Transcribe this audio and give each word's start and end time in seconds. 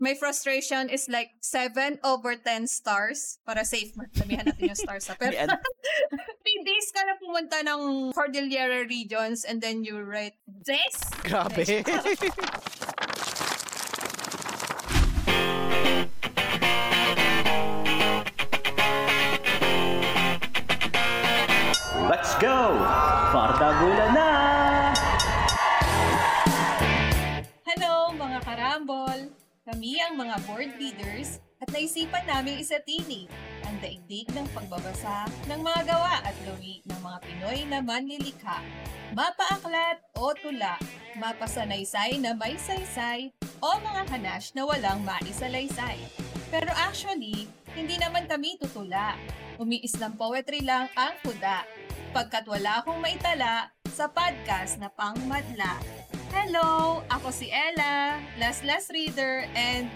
My 0.00 0.16
frustration 0.16 0.88
is 0.88 1.12
like 1.12 1.36
7 1.44 2.00
over 2.02 2.32
10 2.34 2.66
stars. 2.66 3.36
Para 3.44 3.68
safe, 3.68 3.92
sabihan 4.16 4.48
natin 4.48 4.72
yung 4.72 4.80
stars. 4.80 5.04
Ha? 5.12 5.14
Pero, 5.20 5.36
Yan. 5.36 5.52
3 5.52 6.64
days 6.64 6.88
ka 6.88 7.04
na 7.04 7.14
pumunta 7.20 7.60
ng 7.60 8.08
Cordillera 8.16 8.88
regions 8.88 9.44
and 9.44 9.60
then 9.60 9.84
you 9.84 10.00
write 10.00 10.40
this? 10.48 10.96
Grabe. 11.28 11.84
Ang 30.10 30.26
mga 30.26 30.42
board 30.42 30.74
leaders 30.74 31.38
at 31.62 31.70
naisipan 31.70 32.26
namin 32.26 32.58
isatili 32.58 33.30
ang 33.62 33.78
daigdig 33.78 34.26
ng 34.34 34.42
pagbabasa 34.50 35.30
ng 35.46 35.62
mga 35.62 35.86
gawa 35.86 36.18
at 36.26 36.34
gawi 36.42 36.82
ng 36.82 36.98
mga 36.98 37.18
Pinoy 37.22 37.58
na 37.70 37.78
manlilikha. 37.78 38.58
Mapaaklat 39.14 40.02
o 40.18 40.34
tula, 40.34 40.82
mapasanaysay 41.14 42.18
na 42.18 42.34
may 42.34 42.58
saysay, 42.58 43.30
o 43.62 43.78
mga 43.78 44.10
hanash 44.10 44.50
na 44.58 44.66
walang 44.66 44.98
maisalaysay. 45.06 46.02
Pero 46.50 46.74
actually, 46.74 47.46
hindi 47.78 47.94
naman 47.94 48.26
kami 48.26 48.58
tutula. 48.58 49.14
Umiis 49.62 49.94
ng 49.94 50.18
poetry 50.18 50.66
lang 50.66 50.90
ang 50.98 51.14
kuda. 51.22 51.62
Pagkat 52.10 52.50
wala 52.50 52.82
akong 52.82 52.98
maitala 52.98 53.70
sa 53.86 54.10
podcast 54.10 54.74
na 54.82 54.90
pangmadla. 54.90 55.78
Hello! 56.30 57.02
Ako 57.10 57.34
si 57.34 57.50
Ella, 57.50 58.22
last 58.38 58.62
last 58.62 58.88
reader, 58.94 59.50
and 59.58 59.90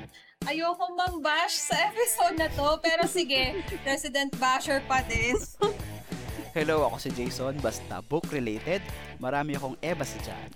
ayoko 0.50 0.90
mambash 0.98 1.54
sa 1.54 1.78
episode 1.94 2.34
na 2.34 2.50
to, 2.50 2.78
pero 2.82 3.06
sige, 3.06 3.62
Resident 3.88 4.34
Basher 4.42 4.82
pa 4.90 5.00
din. 5.06 5.38
Hello, 6.50 6.86
ako 6.90 6.98
si 6.98 7.10
Jason. 7.14 7.54
Basta 7.62 8.02
book-related, 8.02 8.82
marami 9.22 9.54
akong 9.54 9.78
ebas 9.78 10.14
dyan. 10.26 10.50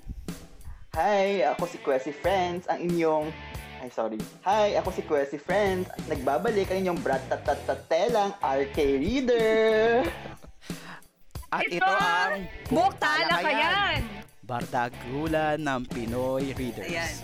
Hi, 0.99 1.47
ako 1.47 1.71
si 1.71 1.79
Quessy 1.79 2.11
Friends, 2.11 2.67
ang 2.67 2.83
inyong... 2.83 3.31
Ay, 3.79 3.91
sorry. 3.95 4.19
Hi, 4.43 4.75
ako 4.75 4.91
si 4.91 5.07
Quessy 5.07 5.39
Friends. 5.39 5.87
Nagbabalik 6.11 6.67
ang 6.75 6.83
inyong 6.83 7.01
brat-tat-tat-telang 7.07 8.35
RK 8.43 8.79
Reader. 8.99 10.03
At 11.55 11.65
Ito 11.65 11.81
ito 11.81 11.87
ang 11.87 12.45
Book 12.69 12.93
Talakayan! 13.01 14.28
Bardagulan 14.49 15.61
ng 15.61 15.85
Pinoy 15.93 16.57
Readers. 16.57 16.89
Ayan. 16.89 17.15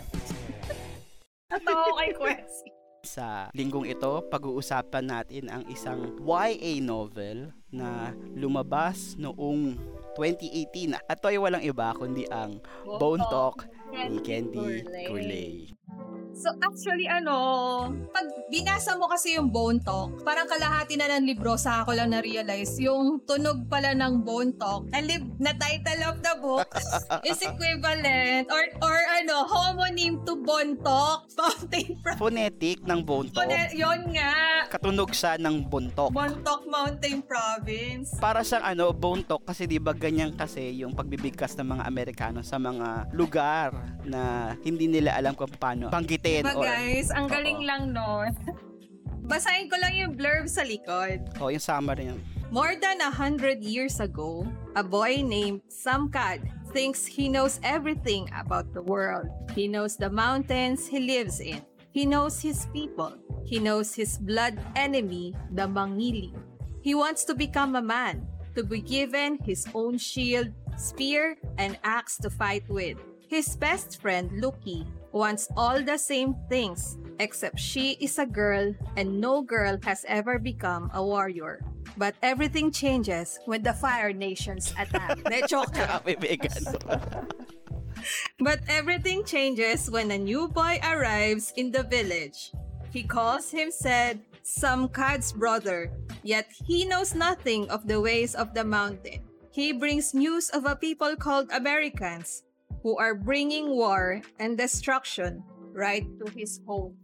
Ko 1.64 1.96
kay 1.96 2.12
Quessy. 2.12 2.68
Sa 3.04 3.48
linggong 3.56 3.88
ito, 3.88 4.24
pag-uusapan 4.28 5.04
natin 5.08 5.48
ang 5.48 5.64
isang 5.72 6.20
YA 6.20 6.84
novel 6.84 7.52
na 7.72 8.12
lumabas 8.36 9.16
noong 9.16 9.76
2018. 10.16 11.00
At 11.08 11.20
ito 11.20 11.32
ay 11.32 11.40
walang 11.40 11.64
iba 11.64 11.96
kundi 11.96 12.28
ang 12.28 12.60
Bone 13.00 13.24
Talk 13.28 13.68
ni 13.92 14.20
Candy 14.20 14.84
Gourlay. 15.08 15.68
So 16.34 16.50
actually 16.58 17.06
ano, 17.06 17.34
pag 18.10 18.26
binasa 18.50 18.98
mo 18.98 19.06
kasi 19.06 19.38
yung 19.38 19.48
Bone 19.48 19.78
Talk, 19.78 20.20
parang 20.22 20.44
kalahati 20.44 20.98
na 20.98 21.06
ng 21.14 21.24
libro 21.24 21.54
sa 21.54 21.80
ako 21.80 21.94
lang 21.94 22.10
na-realize 22.10 22.74
yung 22.78 23.22
tunog 23.22 23.64
pala 23.66 23.94
ng 23.94 24.20
Bone 24.20 24.50
Talk, 24.52 24.90
na, 24.90 24.98
lib- 24.98 25.38
na 25.38 25.54
title 25.54 26.02
of 26.04 26.18
the 26.20 26.34
book 26.38 26.66
is 27.28 27.38
equivalent 27.38 28.50
or 28.50 28.62
or 28.82 28.98
ano, 29.14 29.46
homonym 29.46 30.20
to 30.22 30.34
Bone 30.36 30.74
Talk, 30.82 31.30
Mountain 31.38 32.02
Pro- 32.02 32.18
Phonetic 32.18 32.82
ng 32.82 33.00
Bone 33.00 33.30
Talk. 33.30 33.46
Yun 33.70 34.10
nga, 34.10 34.34
Katunog 34.68 35.14
siya 35.14 35.38
ng 35.38 35.70
buntok. 35.70 36.10
Bone 36.10 36.42
Talk 36.42 36.66
Mountain 36.66 37.22
Province. 37.22 38.10
para 38.18 38.42
siyang 38.42 38.66
ano, 38.66 38.90
bone 38.90 39.22
talk 39.22 39.44
kasi 39.44 39.64
'di 39.64 39.78
ba 39.78 39.92
ganyan 39.92 40.34
kasi 40.34 40.82
yung 40.82 40.92
pagbibigkas 40.92 41.54
ng 41.54 41.76
mga 41.76 41.84
Amerikano 41.86 42.42
sa 42.42 42.58
mga 42.58 43.12
lugar 43.12 43.70
na 44.02 44.52
hindi 44.60 44.88
nila 44.88 45.14
alam 45.14 45.32
kung 45.32 45.50
paano 45.54 45.88
banggitin 46.24 46.48
Diba 46.48 46.56
or 46.56 46.64
guys, 46.64 47.12
ang 47.12 47.28
galing 47.28 47.60
Oo. 47.60 47.68
lang 47.68 47.82
nun. 47.92 48.32
Basahin 49.30 49.68
ko 49.68 49.76
lang 49.76 49.92
yung 49.96 50.12
blurb 50.16 50.48
sa 50.48 50.64
likod. 50.64 51.20
oh, 51.40 51.48
yung 51.52 51.60
summary 51.60 52.08
niya. 52.08 52.16
More 52.48 52.76
than 52.76 53.00
a 53.00 53.10
hundred 53.10 53.64
years 53.64 53.98
ago, 53.98 54.46
a 54.76 54.84
boy 54.84 55.20
named 55.24 55.60
Samkad 55.68 56.44
thinks 56.70 57.02
he 57.04 57.26
knows 57.28 57.58
everything 57.64 58.30
about 58.36 58.70
the 58.72 58.82
world. 58.84 59.26
He 59.56 59.66
knows 59.66 59.96
the 59.96 60.10
mountains 60.10 60.86
he 60.86 61.00
lives 61.00 61.40
in. 61.40 61.60
He 61.90 62.06
knows 62.06 62.38
his 62.38 62.66
people. 62.70 63.16
He 63.42 63.58
knows 63.58 63.94
his 63.94 64.18
blood 64.18 64.58
enemy, 64.76 65.34
the 65.50 65.66
Mangili. 65.66 66.30
He 66.82 66.94
wants 66.94 67.24
to 67.26 67.34
become 67.34 67.74
a 67.74 67.82
man, 67.82 68.26
to 68.54 68.62
be 68.62 68.78
given 68.82 69.38
his 69.42 69.66
own 69.74 69.98
shield, 69.98 70.52
spear, 70.76 71.34
and 71.58 71.78
axe 71.82 72.18
to 72.22 72.30
fight 72.30 72.66
with. 72.68 72.98
His 73.26 73.56
best 73.56 73.98
friend, 74.02 74.30
Lucky, 74.38 74.86
wants 75.14 75.46
all 75.56 75.80
the 75.80 75.96
same 75.96 76.34
things, 76.50 76.98
except 77.22 77.58
she 77.58 77.94
is 78.02 78.18
a 78.18 78.26
girl 78.26 78.74
and 78.98 79.20
no 79.22 79.40
girl 79.40 79.78
has 79.86 80.04
ever 80.10 80.38
become 80.42 80.90
a 80.92 81.02
warrior. 81.02 81.62
But 81.96 82.18
everything 82.20 82.74
changes 82.74 83.38
when 83.46 83.62
the 83.62 83.72
Fire 83.72 84.12
Nations 84.12 84.74
attack. 84.74 85.22
De, 85.30 85.46
joke 85.46 85.70
lang. 85.78 86.02
Grabe, 86.02 86.18
But 88.40 88.60
everything 88.66 89.24
changes 89.24 89.88
when 89.88 90.10
a 90.10 90.18
new 90.18 90.48
boy 90.50 90.82
arrives 90.82 91.54
in 91.56 91.70
the 91.70 91.86
village. 91.86 92.50
He 92.90 93.06
calls 93.06 93.54
himself 93.54 94.18
Samkad's 94.42 95.32
brother, 95.32 95.94
yet 96.26 96.50
he 96.66 96.84
knows 96.84 97.14
nothing 97.14 97.70
of 97.70 97.86
the 97.86 98.02
ways 98.02 98.34
of 98.34 98.52
the 98.52 98.66
mountain. 98.66 99.22
He 99.54 99.70
brings 99.70 100.12
news 100.12 100.50
of 100.50 100.66
a 100.66 100.74
people 100.74 101.14
called 101.14 101.54
Americans 101.54 102.42
who 102.84 102.98
are 102.98 103.14
bringing 103.14 103.70
war 103.70 104.20
and 104.38 104.58
destruction 104.58 105.42
right 105.72 106.06
to 106.20 106.30
his 106.36 106.60
home. 106.68 106.94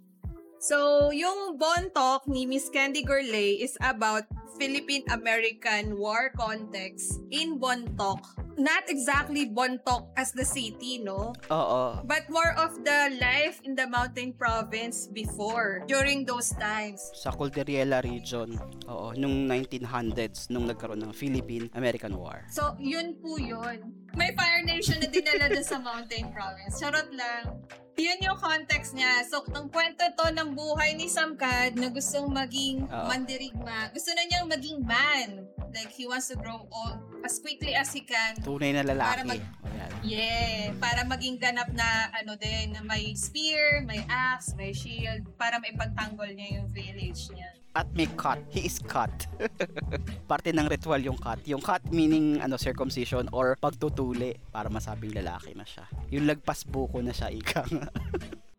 So, 0.60 1.08
yung 1.08 1.56
Bontok 1.56 2.28
ni 2.28 2.44
Miss 2.44 2.68
Candy 2.68 3.00
Gourlay 3.00 3.64
is 3.64 3.80
about 3.80 4.28
Philippine-American 4.60 5.96
war 5.96 6.28
context 6.36 7.16
in 7.32 7.56
Bontok. 7.56 8.20
Not 8.60 8.84
exactly 8.92 9.48
Bontok 9.48 10.12
as 10.20 10.36
the 10.36 10.44
city, 10.44 11.00
no? 11.00 11.32
Oo. 11.48 12.04
But 12.04 12.28
more 12.28 12.52
of 12.60 12.76
the 12.84 13.16
life 13.16 13.64
in 13.64 13.72
the 13.72 13.88
mountain 13.88 14.36
province 14.36 15.08
before, 15.08 15.80
during 15.88 16.28
those 16.28 16.52
times. 16.60 17.00
Sa 17.16 17.32
Cordillera 17.32 18.04
region. 18.04 18.60
Oo, 18.84 19.16
nung 19.16 19.48
1900s 19.48 20.52
nung 20.52 20.68
nagkaroon 20.68 21.00
ng 21.08 21.16
Philippine-American 21.16 22.20
War. 22.20 22.44
So, 22.52 22.76
yun 22.76 23.16
po 23.16 23.40
yun. 23.40 23.96
May 24.12 24.36
Fire 24.36 24.60
Nation 24.60 25.00
na 25.00 25.08
dinala 25.08 25.48
dun 25.48 25.64
sa 25.64 25.80
mountain 25.80 26.28
province. 26.36 26.76
Charot 26.76 27.08
lang. 27.16 27.64
Yun 27.98 28.18
yung 28.22 28.38
context 28.38 28.94
niya. 28.94 29.26
So, 29.26 29.42
ang 29.50 29.66
kwento 29.68 30.06
to 30.14 30.30
ng 30.30 30.54
buhay 30.54 30.94
ni 30.94 31.10
Samkad 31.10 31.74
na 31.74 31.90
gustong 31.90 32.30
maging 32.30 32.86
Oo. 32.86 33.06
mandirigma. 33.10 33.90
Gusto 33.90 34.14
na 34.14 34.22
niyang 34.30 34.46
maging 34.46 34.80
man. 34.86 35.50
Like, 35.74 35.90
he 35.94 36.06
wants 36.06 36.30
to 36.30 36.36
grow 36.38 36.66
old 36.70 37.09
as 37.22 37.38
quickly 37.38 37.72
as 37.72 37.92
he 37.92 38.02
can. 38.02 38.36
Tunay 38.40 38.72
na 38.72 38.82
Para 38.82 39.20
lalaki. 39.20 39.28
mag- 39.28 39.48
Ayan. 39.62 39.90
Yeah, 40.00 40.72
para 40.80 41.04
maging 41.04 41.36
ganap 41.36 41.68
na 41.70 41.84
ano 42.12 42.34
din, 42.34 42.72
na 42.72 42.80
may 42.80 43.12
spear, 43.12 43.84
may 43.84 44.00
axe, 44.06 44.52
may 44.54 44.72
shield, 44.72 45.28
para 45.36 45.60
maipagtanggol 45.60 46.28
niya 46.30 46.60
yung 46.60 46.68
village 46.68 47.28
niya. 47.30 47.50
At 47.70 47.86
may 47.94 48.10
cut. 48.18 48.42
He 48.50 48.66
is 48.66 48.82
cut. 48.82 49.12
Parte 50.30 50.50
ng 50.50 50.66
ritual 50.66 50.98
yung 51.00 51.14
cut. 51.14 51.38
Yung 51.46 51.62
cut 51.62 51.86
meaning 51.88 52.42
ano 52.42 52.58
circumcision 52.58 53.30
or 53.30 53.54
pagtutuli 53.54 54.34
para 54.50 54.66
masabing 54.66 55.14
lalaki 55.14 55.54
na 55.54 55.62
siya. 55.62 55.86
Yung 56.10 56.26
lagpas 56.26 56.66
buko 56.66 56.98
na 56.98 57.14
siya 57.14 57.30
ika 57.30 57.62
nga. 57.70 57.86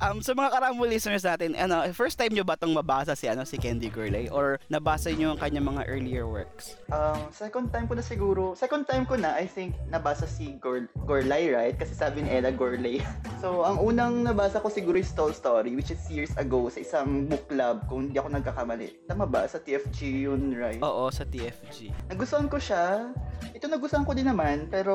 Um, 0.00 0.24
sa 0.24 0.32
mga 0.32 0.48
karamo 0.48 0.88
listeners 0.88 1.28
natin, 1.28 1.52
ano, 1.52 1.84
first 1.92 2.16
time 2.16 2.32
nyo 2.32 2.40
ba 2.40 2.56
itong 2.56 2.72
mabasa 2.72 3.12
si, 3.12 3.28
ano, 3.28 3.44
si 3.44 3.60
Candy 3.60 3.92
Gourlay? 3.92 4.32
Or 4.32 4.56
nabasa 4.72 5.12
nyo 5.12 5.36
yung 5.36 5.40
kanyang 5.40 5.68
mga 5.76 5.84
earlier 5.92 6.24
works? 6.24 6.80
Um, 6.88 7.28
second 7.28 7.68
time 7.68 7.84
ko 7.84 7.92
na 7.92 8.00
siguro, 8.00 8.56
second 8.56 8.88
time 8.88 9.04
ko 9.04 9.20
na, 9.20 9.36
I 9.36 9.44
think, 9.44 9.76
nabasa 9.92 10.24
si 10.24 10.56
Gor 10.56 10.88
Gorlay, 11.04 11.52
right? 11.52 11.76
Kasi 11.76 11.92
sabi 11.92 12.24
ni 12.24 12.32
Ella 12.32 12.48
Gorlay. 12.48 13.04
So, 13.40 13.64
ang 13.64 13.80
unang 13.80 14.20
nabasa 14.20 14.60
ko 14.60 14.68
siguro 14.68 15.00
is 15.00 15.08
Tall 15.16 15.32
Story, 15.32 15.72
which 15.72 15.88
is 15.88 16.04
years 16.12 16.28
ago 16.36 16.68
sa 16.68 16.84
isang 16.84 17.24
book 17.24 17.48
club, 17.48 17.88
kung 17.88 18.12
hindi 18.12 18.20
ako 18.20 18.36
nagkakamali. 18.36 19.08
Tama 19.08 19.24
ba? 19.24 19.48
Sa 19.48 19.56
TFG 19.56 20.28
yun, 20.28 20.52
right? 20.52 20.76
Oo, 20.84 21.08
sa 21.08 21.24
TFG. 21.24 21.88
Nagustuhan 22.12 22.52
ko 22.52 22.60
siya. 22.60 23.08
Ito 23.56 23.64
nagustuhan 23.64 24.04
ko 24.04 24.12
din 24.12 24.28
naman, 24.28 24.68
pero 24.68 24.92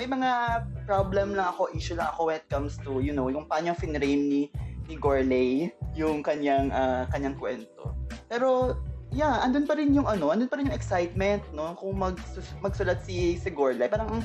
may 0.00 0.08
mga 0.08 0.64
problem 0.88 1.36
lang 1.36 1.52
ako, 1.52 1.68
issue 1.76 2.00
lang 2.00 2.08
ako 2.16 2.32
when 2.32 2.40
it 2.40 2.48
comes 2.48 2.80
to, 2.80 3.04
you 3.04 3.12
know, 3.12 3.28
yung 3.28 3.44
paano 3.44 3.76
finrame 3.76 4.24
ni 4.24 4.41
ni 4.88 4.94
Gorlay 4.96 5.70
yung 5.92 6.24
kanyang 6.24 6.72
ah, 6.72 7.04
kanyang 7.12 7.36
kwento. 7.36 7.92
Pero 8.26 8.78
yeah, 9.12 9.44
andun 9.44 9.68
pa 9.68 9.76
rin 9.76 9.92
yung 9.92 10.08
ano, 10.08 10.32
andun 10.32 10.48
pa 10.48 10.56
rin 10.56 10.72
yung 10.72 10.76
excitement, 10.76 11.44
no? 11.52 11.76
Kung 11.76 12.00
mag 12.00 12.16
magsulat 12.64 13.04
si 13.04 13.36
si 13.36 13.48
Gorlay, 13.52 13.86
parang 13.86 14.24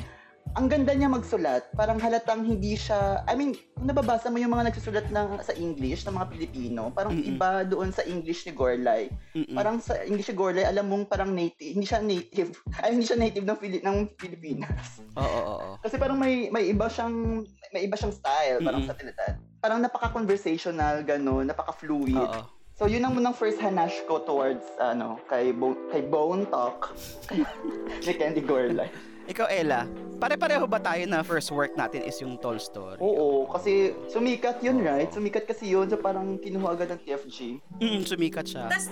ang 0.57 0.65
ganda 0.65 0.89
niya 0.89 1.05
magsulat. 1.05 1.69
Parang 1.77 2.01
halatang 2.01 2.41
hindi 2.41 2.73
siya, 2.73 3.21
I 3.29 3.37
mean, 3.37 3.53
kung 3.77 3.85
nababasa 3.85 4.33
mo 4.33 4.41
yung 4.41 4.49
mga 4.49 4.73
nagsusulat 4.73 5.05
ng, 5.07 5.37
sa 5.39 5.53
English, 5.53 6.01
ng 6.01 6.17
mga 6.17 6.33
Pilipino, 6.33 6.89
parang 6.89 7.13
Mm-mm. 7.13 7.37
iba 7.37 7.61
doon 7.61 7.93
sa 7.93 8.01
English 8.01 8.49
ni 8.49 8.57
Gorlay. 8.57 9.13
Mm-mm. 9.37 9.53
Parang 9.53 9.77
sa 9.77 10.01
English 10.01 10.25
ni 10.25 10.35
Gorlay, 10.35 10.65
alam 10.65 10.89
mong 10.89 11.05
parang 11.05 11.29
native, 11.29 11.77
hindi 11.77 11.85
siya 11.85 12.01
native, 12.01 12.57
ay 12.81 12.97
hindi 12.97 13.05
siya 13.05 13.21
native 13.21 13.45
ng, 13.45 13.57
Fili- 13.61 13.85
ng 13.85 13.97
Pilipinas. 14.17 14.97
Oo, 15.13 15.21
oo, 15.21 15.53
oo. 15.61 15.73
Kasi 15.77 16.01
parang 16.01 16.17
may 16.17 16.49
may 16.49 16.65
iba 16.65 16.89
siyang 16.89 17.45
may 17.69 17.85
iba 17.85 17.93
siyang 17.93 18.17
style 18.17 18.57
parang 18.65 18.81
Mm-mm. 18.81 18.89
sa 18.89 18.97
Trinidad. 18.97 19.37
Parang 19.61 19.77
napaka-conversational 19.77 21.05
gano'n, 21.05 21.53
napaka-fluid. 21.53 22.17
Oo. 22.17 22.41
So 22.73 22.85
yun 22.85 23.01
ang 23.01 23.13
munang 23.13 23.33
first 23.33 23.57
hanash 23.57 23.93
ko 24.05 24.21
towards 24.21 24.61
ano 24.77 25.17
kay 25.25 25.49
Bo- 25.49 25.77
kay 25.89 26.01
Bone 26.01 26.45
Talk 26.45 26.93
ni 28.05 28.13
Candy 28.13 28.41
Gorlay. 28.41 28.89
Ikaw, 29.27 29.47
Ella, 29.51 29.83
pare-pareho 30.23 30.63
ba 30.71 30.79
tayo 30.79 31.03
na 31.03 31.19
first 31.19 31.51
work 31.51 31.75
natin 31.75 31.99
is 32.07 32.15
yung 32.23 32.39
Tall 32.39 32.55
Story? 32.63 32.95
Oo, 33.03 33.43
kasi 33.51 33.91
sumikat 34.07 34.63
yun, 34.63 34.79
right? 34.79 35.11
Sumikat 35.11 35.43
kasi 35.43 35.67
yun, 35.67 35.91
so 35.91 35.99
parang 35.99 36.39
kinuha 36.39 36.79
agad 36.79 36.95
ng 36.95 37.01
TFG. 37.03 37.59
Mm, 37.83 38.07
sumikat 38.07 38.47
siya. 38.47 38.71
Tapos 38.71 38.87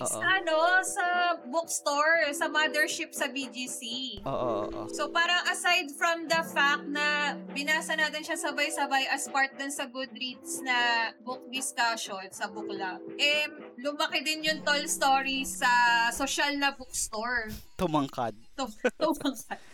Oo. 0.00 0.08
sa, 0.08 0.24
ano, 0.24 0.56
sa 0.82 1.06
bookstore, 1.46 2.32
sa 2.32 2.48
mothership 2.48 3.12
sa 3.12 3.28
BGC. 3.28 3.82
Oo. 4.24 4.88
So 4.90 5.12
parang 5.12 5.44
aside 5.52 5.92
from 5.94 6.24
the 6.24 6.40
fact 6.50 6.88
na 6.88 7.36
binasa 7.52 7.94
natin 7.94 8.24
siya 8.24 8.40
sabay-sabay 8.40 9.06
as 9.12 9.28
part 9.28 9.52
din 9.60 9.70
sa 9.70 9.86
Goodreads 9.86 10.64
na 10.64 11.12
book 11.22 11.44
discussion 11.52 12.26
sa 12.32 12.48
book 12.48 12.66
club, 12.66 12.98
eh, 13.20 13.46
lumaki 13.78 14.24
din 14.24 14.42
yung 14.42 14.60
tall 14.66 14.82
story 14.90 15.46
sa 15.46 15.68
social 16.10 16.56
na 16.58 16.74
bookstore. 16.74 17.52
Tumangkad. 17.78 18.45
To, 18.56 18.66
to, 18.98 19.14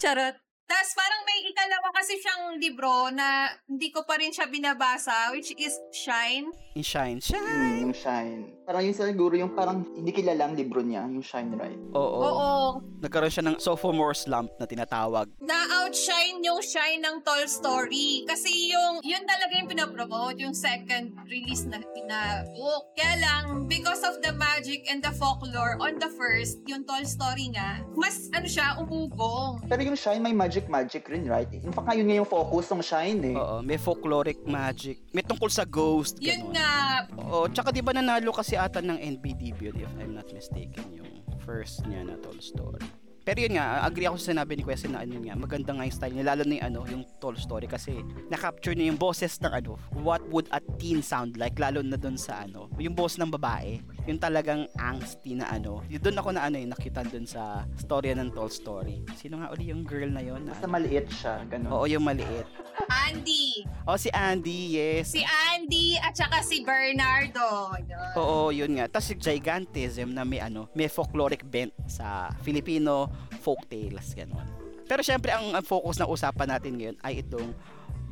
Charot. 0.00 0.36
Tapos 0.72 0.96
parang 0.96 1.20
may 1.28 1.44
ikalawa 1.52 1.88
kasi 1.92 2.16
siyang 2.16 2.56
libro 2.56 3.12
na 3.12 3.52
hindi 3.68 3.92
ko 3.92 4.08
pa 4.08 4.16
rin 4.16 4.32
siya 4.32 4.48
binabasa, 4.48 5.28
which 5.36 5.52
is 5.60 5.76
Shine. 5.92 6.48
In 6.72 6.80
Shine. 6.80 7.20
Shine! 7.20 7.44
Mm, 7.44 7.76
yung 7.84 7.92
Shine. 7.92 8.40
Parang 8.64 8.80
yun 8.80 8.96
siguro 8.96 9.36
yung 9.36 9.52
parang 9.52 9.84
hindi 9.92 10.08
kilalang 10.16 10.56
libro 10.56 10.80
niya, 10.80 11.04
yung 11.04 11.20
Shine, 11.20 11.52
right? 11.60 11.76
Oo. 11.92 12.18
Oo. 12.24 12.58
Nagkaroon 13.04 13.28
siya 13.28 13.44
ng 13.44 13.60
sophomore 13.60 14.16
slump 14.16 14.48
na 14.56 14.64
tinatawag. 14.64 15.28
na-outshine 15.44 16.40
yung 16.40 16.62
shine 16.64 17.04
ng 17.04 17.20
Tall 17.20 17.44
Story. 17.44 18.24
Kasi 18.24 18.72
yung, 18.72 19.04
yun 19.04 19.20
talaga 19.28 19.52
yung 19.52 19.68
pinapromote, 19.68 20.40
yung 20.40 20.56
second 20.56 21.12
release 21.28 21.68
na, 21.68 21.84
na 22.08 22.48
book. 22.56 22.96
Kaya 22.96 23.20
lang, 23.20 23.68
because 23.68 24.00
of 24.00 24.22
the 24.24 24.32
magic 24.32 24.88
and 24.88 25.04
the 25.04 25.12
folklore 25.20 25.76
on 25.82 26.00
the 26.00 26.08
first, 26.16 26.62
yung 26.64 26.88
Tall 26.88 27.04
Story 27.04 27.52
nga, 27.52 27.84
mas, 27.92 28.32
ano 28.32 28.48
siya, 28.48 28.80
umugong. 28.80 29.60
Pero 29.68 29.84
yung 29.84 29.98
Shine 29.98 30.22
may 30.22 30.32
magic 30.32 30.61
magic 30.68 31.06
rin, 31.08 31.24
right? 31.26 31.48
In 31.50 31.72
fact, 31.72 31.94
yun 31.94 32.06
nga 32.06 32.16
yung 32.22 32.28
focus 32.28 32.70
ng 32.70 32.82
Shine 32.82 33.22
eh. 33.32 33.36
Oo. 33.36 33.56
May 33.62 33.78
folkloric 33.78 34.42
magic. 34.44 35.02
May 35.10 35.22
tungkol 35.22 35.48
sa 35.48 35.62
ghost. 35.66 36.18
Yun 36.18 36.50
Ganun. 36.50 36.54
nga, 36.54 36.70
Oo. 37.18 37.46
Tsaka 37.48 37.70
di 37.70 37.80
ba 37.80 37.94
nanalo 37.94 38.30
kasi 38.34 38.54
ata 38.58 38.82
ng 38.82 38.98
NBDB 38.98 39.72
yun, 39.72 39.76
if 39.78 39.92
I'm 39.98 40.14
not 40.14 40.28
mistaken, 40.30 40.84
yung 40.92 41.10
first 41.42 41.86
niya 41.86 42.06
na 42.06 42.18
Tall 42.20 42.38
Story. 42.38 42.82
Pero 43.22 43.38
yun 43.38 43.54
nga, 43.54 43.86
agree 43.86 44.10
ako 44.10 44.18
sa 44.18 44.34
sinabi 44.34 44.58
ni 44.58 44.66
Quest 44.66 44.90
na 44.90 45.06
ano 45.06 45.14
nga, 45.22 45.38
maganda 45.38 45.70
nga 45.70 45.86
yung 45.86 45.94
style 45.94 46.10
niya, 46.10 46.26
lalo 46.34 46.42
na 46.42 46.58
yung, 46.58 46.64
ano, 46.66 46.80
yung 46.90 47.04
Tall 47.22 47.38
Story 47.38 47.70
kasi 47.70 48.02
na-capture 48.26 48.74
niya 48.74 48.90
yung 48.90 48.98
boses 48.98 49.38
ng 49.38 49.54
ano, 49.62 49.78
what 50.02 50.18
would 50.34 50.50
a 50.50 50.58
teen 50.82 51.06
sound 51.06 51.38
like, 51.38 51.54
lalo 51.54 51.86
na 51.86 51.94
dun 51.94 52.18
sa 52.18 52.42
ano, 52.42 52.66
yung 52.82 52.98
boss 52.98 53.22
ng 53.22 53.30
babae, 53.30 53.78
yung 54.02 54.18
talagang 54.18 54.66
angsty 54.74 55.38
na 55.38 55.46
ano, 55.46 55.78
yun 55.86 56.02
doon 56.02 56.18
ako 56.18 56.28
na 56.34 56.42
ano 56.42 56.58
yung 56.58 56.74
nakita 56.74 57.06
dun 57.06 57.22
sa 57.22 57.62
storya 57.78 58.18
ng 58.18 58.34
Tall 58.34 58.50
Story. 58.50 59.06
Sino 59.14 59.38
nga 59.38 59.54
uli 59.54 59.70
yung 59.70 59.86
girl 59.86 60.10
na 60.10 60.18
yun? 60.18 60.42
Basta 60.42 60.66
Na, 60.66 60.74
maliit 60.74 61.06
siya, 61.06 61.46
ganun. 61.46 61.70
oo, 61.70 61.86
yung 61.86 62.02
maliit. 62.02 62.46
Andy. 62.90 63.62
Oh, 63.86 63.94
si 63.94 64.10
Andy, 64.10 64.74
yes. 64.74 65.14
Si 65.14 65.22
Andy 65.22 65.94
at 66.02 66.18
saka 66.18 66.42
si 66.42 66.66
Bernardo. 66.66 67.78
Yun. 67.78 68.12
Oo, 68.18 68.50
yun 68.50 68.74
nga. 68.74 68.90
Tapos 68.90 69.14
yung 69.14 69.22
gigantism 69.22 70.10
na 70.10 70.26
may 70.26 70.42
ano, 70.42 70.66
may 70.74 70.90
folkloric 70.90 71.46
bent 71.46 71.70
sa 71.86 72.34
Filipino 72.42 73.06
folktales, 73.38 74.18
ganun. 74.18 74.44
Pero 74.82 75.00
syempre, 75.00 75.30
ang, 75.30 75.54
ang 75.54 75.64
focus 75.64 76.02
ng 76.02 76.10
usapan 76.10 76.48
natin 76.50 76.72
ngayon 76.74 76.96
ay 77.00 77.22
itong 77.22 77.54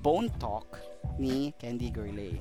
Bone 0.00 0.30
Talk 0.38 0.64
ni 1.18 1.52
Candy 1.58 1.90
Gurley. 1.92 2.38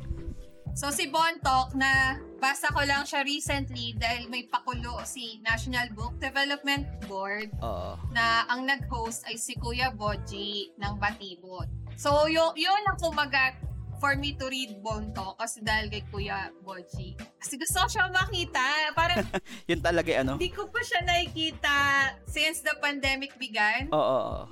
So 0.74 0.92
si 0.96 1.12
Bontok 1.12 1.76
na 1.76 2.16
basa 2.40 2.72
ko 2.72 2.80
lang 2.88 3.04
siya 3.04 3.22
recently 3.28 3.94
dahil 4.00 4.32
may 4.32 4.48
pakulo 4.48 5.04
si 5.04 5.44
National 5.44 5.92
Book 5.92 6.16
Development 6.24 6.88
Board 7.04 7.52
Oo. 7.60 8.00
na 8.16 8.48
ang 8.48 8.64
nag-host 8.64 9.28
ay 9.28 9.36
si 9.36 9.60
Kuya 9.60 9.92
Boji 9.92 10.72
ng 10.80 10.94
Batibot. 10.96 11.68
So, 12.00 12.32
yun, 12.32 12.56
yun 12.56 12.80
ang 12.88 12.96
kumagat 12.96 13.60
for 14.00 14.16
me 14.16 14.32
to 14.40 14.48
read 14.48 14.80
Bonto 14.80 15.36
kasi 15.36 15.60
dahil 15.60 15.92
kay 15.92 16.08
Kuya 16.08 16.48
Boji. 16.64 17.20
Kasi 17.36 17.60
gusto 17.60 17.84
ko 17.84 17.88
siya 17.92 18.08
makita. 18.08 18.64
Parang 18.96 19.28
Yun 19.70 19.84
talaga 19.84 20.08
eh, 20.16 20.24
ano? 20.24 20.40
hindi 20.40 20.56
ko 20.56 20.72
pa 20.72 20.80
siya 20.80 21.04
nakikita 21.04 21.76
since 22.24 22.64
the 22.64 22.72
pandemic 22.80 23.36
began. 23.36 23.92
Oo, 23.92 24.00
oo. 24.00 24.44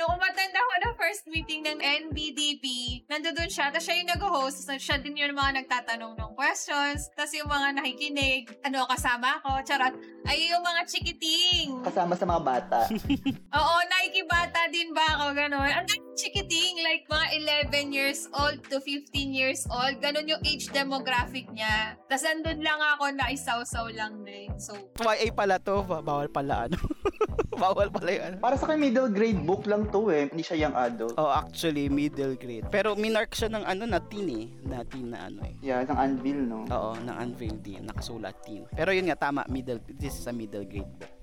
Nung 0.00 0.16
umatanda 0.16 0.56
ako 0.56 0.74
ng 0.80 0.94
first 0.96 1.24
meeting 1.28 1.60
ng 1.60 1.76
NBDP, 1.76 2.64
nandoon 3.04 3.52
siya, 3.52 3.68
tapos 3.68 3.84
siya 3.84 4.00
yung 4.00 4.08
nag-host, 4.08 4.64
tapos 4.64 4.80
siya 4.80 4.96
din 4.96 5.12
yung 5.12 5.36
mga 5.36 5.60
nagtatanong 5.60 6.16
ng 6.16 6.32
questions, 6.40 7.12
tapos 7.12 7.36
yung 7.36 7.44
mga 7.44 7.68
nakikinig, 7.76 8.48
ano, 8.64 8.88
kasama 8.88 9.44
ako, 9.44 9.60
charot, 9.60 9.92
ay 10.24 10.48
yung 10.48 10.64
mga 10.64 10.88
chikiting. 10.88 11.84
Kasama 11.84 12.16
sa 12.16 12.24
mga 12.24 12.40
bata. 12.40 12.88
Oo, 13.60 13.76
nakikibata 13.92 14.72
din 14.72 14.88
ba 14.96 15.04
ako, 15.20 15.36
gano'n. 15.36 15.68
Ang 15.68 15.86
chikiting, 16.20 16.84
like 16.84 17.08
mga 17.08 17.26
11 17.72 17.96
years 17.96 18.28
old 18.36 18.60
to 18.68 18.76
15 18.84 19.32
years 19.32 19.64
old, 19.72 19.96
ganun 20.04 20.28
yung 20.28 20.42
age 20.44 20.68
demographic 20.68 21.48
niya. 21.48 21.96
Tapos 22.04 22.24
andun 22.28 22.60
lang 22.60 22.76
ako 22.76 23.04
na 23.16 23.32
isaw-saw 23.32 23.88
lang 23.96 24.20
din. 24.20 24.52
So, 24.60 24.76
YA 25.00 25.32
pala 25.32 25.56
to, 25.56 25.80
ba- 25.88 26.04
bawal 26.04 26.28
pala 26.28 26.68
ano. 26.68 26.76
bawal 27.62 27.88
pala 27.88 28.08
yung 28.12 28.24
ano. 28.28 28.36
Para 28.36 28.54
sa 28.60 28.68
akin, 28.68 28.76
middle 28.76 29.08
grade 29.08 29.40
book 29.40 29.64
lang 29.64 29.88
to 29.88 30.12
eh. 30.12 30.28
Hindi 30.28 30.44
siya 30.44 30.68
young 30.68 30.76
adult. 30.76 31.16
Oh, 31.16 31.32
actually, 31.32 31.88
middle 31.88 32.36
grade. 32.36 32.68
Pero 32.68 32.92
minark 32.92 33.32
siya 33.32 33.48
ng 33.48 33.64
ano 33.64 33.88
na 33.88 34.00
teen 34.04 34.28
eh. 34.28 34.46
Na 34.68 34.84
teen 34.84 35.08
na 35.08 35.32
ano 35.32 35.40
eh. 35.48 35.56
Yeah, 35.64 35.88
ng 35.88 35.96
Anvil, 35.96 36.40
no? 36.44 36.68
Oo, 36.68 37.00
ng 37.00 37.16
Unveil 37.16 37.56
din, 37.64 37.88
nakasulat 37.88 38.36
teen. 38.44 38.68
Pero 38.76 38.92
yun 38.92 39.08
nga, 39.08 39.16
tama, 39.16 39.48
middle, 39.48 39.80
this 39.96 40.20
is 40.20 40.28
a 40.28 40.34
middle 40.36 40.68
grade 40.68 40.92
book. 41.00 41.20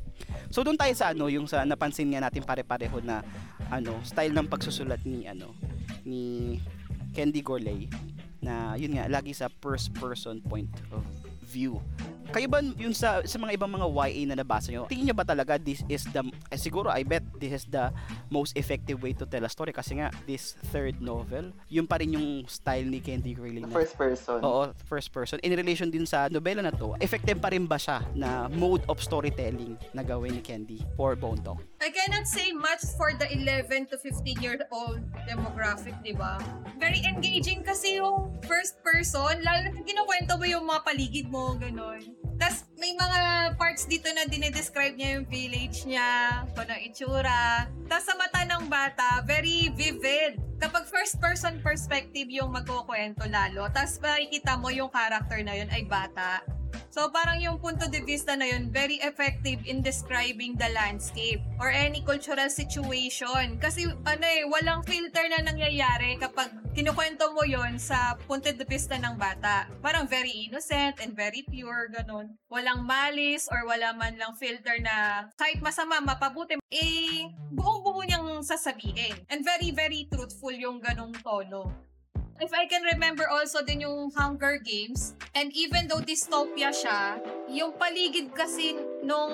So 0.49 0.63
doon 0.63 0.79
tayo 0.79 0.93
sa 0.95 1.11
ano, 1.11 1.27
yung 1.27 1.45
sa 1.45 1.61
napansin 1.67 2.09
nga 2.09 2.23
natin 2.23 2.41
pare-pareho 2.41 3.03
na 3.03 3.21
ano, 3.69 3.99
style 4.03 4.33
ng 4.33 4.47
pagsusulat 4.47 5.03
ni 5.03 5.27
ano, 5.27 5.53
ni 6.07 6.57
Candy 7.11 7.41
Gorley 7.41 7.89
na 8.39 8.77
yun 8.77 8.95
nga, 8.95 9.09
lagi 9.09 9.33
sa 9.33 9.49
first 9.61 9.91
person 9.97 10.39
point 10.45 10.69
of 10.93 11.03
view. 11.43 11.81
Kayo 12.27 12.47
ba 12.51 12.59
yun 12.59 12.91
sa 12.91 13.23
sa 13.23 13.37
mga 13.39 13.55
ibang 13.55 13.71
mga 13.71 13.87
YA 13.87 14.21
na 14.27 14.35
nabasa 14.39 14.69
nyo, 14.69 14.85
tingin 14.91 15.11
nyo 15.11 15.15
ba 15.15 15.23
talaga 15.23 15.55
this 15.55 15.81
is 15.87 16.03
the 16.11 16.21
eh, 16.51 16.59
siguro 16.59 16.91
I 16.91 17.07
bet 17.07 17.23
this 17.39 17.63
is 17.63 17.65
the 17.67 17.89
most 18.27 18.55
effective 18.59 18.99
way 18.99 19.15
to 19.15 19.25
tell 19.25 19.43
a 19.43 19.51
story 19.51 19.71
kasi 19.71 19.99
nga 19.99 20.11
this 20.27 20.59
third 20.69 20.99
novel, 20.99 21.55
yun 21.71 21.87
pa 21.87 21.99
rin 22.03 22.15
yung 22.15 22.43
style 22.49 22.85
ni 22.85 22.99
Candy 22.99 23.37
na 23.37 23.71
First 23.71 23.95
person. 23.95 24.39
Oo, 24.43 24.73
first 24.87 25.09
person. 25.15 25.39
In 25.45 25.55
relation 25.55 25.87
din 25.87 26.03
sa 26.03 26.27
nobela 26.27 26.59
na 26.59 26.73
to, 26.73 26.97
effective 26.99 27.39
pa 27.39 27.53
rin 27.53 27.69
ba 27.69 27.79
siya 27.79 28.03
na 28.17 28.51
mode 28.51 28.83
of 28.91 28.99
storytelling 28.99 29.79
na 29.95 30.03
gawin 30.03 30.35
ni 30.35 30.41
Candy 30.43 30.83
for 30.99 31.15
Bone 31.15 31.39
Talk? 31.43 31.61
I 31.79 31.93
cannot 31.93 32.25
say 32.25 32.51
much 32.51 32.83
for 32.97 33.13
the 33.15 33.29
11 33.29 33.93
to 33.93 33.95
15 34.01 34.41
year 34.41 34.57
old 34.73 34.99
demographic, 35.29 35.93
di 36.01 36.11
ba? 36.17 36.41
Very 36.81 37.05
engaging 37.05 37.61
kasi 37.61 38.01
yung 38.01 38.33
first 38.43 38.81
person, 38.81 39.39
lalo 39.45 39.69
na 39.69 39.81
kinukwento 39.85 40.35
mo 40.35 40.45
yung 40.45 40.65
mga 40.65 40.81
paligid 40.83 41.27
mo, 41.29 41.53
gano'n. 41.55 42.16
Tapos 42.37 42.69
may 42.77 42.93
mga 42.93 43.19
parts 43.57 43.89
dito 43.89 44.07
na 44.13 44.29
dinidescribe 44.29 44.93
niya 44.93 45.17
yung 45.17 45.27
village 45.27 45.83
niya, 45.89 46.45
kung 46.53 46.69
ano 46.69 46.77
itsura. 46.81 47.65
Tapos 47.89 48.05
sa 48.05 48.13
mata 48.17 48.41
ng 48.45 48.65
bata, 48.69 49.25
very 49.25 49.73
vivid. 49.73 50.37
Kapag 50.57 50.89
first 50.89 51.21
person 51.21 51.61
perspective 51.61 52.29
yung 52.29 52.49
magkukwento 52.53 53.25
lalo, 53.29 53.69
tapos 53.73 54.01
makikita 54.01 54.57
mo 54.57 54.73
yung 54.73 54.89
character 54.89 55.41
na 55.45 55.53
yun 55.57 55.69
ay 55.69 55.85
bata. 55.85 56.41
So 56.89 57.13
parang 57.13 57.37
yung 57.37 57.61
punto 57.61 57.85
de 57.85 58.01
vista 58.01 58.33
na 58.33 58.49
yun, 58.49 58.73
very 58.73 58.97
effective 59.05 59.61
in 59.69 59.85
describing 59.85 60.57
the 60.57 60.69
landscape 60.73 61.41
or 61.61 61.69
any 61.69 62.01
cultural 62.01 62.49
situation. 62.49 63.61
Kasi 63.61 63.85
ano 63.85 64.25
eh, 64.25 64.43
walang 64.49 64.81
filter 64.81 65.29
na 65.29 65.45
nangyayari 65.45 66.17
kapag 66.17 66.49
kinukwento 66.73 67.33
mo 67.33 67.45
yon 67.45 67.77
sa 67.77 68.17
punto 68.25 68.49
de 68.49 68.65
vista 68.65 68.97
ng 68.97 69.17
bata. 69.17 69.69
Parang 69.81 70.09
very 70.09 70.49
innocent 70.49 70.97
and 71.01 71.13
very 71.13 71.45
pure, 71.45 71.89
ganun. 71.93 72.33
Walang 72.49 72.85
malis 72.85 73.45
or 73.49 73.65
wala 73.65 73.93
man 73.93 74.17
lang 74.17 74.33
filter 74.37 74.77
na 74.81 75.25
kahit 75.37 75.61
masama, 75.61 76.01
mapabuti, 76.01 76.57
eh, 76.73 77.29
buong-buo 77.53 78.05
niyang 78.05 78.41
sasabihin. 78.45 79.15
And 79.29 79.41
very, 79.45 79.73
very 79.73 80.05
truthful 80.09 80.53
yung 80.53 80.81
ganong 80.81 81.13
tono 81.21 81.86
if 82.41 82.53
I 82.53 82.65
can 82.69 82.83
remember 82.85 83.25
also 83.29 83.61
din 83.65 83.81
yung 83.81 84.11
Hunger 84.13 84.61
Games, 84.61 85.13
and 85.33 85.49
even 85.53 85.89
though 85.89 86.01
dystopia 86.01 86.69
siya, 86.69 87.17
yung 87.49 87.73
paligid 87.77 88.33
kasi 88.33 88.77
nung 89.01 89.33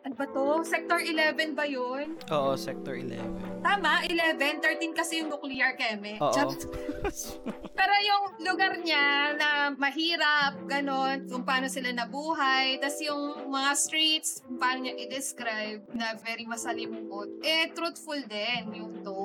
ano 0.00 0.14
ba 0.16 0.26
to? 0.32 0.64
Sector 0.64 1.04
11 1.04 1.52
ba 1.52 1.68
yun? 1.68 2.16
Oo, 2.32 2.56
Sector 2.56 2.96
11. 2.96 3.60
Tama, 3.60 4.00
11. 4.08 4.64
13 4.64 4.96
kasi 4.96 5.20
yung 5.20 5.28
nuclear 5.28 5.76
chemi. 5.76 6.16
Oo. 6.16 6.32
Pero 7.78 7.94
yung 8.00 8.24
lugar 8.40 8.80
niya 8.80 9.36
na 9.36 9.48
mahirap, 9.76 10.56
ganon, 10.64 11.28
kung 11.28 11.44
paano 11.44 11.68
sila 11.68 11.92
nabuhay, 11.92 12.80
tas 12.80 12.96
yung 13.04 13.52
mga 13.52 13.70
streets, 13.76 14.40
kung 14.40 14.56
paano 14.56 14.88
niya 14.88 14.96
i-describe 15.04 15.84
na 15.92 16.16
very 16.16 16.48
masalimuot, 16.48 17.44
eh, 17.44 17.68
truthful 17.76 18.20
din 18.24 18.80
yung 18.80 19.04
tone. 19.04 19.19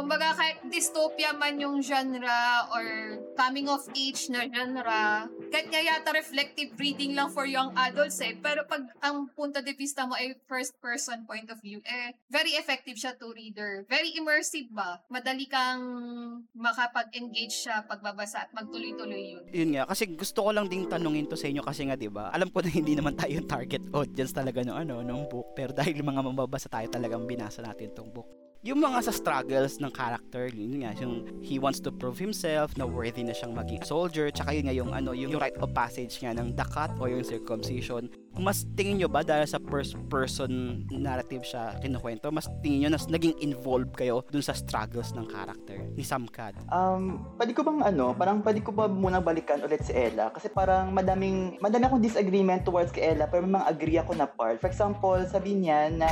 Kumbaga, 0.00 0.32
kahit 0.32 0.64
dystopia 0.72 1.36
man 1.36 1.60
yung 1.60 1.84
genre 1.84 2.64
or 2.72 3.20
coming 3.36 3.68
of 3.68 3.84
age 3.92 4.32
na 4.32 4.48
genre, 4.48 5.28
kahit 5.52 5.68
nga 5.68 5.76
yata 5.76 6.08
reflective 6.16 6.72
reading 6.80 7.12
lang 7.12 7.28
for 7.28 7.44
young 7.44 7.68
adults 7.76 8.16
eh, 8.24 8.32
pero 8.40 8.64
pag 8.64 8.88
ang 9.04 9.28
punta 9.36 9.60
de 9.60 9.76
vista 9.76 10.08
mo 10.08 10.16
ay 10.16 10.32
first 10.48 10.72
person 10.80 11.28
point 11.28 11.44
of 11.52 11.60
view, 11.60 11.84
eh, 11.84 12.16
very 12.32 12.56
effective 12.56 12.96
siya 12.96 13.12
to 13.20 13.28
reader. 13.36 13.84
Very 13.92 14.16
immersive 14.16 14.72
ba? 14.72 15.04
Madali 15.12 15.44
kang 15.44 15.84
makapag-engage 16.56 17.68
siya 17.68 17.84
pagbabasa 17.84 18.48
at 18.48 18.50
magtuloy-tuloy 18.56 19.36
yun. 19.36 19.44
Yun 19.52 19.70
nga, 19.76 19.84
kasi 19.84 20.08
gusto 20.16 20.48
ko 20.48 20.50
lang 20.56 20.64
ding 20.72 20.88
tanungin 20.88 21.28
to 21.28 21.36
sa 21.36 21.52
inyo 21.52 21.60
kasi 21.60 21.84
nga 21.84 22.00
'di 22.00 22.08
ba? 22.08 22.32
Alam 22.32 22.48
ko 22.48 22.64
na 22.64 22.72
hindi 22.80 22.96
naman 22.96 23.20
tayo 23.20 23.36
target 23.44 23.84
audience 23.92 24.32
talaga 24.32 24.64
no 24.64 24.80
ano 24.80 25.04
nung 25.04 25.28
book, 25.28 25.52
pero 25.52 25.76
dahil 25.76 26.00
mga 26.00 26.24
mababasa 26.24 26.72
tayo 26.72 26.88
talagang 26.88 27.28
binasa 27.28 27.60
natin 27.60 27.92
tong 27.92 28.08
book. 28.08 28.49
Yung 28.60 28.76
mga 28.84 29.08
sa 29.08 29.12
struggles 29.16 29.80
ng 29.80 29.88
character, 29.88 30.52
yun 30.52 30.84
nga, 30.84 30.92
yung 31.00 31.24
he 31.40 31.56
wants 31.56 31.80
to 31.80 31.88
prove 31.88 32.20
himself 32.20 32.76
na 32.76 32.84
worthy 32.84 33.24
na 33.24 33.32
siyang 33.32 33.56
maging 33.56 33.80
soldier, 33.88 34.28
tsaka 34.28 34.52
yun 34.52 34.68
nga 34.68 34.76
yung 34.76 34.92
ano, 34.92 35.16
yung, 35.16 35.32
yung 35.32 35.40
rite 35.40 35.56
of 35.64 35.72
passage 35.72 36.20
nga 36.20 36.36
ng 36.36 36.52
dakat 36.52 36.92
o 37.00 37.08
yung 37.08 37.24
circumcision. 37.24 38.12
Mas 38.38 38.62
tingin 38.78 39.02
nyo 39.02 39.08
ba 39.10 39.26
dahil 39.26 39.42
sa 39.48 39.58
first 39.58 39.98
person 40.06 40.82
narrative 40.92 41.42
siya 41.42 41.74
kinukwento, 41.82 42.30
mas 42.30 42.46
tingin 42.62 42.86
nyo 42.86 42.90
na 42.94 43.00
naging 43.10 43.34
involved 43.42 43.90
kayo 43.98 44.22
dun 44.30 44.44
sa 44.44 44.54
struggles 44.54 45.10
ng 45.18 45.26
character 45.26 45.82
ni 45.98 46.06
Sam 46.06 46.30
Cad? 46.30 46.54
Um, 46.70 47.26
pwede 47.36 47.52
ko 47.52 47.66
bang 47.66 47.82
ano, 47.82 48.14
parang 48.14 48.38
pwede 48.46 48.62
ko 48.62 48.70
ba 48.70 48.86
muna 48.86 49.18
balikan 49.18 49.58
ulit 49.66 49.82
si 49.82 49.90
Ella? 49.90 50.30
Kasi 50.30 50.46
parang 50.46 50.94
madaming, 50.94 51.58
madami 51.58 51.90
akong 51.90 52.04
disagreement 52.04 52.62
towards 52.62 52.94
kay 52.94 53.12
Ella, 53.14 53.26
pero 53.26 53.42
may 53.42 53.58
mga 53.58 53.66
agree 53.66 53.98
ako 53.98 54.12
na 54.14 54.30
part. 54.30 54.62
For 54.62 54.70
example, 54.70 55.18
sabi 55.26 55.58
niya 55.58 55.90
na, 55.90 56.08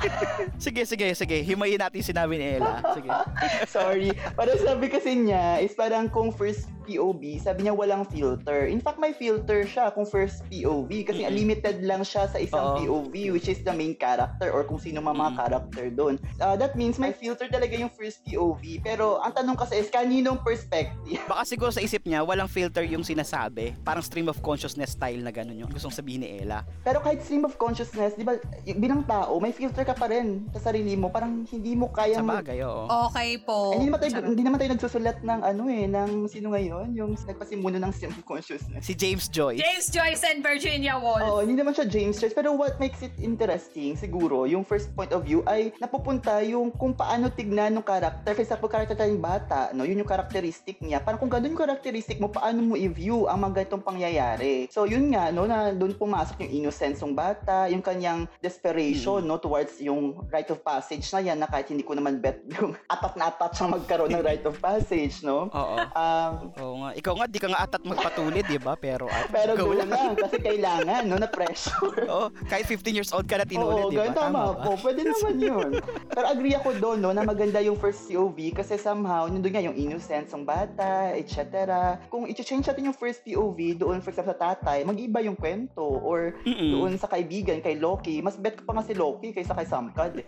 Sige, 0.64 0.84
sige, 0.84 1.12
sige. 1.16 1.40
Himayin 1.44 1.80
natin 1.80 2.04
sinabi 2.04 2.40
ni 2.40 2.46
Ella. 2.56 2.80
Sige. 2.96 3.10
sorry, 3.76 4.10
parang 4.36 4.58
sabi 4.60 4.88
kasi 4.88 5.16
niya, 5.16 5.60
is 5.60 5.76
parang 5.76 6.08
kung 6.08 6.32
first 6.32 6.68
POV, 6.90 7.38
sabi 7.38 7.64
niya 7.64 7.74
walang 7.76 8.02
filter. 8.08 8.66
In 8.66 8.82
fact, 8.82 8.98
may 8.98 9.14
filter 9.14 9.62
siya 9.62 9.94
kung 9.94 10.08
first 10.08 10.42
POV 10.50 10.90
kasi 11.06 11.22
Mm-mm. 11.22 11.30
Limited 11.50 11.82
lang 11.82 12.02
siya 12.02 12.30
sa 12.30 12.38
isang 12.38 12.78
Oo. 12.78 13.02
POV 13.02 13.34
which 13.34 13.50
is 13.50 13.58
the 13.60 13.74
main 13.74 13.92
character 13.92 14.54
or 14.54 14.62
kung 14.62 14.78
sino 14.78 15.02
mga 15.02 15.18
mga 15.18 15.30
Mm. 15.30 15.36
character 15.36 15.84
doon. 15.90 16.14
Uh, 16.38 16.54
that 16.54 16.72
means 16.72 16.94
may 16.96 17.10
filter 17.12 17.50
talaga 17.50 17.74
yung 17.74 17.90
first 17.90 18.22
POV 18.22 18.62
pero 18.80 19.18
ang 19.18 19.34
tanong 19.34 19.58
kasi 19.58 19.74
is 19.76 19.90
kaninong 19.90 20.38
perspective? 20.40 21.18
Baka 21.26 21.42
siguro 21.44 21.70
sa 21.70 21.82
isip 21.82 22.06
niya, 22.06 22.22
walang 22.22 22.46
filter 22.46 22.84
yung 22.84 23.02
sinasabi. 23.02 23.74
Parang 23.82 24.00
stream 24.00 24.30
of 24.30 24.38
consciousness 24.40 24.94
style 24.94 25.18
na 25.18 25.30
gano'n 25.30 25.58
yung 25.58 25.68
gustong 25.68 25.90
sabihin 25.90 26.22
ni 26.22 26.38
Ella. 26.38 26.62
Pero 26.80 27.00
kahit 27.00 27.20
stream 27.20 27.42
of 27.42 27.56
consciousness, 27.56 28.14
di 28.14 28.22
ba, 28.22 28.36
y- 28.62 28.76
bilang 28.76 29.02
tao, 29.02 29.34
may 29.36 29.50
filter 29.50 29.82
ka 29.82 29.92
pa 29.92 30.06
rin 30.06 30.46
sa 30.52 30.70
sarili 30.70 30.94
mo. 30.94 31.10
Parang 31.10 31.42
hindi 31.44 31.74
mo 31.74 31.90
kaya 31.90 32.14
Sa 32.14 32.24
bagay, 32.24 32.62
oo. 32.62 32.86
Okay 33.10 33.40
po. 33.40 33.72
Eh, 33.72 33.80
hindi 33.80 33.88
naman 33.88 33.98
tayo 33.98 34.12
Charot. 34.12 34.28
hindi 34.28 34.42
naman 34.42 34.56
tayo 34.56 34.70
nagsusulat 34.70 35.18
ng 35.20 35.40
ano 35.42 35.62
eh 35.66 35.84
ng 35.84 36.10
sino 36.26 36.46
ngayon 36.50 36.86
yung 36.92 37.10
nagpasimuno 37.16 37.76
ng 37.76 37.90
stream 37.90 38.12
of 38.12 38.22
consciousness. 38.24 38.82
Si 38.82 38.94
James 38.94 39.26
Joyce. 39.26 39.58
James 39.58 39.86
Joyce 39.88 40.22
and 40.24 40.38
Virginia 40.40 40.94
Woolf. 40.94 41.22
Oo, 41.22 41.39
hindi 41.42 41.56
naman 41.56 41.72
siya 41.72 41.88
James 41.88 42.20
Joyce. 42.20 42.36
Pero 42.36 42.52
what 42.52 42.76
makes 42.76 43.00
it 43.00 43.12
interesting, 43.16 43.96
siguro, 43.96 44.44
yung 44.44 44.62
first 44.62 44.92
point 44.92 45.10
of 45.10 45.24
view 45.24 45.40
ay 45.48 45.72
napupunta 45.80 46.44
yung 46.44 46.68
kung 46.70 46.92
paano 46.92 47.32
tignan 47.32 47.74
ng 47.80 47.84
character. 47.84 48.36
For 48.36 48.42
example, 48.44 48.68
character 48.68 48.94
tayong 48.94 49.18
bata, 49.18 49.72
no? 49.72 49.88
Yun 49.88 50.04
yung 50.04 50.10
characteristic 50.10 50.78
niya. 50.84 51.00
Parang 51.00 51.18
kung 51.18 51.32
ganun 51.32 51.56
yung 51.56 51.62
characteristic 51.64 52.20
mo, 52.20 52.28
paano 52.28 52.62
mo 52.62 52.74
i-view 52.76 53.26
ang 53.26 53.48
mga 53.48 53.64
ganitong 53.64 53.84
pangyayari. 53.84 54.68
So, 54.68 54.84
yun 54.84 55.10
nga, 55.10 55.32
no, 55.32 55.48
na 55.48 55.72
doon 55.72 55.96
pumasok 55.96 56.44
yung 56.46 56.52
innocence 56.62 57.00
ng 57.00 57.16
bata, 57.16 57.66
yung 57.72 57.80
kanyang 57.82 58.28
desperation, 58.44 59.24
no, 59.24 59.40
towards 59.40 59.80
yung 59.80 60.28
rite 60.28 60.52
of 60.52 60.60
passage 60.60 61.08
na 61.10 61.24
yan, 61.24 61.40
na 61.40 61.48
kahit 61.48 61.72
hindi 61.72 61.82
ko 61.82 61.96
naman 61.96 62.20
bet 62.20 62.44
yung 62.60 62.76
atat 62.94 63.16
na 63.16 63.32
atat 63.32 63.56
siyang 63.56 63.80
magkaroon 63.80 64.12
ng 64.12 64.24
rite 64.24 64.44
of 64.44 64.60
passage, 64.60 65.24
no? 65.24 65.48
Oo. 65.48 65.76
Um, 65.96 66.32
Oo 66.60 66.74
nga. 66.84 66.90
Ikaw 66.94 67.12
nga, 67.16 67.26
di 67.26 67.38
ka 67.40 67.48
nga 67.48 67.62
atat 67.64 67.82
magpatulid, 67.82 68.44
di 68.44 68.60
ba? 68.60 68.76
Pero, 68.76 69.08
at, 69.08 69.32
pero 69.32 69.56
go 69.56 69.72
lang. 69.72 69.88
lang 69.88 70.12
kasi 70.14 70.36
kailangan, 70.36 71.08
no, 71.08 71.16
na 71.16 71.28
pressure. 71.30 72.04
Oo, 72.12 72.28
kahit 72.46 72.66
15 72.66 72.90
years 72.92 73.10
old 73.10 73.24
ka 73.24 73.38
na 73.38 73.46
tinulid, 73.46 73.86
Oo, 73.86 73.90
di 73.90 73.96
ba? 73.96 74.10
ganun, 74.10 74.18
tama, 74.18 74.40
ba? 74.52 74.62
po. 74.62 74.70
Pwede 74.76 75.06
naman 75.06 75.34
yun. 75.38 75.70
Pero 76.10 76.26
agree 76.26 76.54
ako 76.54 76.68
doon, 76.76 76.98
no, 76.98 77.10
na 77.10 77.22
maganda 77.22 77.58
yung 77.58 77.78
first 77.78 78.04
POV 78.04 78.52
kasi 78.52 78.76
somehow, 78.76 79.26
nandun 79.26 79.48
nga 79.48 79.62
yung 79.62 79.74
innocence 79.74 80.30
ng 80.30 80.42
bata, 80.42 81.14
etc. 81.14 81.38
Kung 82.06 82.26
i-change 82.26 82.66
natin 82.66 82.90
yung 82.90 82.96
first 82.96 83.22
POV 83.22 83.58
doon, 83.76 84.02
for 84.02 84.10
example, 84.10 84.30
sa 84.30 84.54
tatay, 84.54 84.82
mag-iba 84.82 85.22
yung 85.22 85.34
kwento. 85.34 85.82
Or 85.82 86.34
Mm-mm. 86.42 86.70
doon 86.74 86.92
sa 86.96 87.06
kaibigan, 87.06 87.60
kay 87.60 87.78
Loki, 87.78 88.18
mas 88.20 88.34
bet 88.34 88.58
ko 88.58 88.66
pa 88.66 88.76
nga 88.76 88.84
si 88.84 88.92
Loki 88.92 89.30
kaysa 89.30 89.54
kay 89.54 89.66
Samkad. 89.66 90.18
eh. 90.18 90.26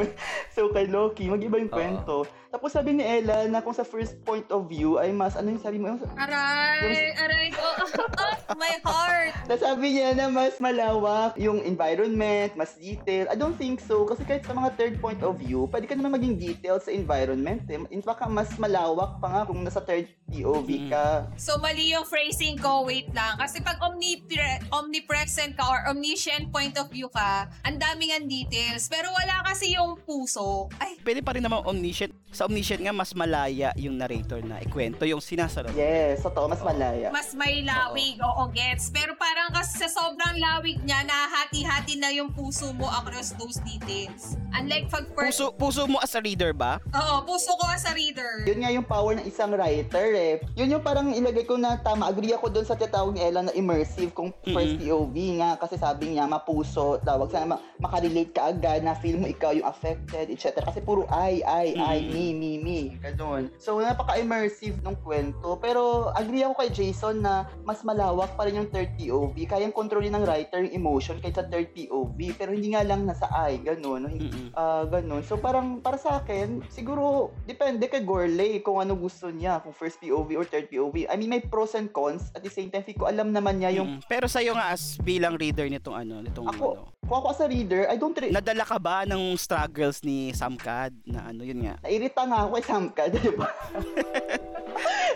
so, 0.54 0.68
kay 0.70 0.86
Loki, 0.86 1.26
mag-iba 1.26 1.56
yung 1.56 1.72
Oo. 1.72 1.76
kwento. 1.76 2.16
Tapos 2.52 2.68
sabi 2.68 2.92
ni 2.92 3.02
Ella 3.02 3.48
na 3.48 3.64
kung 3.64 3.72
sa 3.72 3.82
first 3.82 4.20
point 4.22 4.44
of 4.50 4.68
view 4.68 5.00
ay 5.00 5.08
mas, 5.08 5.34
ano 5.34 5.48
yung 5.48 5.62
sabi 5.62 5.80
mo? 5.80 5.96
Aray, 6.16 7.16
aray 7.16 7.48
ko. 7.48 7.64
Oh, 8.12 8.58
my 8.58 8.76
heart. 8.82 9.32
Nasabi 9.48 9.96
niya 9.96 10.12
na 10.12 10.28
mas 10.42 10.58
malawak 10.58 11.38
yung 11.38 11.62
environment, 11.62 12.50
mas 12.58 12.74
detail. 12.74 13.30
I 13.30 13.38
don't 13.38 13.54
think 13.54 13.78
so. 13.78 14.02
Kasi 14.02 14.26
kahit 14.26 14.42
sa 14.42 14.50
mga 14.50 14.74
third 14.74 14.94
point 14.98 15.22
of 15.22 15.38
view, 15.38 15.70
pwede 15.70 15.86
ka 15.86 15.94
naman 15.94 16.18
maging 16.18 16.34
detailed 16.34 16.82
sa 16.82 16.90
environment. 16.90 17.62
Eh. 17.70 17.78
In 17.94 18.02
fact, 18.02 18.26
mas 18.26 18.50
malawak 18.58 19.22
pa 19.22 19.28
nga 19.30 19.42
kung 19.46 19.62
nasa 19.62 19.78
third 19.78 20.10
POV 20.26 20.90
ka. 20.90 21.30
So, 21.38 21.62
mali 21.62 21.94
yung 21.94 22.02
phrasing 22.02 22.58
ko. 22.58 22.82
Wait 22.82 23.06
lang. 23.14 23.38
Kasi 23.38 23.62
pag 23.62 23.78
omnipre- 23.78 24.66
omnipresent 24.74 25.54
ka 25.54 25.62
or 25.62 25.78
omniscient 25.94 26.50
point 26.50 26.74
of 26.74 26.90
view 26.90 27.06
ka, 27.06 27.46
ang 27.62 27.78
daming 27.78 28.10
ang 28.10 28.26
details. 28.26 28.90
Pero 28.90 29.14
wala 29.14 29.46
kasi 29.46 29.78
yung 29.78 29.94
puso. 30.02 30.66
Ay, 30.82 30.98
Pwede 31.06 31.22
pa 31.22 31.38
rin 31.38 31.46
naman 31.46 31.62
omniscient. 31.62 32.10
Sa 32.32 32.48
omniscient 32.48 32.80
nga, 32.80 32.90
mas 32.90 33.12
malaya 33.12 33.70
yung 33.76 33.94
narrator 33.94 34.40
na 34.40 34.58
ikwento 34.58 35.04
yung 35.04 35.20
sinasabi. 35.20 35.70
Yes, 35.76 36.24
totoo, 36.24 36.48
mas 36.48 36.64
malaya. 36.64 37.12
mas 37.12 37.36
may 37.36 37.60
lawig. 37.60 38.16
Oo, 38.18 38.48
gets. 38.50 38.88
Pero 38.88 39.12
parang 39.14 39.52
kasi 39.52 39.76
sa 39.76 39.92
sobrang 39.92 40.31
lawig 40.34 40.78
niya, 40.80 41.02
nahati-hati 41.02 41.96
na 41.96 42.08
yung 42.08 42.30
puso 42.30 42.72
mo 42.72 42.88
across 42.92 43.32
those 43.34 43.58
details. 43.62 44.36
Unlike 44.52 44.86
pag 44.88 45.04
first... 45.10 45.32
Puso, 45.34 45.46
puso 45.50 45.82
mo 45.86 45.96
as 45.98 46.12
a 46.12 46.20
reader 46.20 46.52
ba? 46.52 46.76
Oo, 46.92 47.24
puso 47.24 47.52
ko 47.52 47.64
as 47.66 47.82
a 47.82 47.92
reader. 47.92 48.44
Yun 48.44 48.60
nga 48.60 48.70
yung 48.70 48.84
power 48.84 49.16
ng 49.16 49.24
isang 49.24 49.50
writer 49.50 50.08
eh. 50.12 50.34
Yun 50.54 50.72
yung 50.72 50.84
parang 50.84 51.08
ilagay 51.08 51.42
ko 51.42 51.56
na 51.56 51.76
tama. 51.76 52.06
Agree 52.06 52.30
ako 52.30 52.48
doon 52.50 52.62
sa 52.62 52.74
tinatawag 52.74 53.12
ni 53.12 53.22
Ella 53.22 53.42
na 53.42 53.52
immersive 53.52 54.12
kung 54.12 54.28
first 54.44 54.76
POV 54.76 55.16
nga. 55.38 55.56
Kasi 55.56 55.76
sabi 55.76 56.12
niya, 56.12 56.26
mapuso. 56.26 57.00
Tawag 57.00 57.32
sana 57.32 57.56
ma- 57.56 57.62
makarelate 57.78 58.30
ka 58.30 58.52
agad 58.52 58.82
na 58.82 58.92
feel 58.94 59.16
mo 59.16 59.24
ikaw 59.24 59.50
yung 59.50 59.64
affected, 59.64 60.28
etc. 60.28 60.60
Kasi 60.60 60.78
puro 60.78 61.08
I, 61.08 61.40
I, 61.40 61.66
I, 61.74 61.96
Mm. 62.02 62.10
me, 62.10 62.26
me, 62.34 62.52
me. 62.58 62.78
Ganun. 62.98 63.48
So, 63.56 63.78
napaka-immersive 63.78 64.80
ng 64.80 64.96
kwento. 64.98 65.56
Pero 65.56 66.10
agree 66.12 66.42
ako 66.42 66.54
kay 66.56 66.70
Jason 66.70 67.20
na 67.20 67.46
mas 67.62 67.80
malawak 67.80 68.34
pa 68.34 68.44
rin 68.44 68.58
yung 68.58 68.68
third 68.68 68.92
POV. 68.94 69.32
Kayang 69.42 69.72
kontrolin 69.72 70.12
ng 70.12 70.21
writer 70.22 70.62
yung 70.64 70.74
emotion 70.74 71.18
kahit 71.18 71.36
sa 71.36 71.46
third 71.46 71.70
POV. 71.74 72.18
Pero 72.38 72.50
hindi 72.54 72.72
nga 72.72 72.86
lang 72.86 73.04
nasa 73.04 73.28
I. 73.28 73.60
Ganun. 73.60 74.08
Mm-mm. 74.08 74.46
Ah, 74.54 74.86
ganun. 74.86 75.22
So 75.26 75.38
parang 75.38 75.82
para 75.82 75.98
sa 75.98 76.22
akin, 76.22 76.62
siguro 76.70 77.34
depende 77.44 77.86
kay 77.86 78.02
Gorley 78.02 78.62
kung 78.62 78.78
ano 78.78 78.94
gusto 78.94 79.28
niya, 79.28 79.60
kung 79.60 79.74
first 79.74 79.98
POV 79.98 80.38
or 80.38 80.46
third 80.46 80.70
POV. 80.70 81.10
I 81.10 81.14
mean, 81.18 81.30
may 81.30 81.42
pros 81.42 81.74
and 81.74 81.90
cons. 81.90 82.30
At 82.32 82.42
the 82.42 82.52
same 82.52 82.70
time, 82.70 82.84
ko 82.92 83.06
alam 83.06 83.30
naman 83.30 83.62
niya 83.62 83.82
yung 83.82 83.98
Mm-mm. 83.98 84.10
Pero 84.10 84.26
sa'yo 84.26 84.52
nga 84.52 84.74
as 84.74 84.98
bilang 85.00 85.38
reader 85.38 85.66
nitong 85.66 85.96
ano, 85.96 86.20
nitong 86.20 86.46
ako, 86.50 86.66
ano. 86.76 86.82
kung 87.06 87.16
ako 87.18 87.26
as 87.32 87.40
a 87.40 87.48
reader, 87.48 87.82
I 87.88 87.96
don't 87.96 88.16
re- 88.16 88.34
Nadala 88.34 88.64
ka 88.66 88.76
ba 88.76 89.04
ng 89.08 89.34
struggles 89.38 90.02
ni 90.02 90.30
Sam 90.36 90.58
Cad 90.58 90.92
na 91.08 91.30
ano 91.30 91.42
yun 91.42 91.64
nga? 91.64 91.80
Nairita 91.82 92.22
nga 92.26 92.44
ako 92.44 92.50
kay 92.58 92.64
Samka, 92.64 93.02
di 93.14 93.32
ba? 93.34 93.48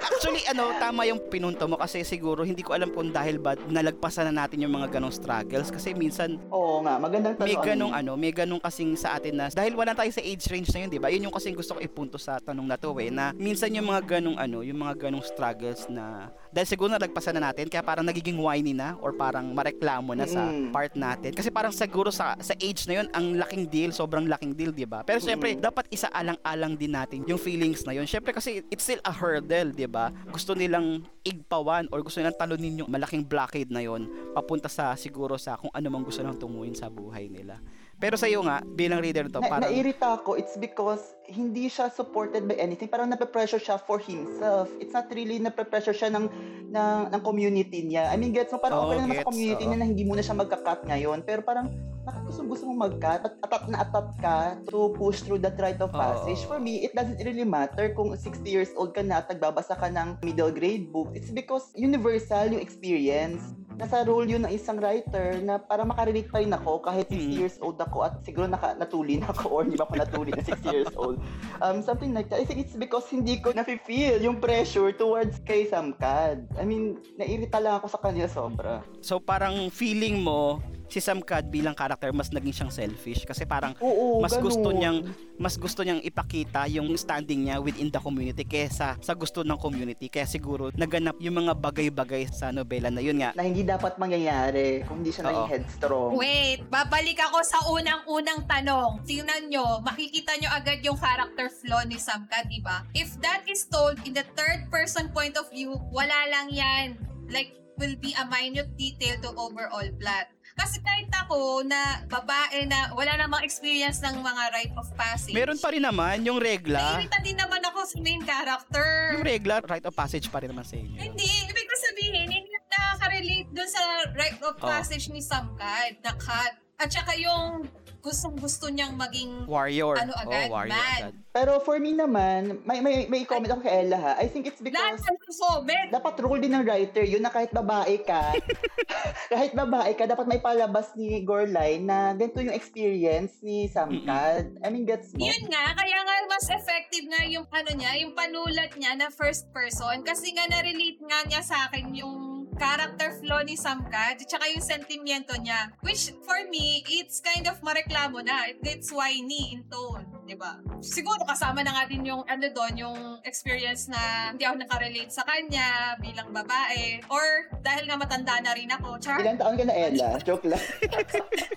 Actually, 0.07 0.43
ano, 0.49 0.73
tama 0.77 1.05
yung 1.09 1.21
pinunto 1.29 1.65
mo 1.69 1.77
kasi 1.77 2.05
siguro 2.05 2.45
hindi 2.45 2.65
ko 2.65 2.73
alam 2.73 2.93
kung 2.93 3.13
dahil 3.13 3.37
ba 3.37 3.57
nalagpasan 3.57 4.33
na 4.33 4.45
natin 4.45 4.65
yung 4.65 4.73
mga 4.73 4.96
ganong 4.97 5.12
struggles 5.12 5.69
kasi 5.69 5.93
minsan 5.93 6.41
Oo 6.49 6.81
nga, 6.81 6.97
magandang 6.97 7.37
tanong. 7.37 7.45
may 7.47 7.57
ganong 7.59 7.93
ano, 7.93 8.12
may 8.15 8.33
ganong 8.33 8.59
kasing 8.59 8.97
sa 8.97 9.15
atin 9.15 9.37
na 9.37 9.47
dahil 9.49 9.76
wala 9.76 9.93
tayo 9.93 10.09
sa 10.09 10.21
age 10.21 10.49
range 10.49 10.73
na 10.73 10.81
yun, 10.81 10.88
'di 10.88 10.99
ba? 10.99 11.09
Yun 11.09 11.29
yung 11.29 11.35
kasing 11.35 11.53
gusto 11.53 11.76
ko 11.76 11.81
ipunto 11.81 12.17
sa 12.17 12.41
tanong 12.41 12.65
na 12.65 12.75
to 12.75 12.97
eh 12.97 13.09
na 13.09 13.37
minsan 13.37 13.69
yung 13.69 13.87
mga 13.87 14.19
ganong 14.19 14.41
ano, 14.41 14.65
yung 14.65 14.79
mga 14.79 15.07
ganong 15.07 15.21
struggles 15.23 15.85
na 15.87 16.33
dahil 16.49 16.65
siguro 16.65 16.88
nalagpasan 16.88 17.37
na 17.37 17.53
natin 17.53 17.69
kaya 17.69 17.85
parang 17.85 18.03
nagiging 18.03 18.35
whiny 18.35 18.73
na 18.73 18.97
or 18.99 19.12
parang 19.12 19.53
mareklamo 19.53 20.12
na 20.12 20.25
sa 20.25 20.43
Mm. 20.47 20.71
part 20.71 20.95
natin 20.95 21.35
kasi 21.35 21.50
parang 21.50 21.69
siguro 21.71 22.09
sa 22.09 22.33
sa 22.38 22.55
age 22.57 22.87
na 22.87 23.03
yun 23.03 23.07
ang 23.11 23.37
laking 23.37 23.67
deal, 23.67 23.91
sobrang 23.91 24.25
laking 24.25 24.55
deal, 24.55 24.71
'di 24.71 24.87
ba? 24.87 25.03
Pero 25.03 25.19
syempre 25.19 25.53
Mm. 25.53 25.61
dapat 25.61 25.85
isaalang-alang 25.91 26.73
din 26.73 26.93
natin 26.93 27.21
yung 27.25 27.37
feelings 27.37 27.83
na 27.83 27.93
yun. 27.93 28.07
Syempre 28.07 28.31
kasi 28.31 28.65
it's 28.71 28.81
still 28.83 29.03
a 29.03 29.12
model, 29.12 29.69
'di 29.71 29.85
ba? 29.87 30.09
Gusto 30.31 30.55
nilang 30.55 31.03
igpawan 31.23 31.91
or 31.91 32.00
gusto 32.00 32.19
nilang 32.19 32.35
talunin 32.35 32.79
yung 32.79 32.88
malaking 32.88 33.21
blockade 33.21 33.69
na 33.69 33.83
yon 33.83 34.07
papunta 34.31 34.71
sa 34.76 34.92
siguro 34.92 35.40
sa 35.40 35.56
kung 35.56 35.73
ano 35.73 35.88
mang 35.88 36.04
gusto 36.04 36.21
nilang 36.21 36.37
tunguin 36.37 36.76
sa 36.76 36.92
buhay 36.92 37.33
nila. 37.33 37.56
Pero 37.97 38.21
sa 38.21 38.28
iyo 38.28 38.45
nga, 38.45 38.61
bilang 38.61 39.00
reader 39.00 39.33
to, 39.33 39.40
Na, 39.40 39.49
parang 39.49 39.73
nairita 39.73 40.21
ako, 40.21 40.37
it's 40.37 40.52
because 40.61 41.16
hindi 41.25 41.73
siya 41.73 41.88
supported 41.88 42.45
by 42.45 42.52
anything. 42.61 42.92
Parang 42.92 43.09
nape-pressure 43.09 43.56
siya 43.56 43.80
for 43.80 43.97
himself. 43.97 44.68
It's 44.76 44.92
not 44.92 45.09
really 45.09 45.40
nape-pressure 45.40 45.97
siya 45.97 46.12
ng, 46.12 46.28
ng, 46.76 47.00
ng 47.09 47.21
community 47.25 47.88
niya. 47.88 48.12
I 48.12 48.21
mean, 48.21 48.37
gets 48.37 48.52
mo, 48.52 48.61
parang 48.61 48.85
Oo, 48.85 48.92
okay 48.92 49.00
naman 49.00 49.16
sa 49.25 49.33
community 49.33 49.64
oo. 49.64 49.68
niya 49.73 49.78
na 49.80 49.87
hindi 49.88 50.04
muna 50.04 50.21
siya 50.21 50.37
magka-cut 50.37 50.85
ngayon. 50.85 51.25
Pero 51.25 51.40
parang, 51.40 51.73
bakit 52.04 52.21
gusto, 52.28 52.45
gusto 52.45 52.62
mong 52.68 52.80
mag-cut? 52.92 53.21
At 53.33 53.35
atat 53.49 53.64
na 53.73 53.76
atat 53.80 54.09
ka 54.21 54.37
to 54.68 54.92
push 55.00 55.25
through 55.25 55.40
that 55.40 55.56
rite 55.56 55.80
of 55.80 55.88
passage. 55.88 56.45
For 56.45 56.61
me, 56.61 56.85
it 56.85 56.92
doesn't 56.92 57.25
really 57.25 57.49
matter 57.49 57.97
kung 57.97 58.12
60 58.12 58.45
years 58.45 58.76
old 58.76 58.92
ka 58.92 59.00
na 59.00 59.25
at 59.25 59.33
nagbabasa 59.33 59.73
ka 59.73 59.88
ng 59.88 60.21
middle 60.21 60.52
grade 60.52 60.92
book. 60.92 61.16
It's 61.16 61.33
because 61.33 61.73
universal 61.73 62.52
yung 62.52 62.61
experience. 62.61 63.56
Nasa 63.76 64.00
role 64.02 64.25
yun 64.26 64.40
ng 64.40 64.50
isang 64.50 64.80
writer 64.80 65.37
na 65.38 65.56
para 65.56 65.85
makarelate 65.85 66.26
pa 66.26 66.40
rin 66.40 66.49
ako 66.49 66.80
kahit 66.80 67.06
60 67.06 67.12
Mm. 67.12 67.33
years 67.37 67.56
old 67.61 67.76
ako 67.76 67.99
at 68.02 68.25
siguro 68.25 68.45
naka, 68.47 68.73
natuli 68.73 69.21
na 69.21 69.28
ako 69.28 69.47
or 69.50 69.62
hindi 69.62 69.76
ba 69.76 69.85
ako 69.85 69.95
natuli 69.97 70.30
na 70.33 70.40
60 70.40 70.64
years 70.71 70.92
old. 70.97 71.21
Um, 71.61 71.80
something 71.80 72.11
like 72.11 72.26
that. 72.26 72.40
I 72.40 72.45
think 72.45 72.59
it's 72.59 72.73
because 72.73 73.04
hindi 73.06 73.37
ko 73.37 73.52
nafe-feel 73.52 74.16
yung 74.18 74.38
pressure 74.38 74.90
towards 74.90 75.38
kay 75.42 75.64
Samkad. 75.64 76.49
I 76.56 76.64
mean, 76.64 76.97
nairita 77.14 77.56
lang 77.59 77.76
ako 77.76 77.87
sa 77.87 78.00
kanya 78.00 78.26
sobra. 78.26 78.80
so 78.99 79.16
parang 79.16 79.68
feeling 79.68 80.18
mo 80.18 80.59
si 80.87 80.99
Sam 81.02 81.23
Cad 81.23 81.50
bilang 81.50 81.75
character 81.75 82.11
mas 82.11 82.31
naging 82.31 82.55
siyang 82.55 82.73
selfish 82.73 83.26
kasi 83.26 83.45
parang 83.45 83.75
Oo, 83.83 84.23
mas 84.23 84.35
gusto 84.37 84.71
ganun. 84.71 84.76
niyang 84.78 84.99
mas 85.37 85.55
gusto 85.59 85.85
niyang 85.85 86.00
ipakita 86.00 86.64
yung 86.71 86.88
standing 86.97 87.50
niya 87.50 87.61
within 87.61 87.93
the 87.93 88.00
community 88.00 88.47
kaysa 88.47 88.97
sa 88.99 89.12
gusto 89.12 89.45
ng 89.45 89.59
community 89.59 90.09
kaya 90.09 90.25
siguro 90.25 90.71
naganap 90.73 91.19
yung 91.21 91.45
mga 91.45 91.52
bagay-bagay 91.59 92.31
sa 92.31 92.49
nobela 92.50 92.88
na 92.88 93.02
yun 93.02 93.19
nga 93.21 93.37
na 93.37 93.45
hindi 93.45 93.62
dapat 93.62 93.99
mangyayari 93.99 94.87
kung 94.87 95.02
hindi 95.02 95.12
siya 95.12 95.26
Oo. 95.26 95.28
naging 95.28 95.50
headstrong. 95.52 96.11
Wait, 96.16 96.61
babalik 96.69 97.19
ako 97.21 97.38
sa 97.43 97.59
unang-unang 97.69 98.47
tanong. 98.49 99.02
Tingnan 99.05 99.52
nyo, 99.52 99.83
makikita 99.83 100.38
nyo 100.40 100.49
agad 100.50 100.81
yung 100.81 100.97
character 100.97 101.52
flaw 101.52 101.85
ni 101.85 102.00
Samka, 102.00 102.47
di 102.49 102.62
ba? 102.64 102.87
If 102.97 103.12
that 103.21 103.45
is 103.45 103.69
told 103.69 104.00
in 104.09 104.16
the 104.16 104.25
third 104.38 104.71
person 104.73 105.12
point 105.12 105.37
of 105.37 105.49
view, 105.50 105.76
wala 105.90 106.16
lang 106.33 106.49
yan. 106.49 106.87
Like, 107.28 107.52
will 107.76 107.97
be 107.97 108.12
a 108.12 108.25
minute 108.26 108.68
detail 108.75 109.16
to 109.21 109.30
overall 109.35 109.88
plot. 109.97 110.26
Kasi 110.56 110.80
kahit 110.80 111.12
ako 111.12 111.61
na 111.62 111.76
babae 112.06 112.64
na 112.64 112.88
wala 112.90 113.12
namang 113.14 113.45
experience 113.45 114.00
ng 114.00 114.16
mga 114.18 114.42
rite 114.50 114.75
of 114.75 114.88
passage. 114.95 115.37
meron 115.37 115.61
pa 115.61 115.68
rin 115.68 115.85
naman 115.85 116.25
yung 116.25 116.40
regla 116.40 116.97
Nairita 116.97 117.21
din 117.21 117.37
naman 117.37 117.61
ako 117.62 117.85
sa 117.85 117.97
main 118.00 118.25
character. 118.25 118.88
yung 119.12 119.21
regla 119.23 119.61
rite 119.62 119.85
of 119.85 119.92
passage 119.92 120.26
pa 120.26 120.40
rin 120.40 120.49
naman 120.49 120.64
sa 120.64 120.75
inyo 120.75 120.97
Hindi, 120.97 121.28
ibig 121.45 121.66
ko 121.66 121.75
sabihin, 121.83 122.26
hindi 122.26 122.49
nakaka-relate 122.66 123.49
dun 123.52 123.68
sa 123.68 123.80
rite 124.11 124.40
of 124.40 124.56
Oh. 124.56 124.64
passage 124.64 125.12
ni 125.12 125.21
Samkad 125.21 126.00
na 126.00 126.16
cut. 126.16 126.56
At 126.76 126.92
saka 126.92 127.16
yung 127.16 127.64
gustong 128.04 128.38
gusto 128.38 128.71
niyang 128.71 128.95
maging 128.95 129.50
warrior 129.50 129.99
Ano 129.99 130.14
agad? 130.14 130.47
oh 130.47 130.54
warrior 130.54 130.76
Man. 130.78 131.00
agad 131.11 131.14
Pero 131.37 131.61
for 131.61 131.76
me 131.76 131.92
naman, 131.92 132.64
may 132.64 132.80
may 132.80 133.04
may 133.12 133.28
comment 133.28 133.52
ako 133.52 133.61
kay 133.61 133.85
Ella 133.85 134.00
ha. 134.00 134.12
I 134.16 134.25
think 134.25 134.49
it's 134.49 134.56
lahat 134.56 134.97
because 134.97 135.04
ng 135.04 135.18
comment. 135.37 135.88
dapat 135.92 136.14
rule 136.25 136.40
din 136.40 136.56
ng 136.56 136.64
writer 136.64 137.04
yun 137.04 137.21
na 137.21 137.28
kahit 137.28 137.52
babae 137.52 138.00
ka, 138.00 138.33
kahit 139.33 139.52
babae 139.52 139.92
ka, 139.92 140.09
dapat 140.09 140.25
may 140.25 140.40
palabas 140.40 140.97
ni 140.97 141.21
Gorlay 141.21 141.76
na 141.76 142.16
ganito 142.16 142.40
yung 142.40 142.56
experience 142.56 143.37
ni 143.45 143.68
Samkad. 143.68 144.64
I 144.64 144.68
mean, 144.73 144.88
gets 144.88 145.12
mo? 145.12 145.21
Yun 145.21 145.45
nga, 145.52 145.76
kaya 145.76 145.99
nga 146.00 146.14
mas 146.25 146.49
effective 146.49 147.04
nga 147.04 147.21
yung 147.28 147.45
ano 147.52 147.71
niya, 147.76 147.92
yung 148.00 148.16
panulat 148.16 148.73
niya 148.80 148.97
na 148.97 149.12
first 149.12 149.45
person 149.52 150.00
kasi 150.09 150.33
nga 150.33 150.49
na-relate 150.49 151.04
nga 151.04 151.21
niya 151.28 151.45
sa 151.45 151.68
akin 151.68 151.92
yung 151.92 152.36
character 152.57 153.13
flaw 153.21 153.45
ni 153.45 153.55
Samkad 153.55 154.19
at 154.19 154.29
saka 154.29 154.49
yung 154.51 154.65
sentimiento 154.65 155.37
niya. 155.37 155.71
Which, 155.85 156.11
for 156.25 156.41
me, 156.49 156.83
it's 156.89 157.21
kind 157.21 157.45
of 157.47 157.61
mareklamo 157.61 158.25
na. 158.25 158.51
It's 158.65 158.89
whiny 158.91 159.55
in 159.55 159.69
tone, 159.69 160.09
di 160.25 160.35
ba? 160.35 160.59
Siguro 160.81 161.23
kasama 161.23 161.61
na 161.61 161.77
nga 161.77 161.85
din 161.85 162.05
yung 162.05 162.25
ano 162.25 162.47
doon, 162.51 162.75
yung 162.77 162.99
experience 163.23 163.87
na 163.87 164.33
hindi 164.33 164.45
ako 164.45 164.57
nakarelate 164.65 165.13
sa 165.13 165.23
kanya 165.23 165.95
bilang 166.01 166.33
babae. 166.33 167.01
Or 167.13 167.53
dahil 167.61 167.87
nga 167.87 167.97
matanda 167.97 168.41
na 168.41 168.53
rin 168.53 168.73
ako. 168.73 168.97
Char, 168.99 169.21
Ilang 169.21 169.39
taon 169.39 169.55
ka 169.55 169.65
na, 169.65 169.75
Ella? 169.77 170.09
Joke 170.27 170.49
lang. 170.49 170.63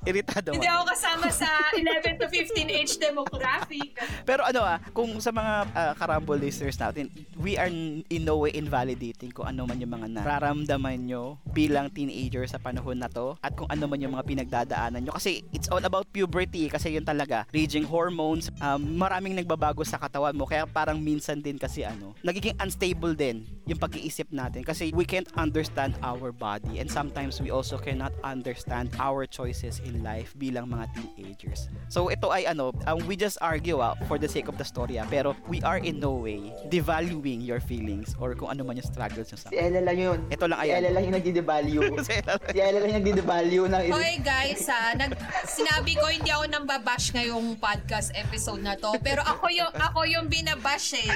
iritado 0.03 0.51
hindi 0.55 0.65
ako 0.65 0.83
kasama 0.89 1.27
sa 1.29 1.49
11 1.77 2.17
to 2.17 2.25
15 2.25 2.65
age 2.71 2.93
demographic. 2.97 3.93
Pero 4.25 4.41
ano 4.41 4.65
ah, 4.65 4.81
kung 4.91 5.21
sa 5.21 5.29
mga 5.29 5.53
ah, 5.69 5.93
karambol 5.93 6.39
listeners 6.39 6.75
natin, 6.75 7.07
we 7.37 7.55
are 7.55 7.69
n- 7.69 8.01
in 8.09 8.25
no 8.25 8.41
way 8.41 8.51
invalidating 8.55 9.29
kung 9.29 9.45
ano 9.45 9.69
man 9.69 9.77
yung 9.77 9.93
mga 9.93 10.07
nararamdaman 10.09 10.88
nyo 10.97 11.37
bilang 11.53 11.91
teenager 11.93 12.47
sa 12.49 12.57
panahon 12.57 12.97
na 12.97 13.11
to 13.11 13.37
at 13.43 13.53
kung 13.53 13.69
ano 13.69 13.85
man 13.85 14.01
yung 14.01 14.15
mga 14.17 14.25
pinagdadaanan 14.25 15.05
nyo. 15.05 15.13
Kasi 15.13 15.45
it's 15.53 15.69
all 15.69 15.83
about 15.83 16.09
puberty 16.09 16.71
kasi 16.71 16.97
yun 16.97 17.05
talaga, 17.05 17.45
raging 17.53 17.85
hormones, 17.85 18.49
um, 18.63 18.81
maraming 18.97 19.37
nagbabago 19.37 19.85
sa 19.85 20.01
katawan 20.01 20.33
mo 20.33 20.49
kaya 20.49 20.65
parang 20.65 20.97
minsan 20.97 21.43
din 21.43 21.59
kasi 21.59 21.85
ano, 21.85 22.15
nagiging 22.25 22.55
unstable 22.57 23.13
din 23.13 23.45
yung 23.69 23.77
pag-iisip 23.77 24.25
natin 24.33 24.65
kasi 24.65 24.89
we 24.97 25.05
can't 25.05 25.29
understand 25.37 25.93
our 26.01 26.33
body 26.33 26.81
and 26.81 26.89
sometimes 26.89 27.37
we 27.37 27.53
also 27.53 27.77
cannot 27.77 28.13
understand 28.25 28.89
our 28.97 29.29
choices 29.29 29.77
in 29.85 30.01
life 30.01 30.33
bilang 30.39 30.65
mga 30.71 30.89
teenagers. 30.95 31.69
So 31.91 32.09
ito 32.09 32.33
ay 32.33 32.49
ano, 32.49 32.73
um, 32.89 32.99
we 33.05 33.13
just 33.13 33.37
argue 33.43 33.77
ah, 33.83 33.93
for 34.09 34.17
the 34.17 34.29
sake 34.29 34.49
of 34.49 34.57
the 34.57 34.65
story 34.65 34.97
ah, 34.97 35.05
pero 35.05 35.37
we 35.45 35.61
are 35.61 35.77
in 35.77 36.01
no 36.01 36.17
way 36.17 36.49
devaluing 36.71 37.45
your 37.45 37.61
feelings 37.61 38.15
or 38.17 38.33
kung 38.33 38.49
ano 38.49 38.65
man 38.65 38.79
yung 38.79 38.87
struggles 38.87 39.29
nyo 39.29 39.37
sa 39.37 39.49
Si 39.51 39.57
Ella 39.57 39.81
lang 39.83 39.97
yun. 39.97 40.19
Ito 40.31 40.45
lang 40.49 40.57
Si 40.63 40.71
Ella 40.79 40.95
lang 40.95 41.11
yung 41.11 41.15
nagdi-devalue. 41.19 41.91
Si 42.07 42.15
Ella 42.55 42.79
lang. 42.79 42.87
yung 42.87 42.97
nagdi-devalue 43.03 43.65
ng 43.67 43.81
Hoy 43.91 44.15
guys 44.23 44.63
ha, 44.71 44.95
nag, 44.95 45.11
sinabi 45.43 45.99
ko 45.99 46.07
hindi 46.07 46.31
ako 46.31 46.47
nang 46.47 46.63
babash 46.63 47.11
ngayong 47.11 47.59
podcast 47.59 48.15
episode 48.15 48.63
na 48.63 48.79
to. 48.79 48.95
Pero 49.03 49.19
ako 49.27 49.51
yung, 49.51 49.67
ako 49.75 50.07
yung 50.07 50.31
binabash 50.31 50.95
eh. 50.95 51.11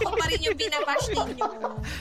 Ako 0.00 0.16
pa 0.16 0.24
rin 0.32 0.40
yung 0.40 0.56
binabash 0.56 1.12
ninyo. 1.12 1.48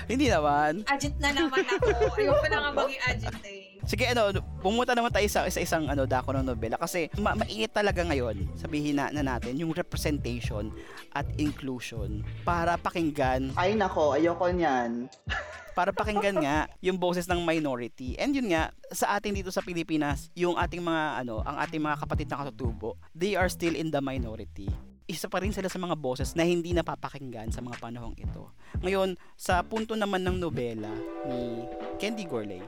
Hindi 0.07 0.31
naman. 0.31 0.88
Agent 0.88 1.19
na 1.19 1.36
naman 1.36 1.67
ako. 1.67 1.88
Ayoko 2.15 2.45
na 2.47 2.57
nga 2.63 2.71
maging 2.71 3.03
agent 3.03 3.41
eh. 3.43 3.61
Sige 3.81 4.05
ano, 4.13 4.29
pumunta 4.61 4.93
naman 4.93 5.09
tayo 5.09 5.25
sa 5.25 5.49
isa-isang 5.49 5.89
ano 5.89 6.05
dako 6.05 6.37
ng 6.37 6.45
nobela 6.45 6.77
kasi 6.77 7.09
ma- 7.17 7.33
mainit 7.33 7.73
talaga 7.73 8.05
ngayon. 8.05 8.45
Sabihin 8.53 9.01
na, 9.01 9.09
na 9.09 9.25
natin 9.25 9.57
yung 9.57 9.73
representation 9.73 10.69
at 11.17 11.25
inclusion 11.41 12.21
para 12.45 12.77
pakinggan 12.77 13.49
Ay 13.57 13.73
nako, 13.73 14.13
ayoko 14.13 14.45
niyan. 14.53 15.09
para 15.77 15.95
pakinggan 15.95 16.37
nga 16.43 16.69
yung 16.83 16.99
boses 16.99 17.25
ng 17.25 17.41
minority. 17.41 18.13
And 18.19 18.35
yun 18.35 18.51
nga, 18.51 18.69
sa 18.91 19.17
atin 19.17 19.33
dito 19.33 19.49
sa 19.49 19.63
Pilipinas, 19.63 20.29
yung 20.35 20.59
ating 20.59 20.83
mga 20.83 21.25
ano, 21.25 21.41
ang 21.41 21.57
ating 21.63 21.81
mga 21.81 21.97
kapatid 22.05 22.27
na 22.27 22.43
katutubo, 22.45 22.99
they 23.15 23.33
are 23.33 23.47
still 23.47 23.73
in 23.73 23.89
the 23.89 24.03
minority. 24.03 24.69
Isa 25.09 25.27
pa 25.27 25.43
rin 25.43 25.51
sila 25.51 25.67
sa 25.67 25.81
mga 25.81 25.97
boses 25.99 26.37
na 26.37 26.47
hindi 26.47 26.71
napapakinggan 26.71 27.51
sa 27.51 27.59
mga 27.59 27.81
panahong 27.83 28.15
ito. 28.15 28.47
Ngayon, 28.79 29.19
sa 29.35 29.59
punto 29.65 29.97
naman 29.97 30.23
ng 30.23 30.39
nobela 30.39 30.91
ni 31.27 31.67
Candy 31.99 32.23
Gourlay, 32.23 32.63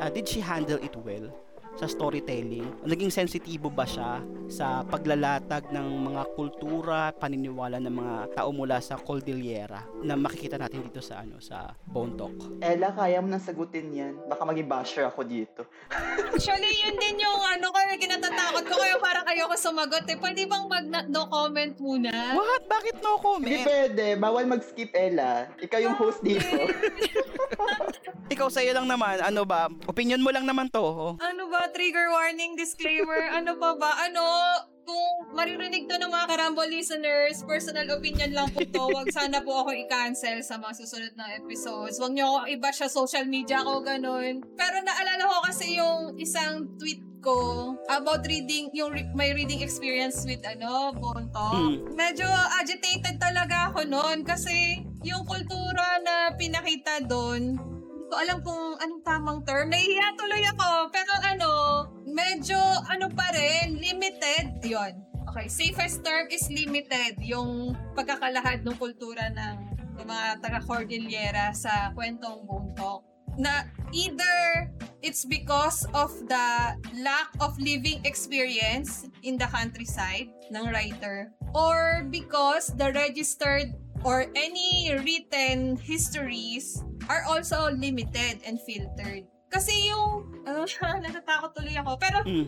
uh, 0.00 0.10
did 0.10 0.28
she 0.28 0.40
handle 0.40 0.78
it 0.82 0.96
well? 0.96 1.43
Sa 1.74 1.86
storytelling? 1.86 2.86
Naging 2.86 3.10
sensitibo 3.10 3.68
ba 3.68 3.82
siya 3.84 4.22
sa 4.46 4.84
paglalatag 4.84 5.72
ng 5.72 5.88
mga 6.10 6.22
kultura, 6.34 7.10
paniniwala 7.12 7.80
ng 7.80 7.94
mga 7.94 8.16
tao 8.36 8.50
mula 8.50 8.78
sa 8.78 8.94
Cordillera 8.96 9.82
na 10.02 10.14
makikita 10.14 10.54
natin 10.54 10.84
dito 10.84 11.00
sa 11.00 11.24
ano 11.24 11.40
sa 11.40 11.72
Bone 11.84 12.14
Talk? 12.14 12.36
Ella, 12.60 12.92
kaya 12.92 13.18
mo 13.18 13.28
nang 13.28 13.42
sagutin 13.42 13.90
yan. 13.90 14.14
Baka 14.28 14.44
maging 14.44 14.68
basher 14.68 15.04
ako 15.08 15.24
dito. 15.24 15.66
Actually, 16.34 16.70
yun 16.84 16.94
din 16.94 17.18
yung 17.18 17.40
ano 17.40 17.70
kaya 17.70 17.96
kinatatakot 17.96 18.64
ko. 18.66 18.74
Kaya 18.78 18.96
parang 19.00 19.26
ayoko 19.26 19.56
sumagot 19.56 20.06
eh. 20.06 20.18
Pwede 20.18 20.46
bang 20.46 20.64
mag 20.66 20.86
no 21.10 21.26
comment 21.26 21.74
muna? 21.80 22.12
What? 22.36 22.68
Bakit 22.68 23.00
no 23.00 23.16
Hindi 23.16 23.22
comment? 23.24 23.64
pwede. 23.66 24.04
Bawal 24.18 24.44
mag-skip, 24.46 24.90
Ella. 24.94 25.48
Ikaw 25.58 25.78
yung 25.80 25.96
host 25.96 26.20
dito. 26.20 26.44
Ikaw 28.34 28.48
sa'yo 28.48 28.72
lang 28.72 28.88
naman, 28.88 29.20
ano 29.20 29.44
ba? 29.44 29.68
Opinion 29.84 30.20
mo 30.20 30.32
lang 30.32 30.48
naman 30.48 30.68
to. 30.72 30.80
oh. 30.80 31.12
Ano 31.20 31.48
ba? 31.48 31.63
Trigger 31.72 32.12
warning, 32.12 32.56
disclaimer. 32.58 33.30
Ano 33.32 33.56
pa 33.56 33.78
ba? 33.78 34.04
Ano? 34.04 34.24
Kung 34.84 35.32
maririnig 35.32 35.88
to 35.88 35.96
ng 35.96 36.12
mga 36.12 36.26
karambol 36.28 36.68
listeners, 36.68 37.40
personal 37.48 37.88
opinion 37.96 38.36
lang 38.36 38.52
po 38.52 38.60
to. 38.68 38.84
Huwag 38.92 39.08
sana 39.16 39.40
po 39.40 39.64
ako 39.64 39.72
i-cancel 39.72 40.44
sa 40.44 40.60
mga 40.60 40.76
susunod 40.76 41.12
na 41.16 41.40
episodes. 41.40 41.96
Huwag 41.96 42.12
niyo 42.12 42.28
ako 42.28 42.38
iba 42.52 42.68
siya 42.68 42.88
social 42.92 43.24
media 43.24 43.64
ko, 43.64 43.80
ganun. 43.80 44.44
Pero 44.60 44.76
naalala 44.84 45.24
ko 45.24 45.36
kasi 45.48 45.80
yung 45.80 46.20
isang 46.20 46.76
tweet 46.76 47.00
ko 47.24 47.72
about 47.88 48.28
reading, 48.28 48.68
yung 48.76 48.92
re- 48.92 49.08
my 49.16 49.32
reading 49.32 49.64
experience 49.64 50.28
with 50.28 50.44
ano, 50.44 50.92
Bonto. 50.92 51.48
Hmm. 51.48 51.88
Medyo 51.96 52.28
agitated 52.60 53.16
talaga 53.16 53.72
ako 53.72 53.88
noon 53.88 54.20
kasi 54.28 54.84
yung 55.00 55.24
kultura 55.24 56.04
na 56.04 56.36
pinakita 56.36 57.00
doon, 57.08 57.56
ko 58.14 58.22
alam 58.22 58.38
kung 58.46 58.78
anong 58.78 59.02
tamang 59.02 59.40
term. 59.42 59.74
Nahihiya 59.74 60.14
tuloy 60.14 60.46
ako. 60.54 60.70
Pero 60.94 61.12
ano, 61.26 61.50
medyo 62.06 62.54
ano 62.86 63.10
pa 63.10 63.26
rin, 63.34 63.74
limited. 63.82 64.62
Yun. 64.62 65.02
Okay, 65.34 65.50
safest 65.50 66.06
term 66.06 66.30
is 66.30 66.46
limited. 66.46 67.18
Yung 67.18 67.74
pagkakalahad 67.98 68.62
ng 68.62 68.78
kultura 68.78 69.34
ng 69.34 69.56
ng 69.98 70.06
mga 70.06 70.28
taga-Cordillera 70.46 71.50
sa 71.58 71.90
kwentong 71.90 72.46
Bone 72.46 72.70
Talk 72.78 73.02
na 73.34 73.66
either 73.90 74.70
it's 75.02 75.26
because 75.26 75.82
of 75.90 76.14
the 76.30 76.78
lack 77.02 77.34
of 77.42 77.58
living 77.58 77.98
experience 78.06 79.10
in 79.26 79.34
the 79.34 79.46
countryside 79.50 80.30
ng 80.54 80.70
writer 80.70 81.34
or 81.50 82.06
because 82.14 82.70
the 82.78 82.94
registered 82.94 83.74
or 84.06 84.30
any 84.38 84.94
written 85.02 85.74
histories 85.82 86.82
are 87.06 87.24
also 87.26 87.70
limited 87.70 88.40
and 88.42 88.58
filtered. 88.60 89.24
Kasi 89.46 89.86
yung, 89.86 90.42
ano, 90.42 90.66
natatakot 91.04 91.54
tuloy 91.54 91.74
ako. 91.74 91.94
Pero, 91.96 92.18
Mm. 92.26 92.46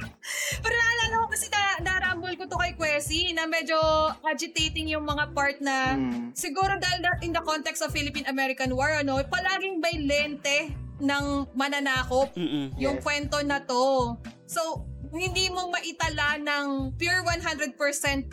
pero 0.62 0.74
naalala 0.74 1.14
ko 1.16 1.26
kasi 1.26 1.46
na, 1.48 1.60
narambol 1.80 2.36
ko 2.36 2.44
to 2.44 2.58
kay 2.58 2.76
Kwesi 2.76 3.32
na 3.32 3.44
medyo 3.44 3.80
agitating 4.22 4.92
yung 4.92 5.02
mga 5.02 5.32
part 5.32 5.56
na 5.58 5.96
Mm. 5.96 6.36
siguro 6.36 6.76
dahil 6.76 7.00
na- 7.00 7.20
in 7.20 7.32
the 7.32 7.40
context 7.40 7.80
of 7.80 7.88
Philippine-American 7.90 8.72
War, 8.72 8.92
ano, 8.94 9.16
palaging 9.24 9.80
may 9.80 9.96
lente 9.98 10.68
ng 10.94 11.24
mananakop 11.52 12.28
Mm-mm. 12.36 12.76
yung 12.76 13.00
Yes. 13.00 13.02
kwento 13.02 13.40
na 13.40 13.58
to. 13.58 14.14
So, 14.44 14.84
hindi 15.14 15.46
mo 15.46 15.70
maitala 15.70 16.34
ng 16.42 16.98
pure 16.98 17.22
100% 17.22 17.78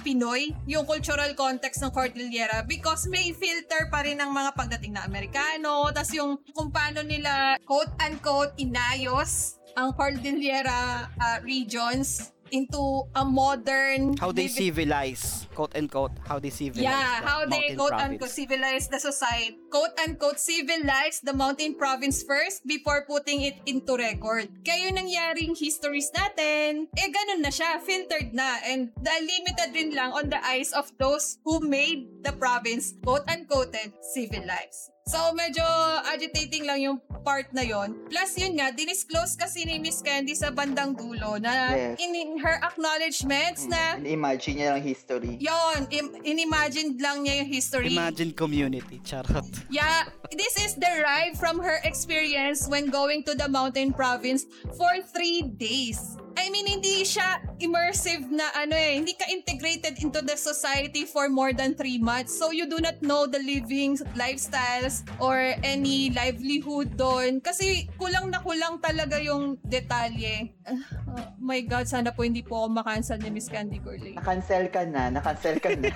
Pinoy 0.02 0.50
yung 0.66 0.84
cultural 0.90 1.30
context 1.38 1.86
ng 1.86 1.94
Cordillera 1.94 2.66
because 2.66 3.06
may 3.06 3.30
filter 3.38 3.86
pa 3.94 4.02
rin 4.02 4.18
ng 4.18 4.32
mga 4.34 4.52
pagdating 4.58 4.98
na 4.98 5.06
Amerikano, 5.06 5.94
tas 5.94 6.10
yung 6.10 6.42
kung 6.58 6.74
paano 6.74 7.06
nila 7.06 7.62
quote-unquote 7.70 8.58
inayos 8.58 9.62
ang 9.78 9.94
Cordillera 9.96 11.08
ah, 11.16 11.38
regions 11.46 12.34
into 12.52 13.08
a 13.16 13.24
modern 13.26 14.16
How 14.20 14.32
they 14.32 14.48
living- 14.52 14.72
civilize, 14.72 15.48
quote 15.56 15.72
unquote, 15.76 16.12
how 16.28 16.38
they 16.38 16.52
civilize. 16.52 16.84
Yeah, 16.84 17.20
the 17.20 17.28
how 17.28 17.40
they 17.48 17.76
quote 17.76 17.96
province. 17.96 18.12
unquote 18.20 18.36
civilize 18.36 18.86
the 18.88 19.00
society. 19.00 19.58
Quote 19.72 19.96
unquote 19.98 20.40
civilize 20.40 21.24
the 21.24 21.34
mountain 21.34 21.76
province 21.76 22.22
first 22.24 22.68
before 22.68 23.08
putting 23.08 23.42
it 23.42 23.58
into 23.66 23.96
record. 23.96 24.52
Kaya 24.68 24.92
yung 24.92 25.00
nangyaring 25.00 25.56
histories 25.56 26.12
natin, 26.12 26.92
eh 26.92 27.08
ganun 27.08 27.42
na 27.42 27.50
siya, 27.50 27.80
filtered 27.80 28.36
na. 28.36 28.60
And 28.68 28.92
the 29.00 29.16
limited 29.16 29.70
rin 29.72 29.96
lang 29.96 30.12
on 30.12 30.28
the 30.28 30.40
eyes 30.44 30.76
of 30.76 30.92
those 31.00 31.40
who 31.48 31.64
made 31.64 32.08
the 32.22 32.36
province 32.36 32.94
quote 33.00 33.24
unquote 33.32 33.74
civilized. 34.12 34.92
So, 35.02 35.18
medyo 35.34 35.66
agitating 36.06 36.70
lang 36.70 36.78
yung 36.78 36.98
part 37.26 37.50
na 37.54 37.66
yon. 37.66 37.98
Plus, 38.06 38.38
yun 38.38 38.54
nga, 38.58 38.70
dinisclose 38.70 39.34
kasi 39.34 39.66
ni 39.66 39.82
Miss 39.82 39.98
Candy 40.02 40.38
sa 40.38 40.54
bandang 40.54 40.94
dulo 40.94 41.42
na 41.42 41.74
Yes. 41.74 41.98
in, 41.98 42.14
in 42.14 42.30
her 42.38 42.62
acknowledgements 42.62 43.66
na 43.66 43.98
And 43.98 44.06
imagine 44.06 44.62
niya 44.62 44.78
lang 44.78 44.86
history. 44.86 45.42
Yon, 45.42 45.90
im- 45.90 46.22
inimagine 46.22 47.02
lang 47.02 47.26
niya 47.26 47.42
yung 47.42 47.50
history. 47.50 47.94
Imagine 47.94 48.30
community, 48.34 49.02
charot. 49.02 49.46
Yeah, 49.74 50.06
this 50.30 50.54
is 50.62 50.78
derived 50.78 51.38
from 51.42 51.58
her 51.62 51.82
experience 51.82 52.70
when 52.70 52.94
going 52.94 53.26
to 53.26 53.34
the 53.34 53.50
mountain 53.50 53.94
province 53.94 54.46
for 54.78 55.02
three 55.14 55.42
days. 55.42 55.98
I 56.38 56.50
mean, 56.50 56.68
hindi 56.68 57.04
siya 57.04 57.40
immersive 57.62 58.28
na 58.34 58.50
ano 58.58 58.74
eh, 58.74 58.98
hindi 58.98 59.14
ka 59.14 59.30
integrated 59.30 60.02
into 60.02 60.20
the 60.26 60.36
society 60.36 61.06
for 61.06 61.30
more 61.30 61.54
than 61.54 61.78
three 61.78 62.02
months. 62.02 62.34
So 62.34 62.52
you 62.52 62.66
do 62.66 62.82
not 62.82 63.00
know 63.06 63.30
the 63.30 63.40
living 63.40 63.98
lifestyles 64.18 65.06
or 65.22 65.38
any 65.62 66.10
livelihood 66.12 66.98
doon. 66.98 67.40
Kasi 67.40 67.88
kulang 67.96 68.34
na 68.34 68.42
kulang 68.42 68.82
talaga 68.82 69.22
yung 69.22 69.62
detalye. 69.62 70.54
Ah, 70.66 70.78
oh 71.18 71.26
my 71.42 71.62
God, 71.66 71.86
sana 71.86 72.14
po 72.14 72.26
hindi 72.26 72.42
po 72.42 72.66
ako 72.66 72.68
makancel 72.82 73.20
ni 73.22 73.30
Miss 73.30 73.52
Candy 73.52 73.78
Gourlay. 73.78 74.18
Na-cancel 74.18 74.72
ka 74.74 74.82
na, 74.88 75.12
na-cancel 75.14 75.58
ka 75.62 75.74
na. 75.78 75.92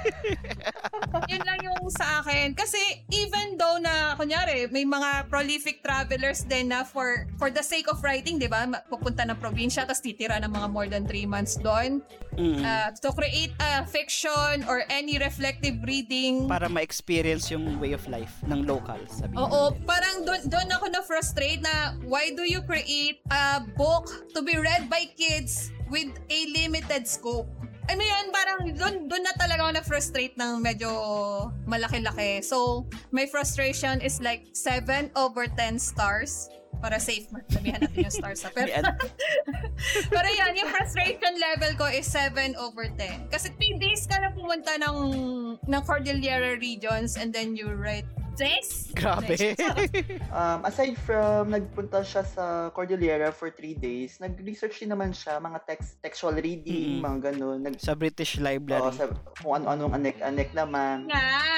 yun 1.31 1.43
lang 1.45 1.59
yung 1.63 1.89
sa 1.89 2.21
akin. 2.21 2.53
Kasi 2.53 2.79
even 3.09 3.57
though 3.57 3.77
na, 3.81 4.13
kunyari, 4.17 4.67
may 4.69 4.85
mga 4.85 5.29
prolific 5.31 5.81
travelers 5.81 6.43
din 6.45 6.73
na 6.73 6.83
for 6.83 7.29
for 7.37 7.49
the 7.53 7.61
sake 7.61 7.85
of 7.89 8.01
writing, 8.01 8.41
di 8.41 8.49
ba? 8.49 8.65
Pupunta 8.89 9.23
ng 9.23 9.37
probinsya, 9.37 9.85
tapos 9.85 10.01
titira 10.01 10.24
ng 10.33 10.49
mga 10.49 10.67
more 10.73 10.89
than 10.89 11.05
3 11.05 11.29
months 11.29 11.61
doon. 11.61 12.01
Mm. 12.35 12.59
Uh, 12.65 12.91
to 12.99 13.15
create 13.15 13.53
a 13.61 13.85
fiction 13.87 14.65
or 14.67 14.83
any 14.91 15.15
reflective 15.21 15.79
reading. 15.87 16.49
Para 16.49 16.67
ma-experience 16.67 17.47
yung 17.53 17.79
way 17.79 17.95
of 17.95 18.03
life 18.11 18.41
ng 18.43 18.67
local, 18.67 18.99
sabi 19.07 19.37
Oo, 19.37 19.71
parang 19.87 20.25
doon 20.27 20.41
doon 20.49 20.67
ako 20.73 20.85
na 20.91 21.01
frustrate 21.05 21.63
na 21.63 21.95
why 22.03 22.33
do 22.35 22.43
you 22.43 22.59
create 22.67 23.23
a 23.31 23.63
book 23.79 24.09
to 24.35 24.43
be 24.43 24.59
read 24.59 24.91
by 24.91 25.07
kids 25.15 25.71
with 25.87 26.11
a 26.27 26.39
limited 26.51 27.07
scope? 27.07 27.47
I 27.85 27.93
mean, 27.93 28.33
parang 28.33 28.73
doon 28.73 28.95
doon 29.05 29.23
na 29.23 29.33
talaga 29.37 29.69
ako 29.69 29.71
na 29.77 29.83
frustrate 29.85 30.35
ng 30.41 30.57
medyo 30.57 30.89
malaki-laki. 31.69 32.41
So, 32.41 32.89
my 33.13 33.29
frustration 33.29 34.01
is 34.01 34.17
like 34.25 34.49
7 34.57 35.13
over 35.13 35.45
10 35.45 35.77
stars. 35.77 36.49
Para 36.79 36.97
safe, 36.97 37.25
sabihan 37.47 37.81
natin 37.81 38.05
yung 38.05 38.13
stars. 38.13 38.41
Ha? 38.43 38.49
Pero, 38.53 38.69
pero 40.13 40.27
yan, 40.29 40.51
yung 40.55 40.69
frustration 40.69 41.33
level 41.35 41.71
ko 41.75 41.85
is 41.89 42.05
7 42.07 42.55
over 42.55 42.87
10. 42.93 43.29
Kasi 43.29 43.49
3 43.53 43.81
days 43.81 44.05
ka 44.05 44.19
na 44.19 44.29
pumunta 44.31 44.77
ng, 44.77 44.97
ng 45.59 45.81
Cordillera 45.83 46.55
regions 46.55 47.17
and 47.17 47.31
then 47.31 47.55
you 47.55 47.71
write 47.71 48.05
this? 48.35 48.91
Grabe. 48.91 49.35
Um, 50.35 50.67
aside 50.67 50.99
from 50.99 51.55
nagpunta 51.55 52.03
siya 52.03 52.27
sa 52.27 52.67
Cordillera 52.75 53.31
for 53.31 53.47
three 53.47 53.71
days, 53.71 54.19
nag-research 54.19 54.83
din 54.83 54.91
naman 54.91 55.15
siya, 55.15 55.39
mga 55.39 55.63
text, 55.63 55.95
textual 56.03 56.35
reading, 56.35 56.99
Mm. 56.99 57.07
mga 57.07 57.17
ganun. 57.31 57.59
Nag, 57.63 57.79
sa 57.79 57.95
British 57.95 58.35
oo, 58.35 58.43
Library. 58.43 58.91
sa, 58.91 59.07
kung 59.39 59.63
ano-anong 59.63 59.95
anek-anek 59.95 60.51
naman. 60.51 61.07
yung 61.07 61.54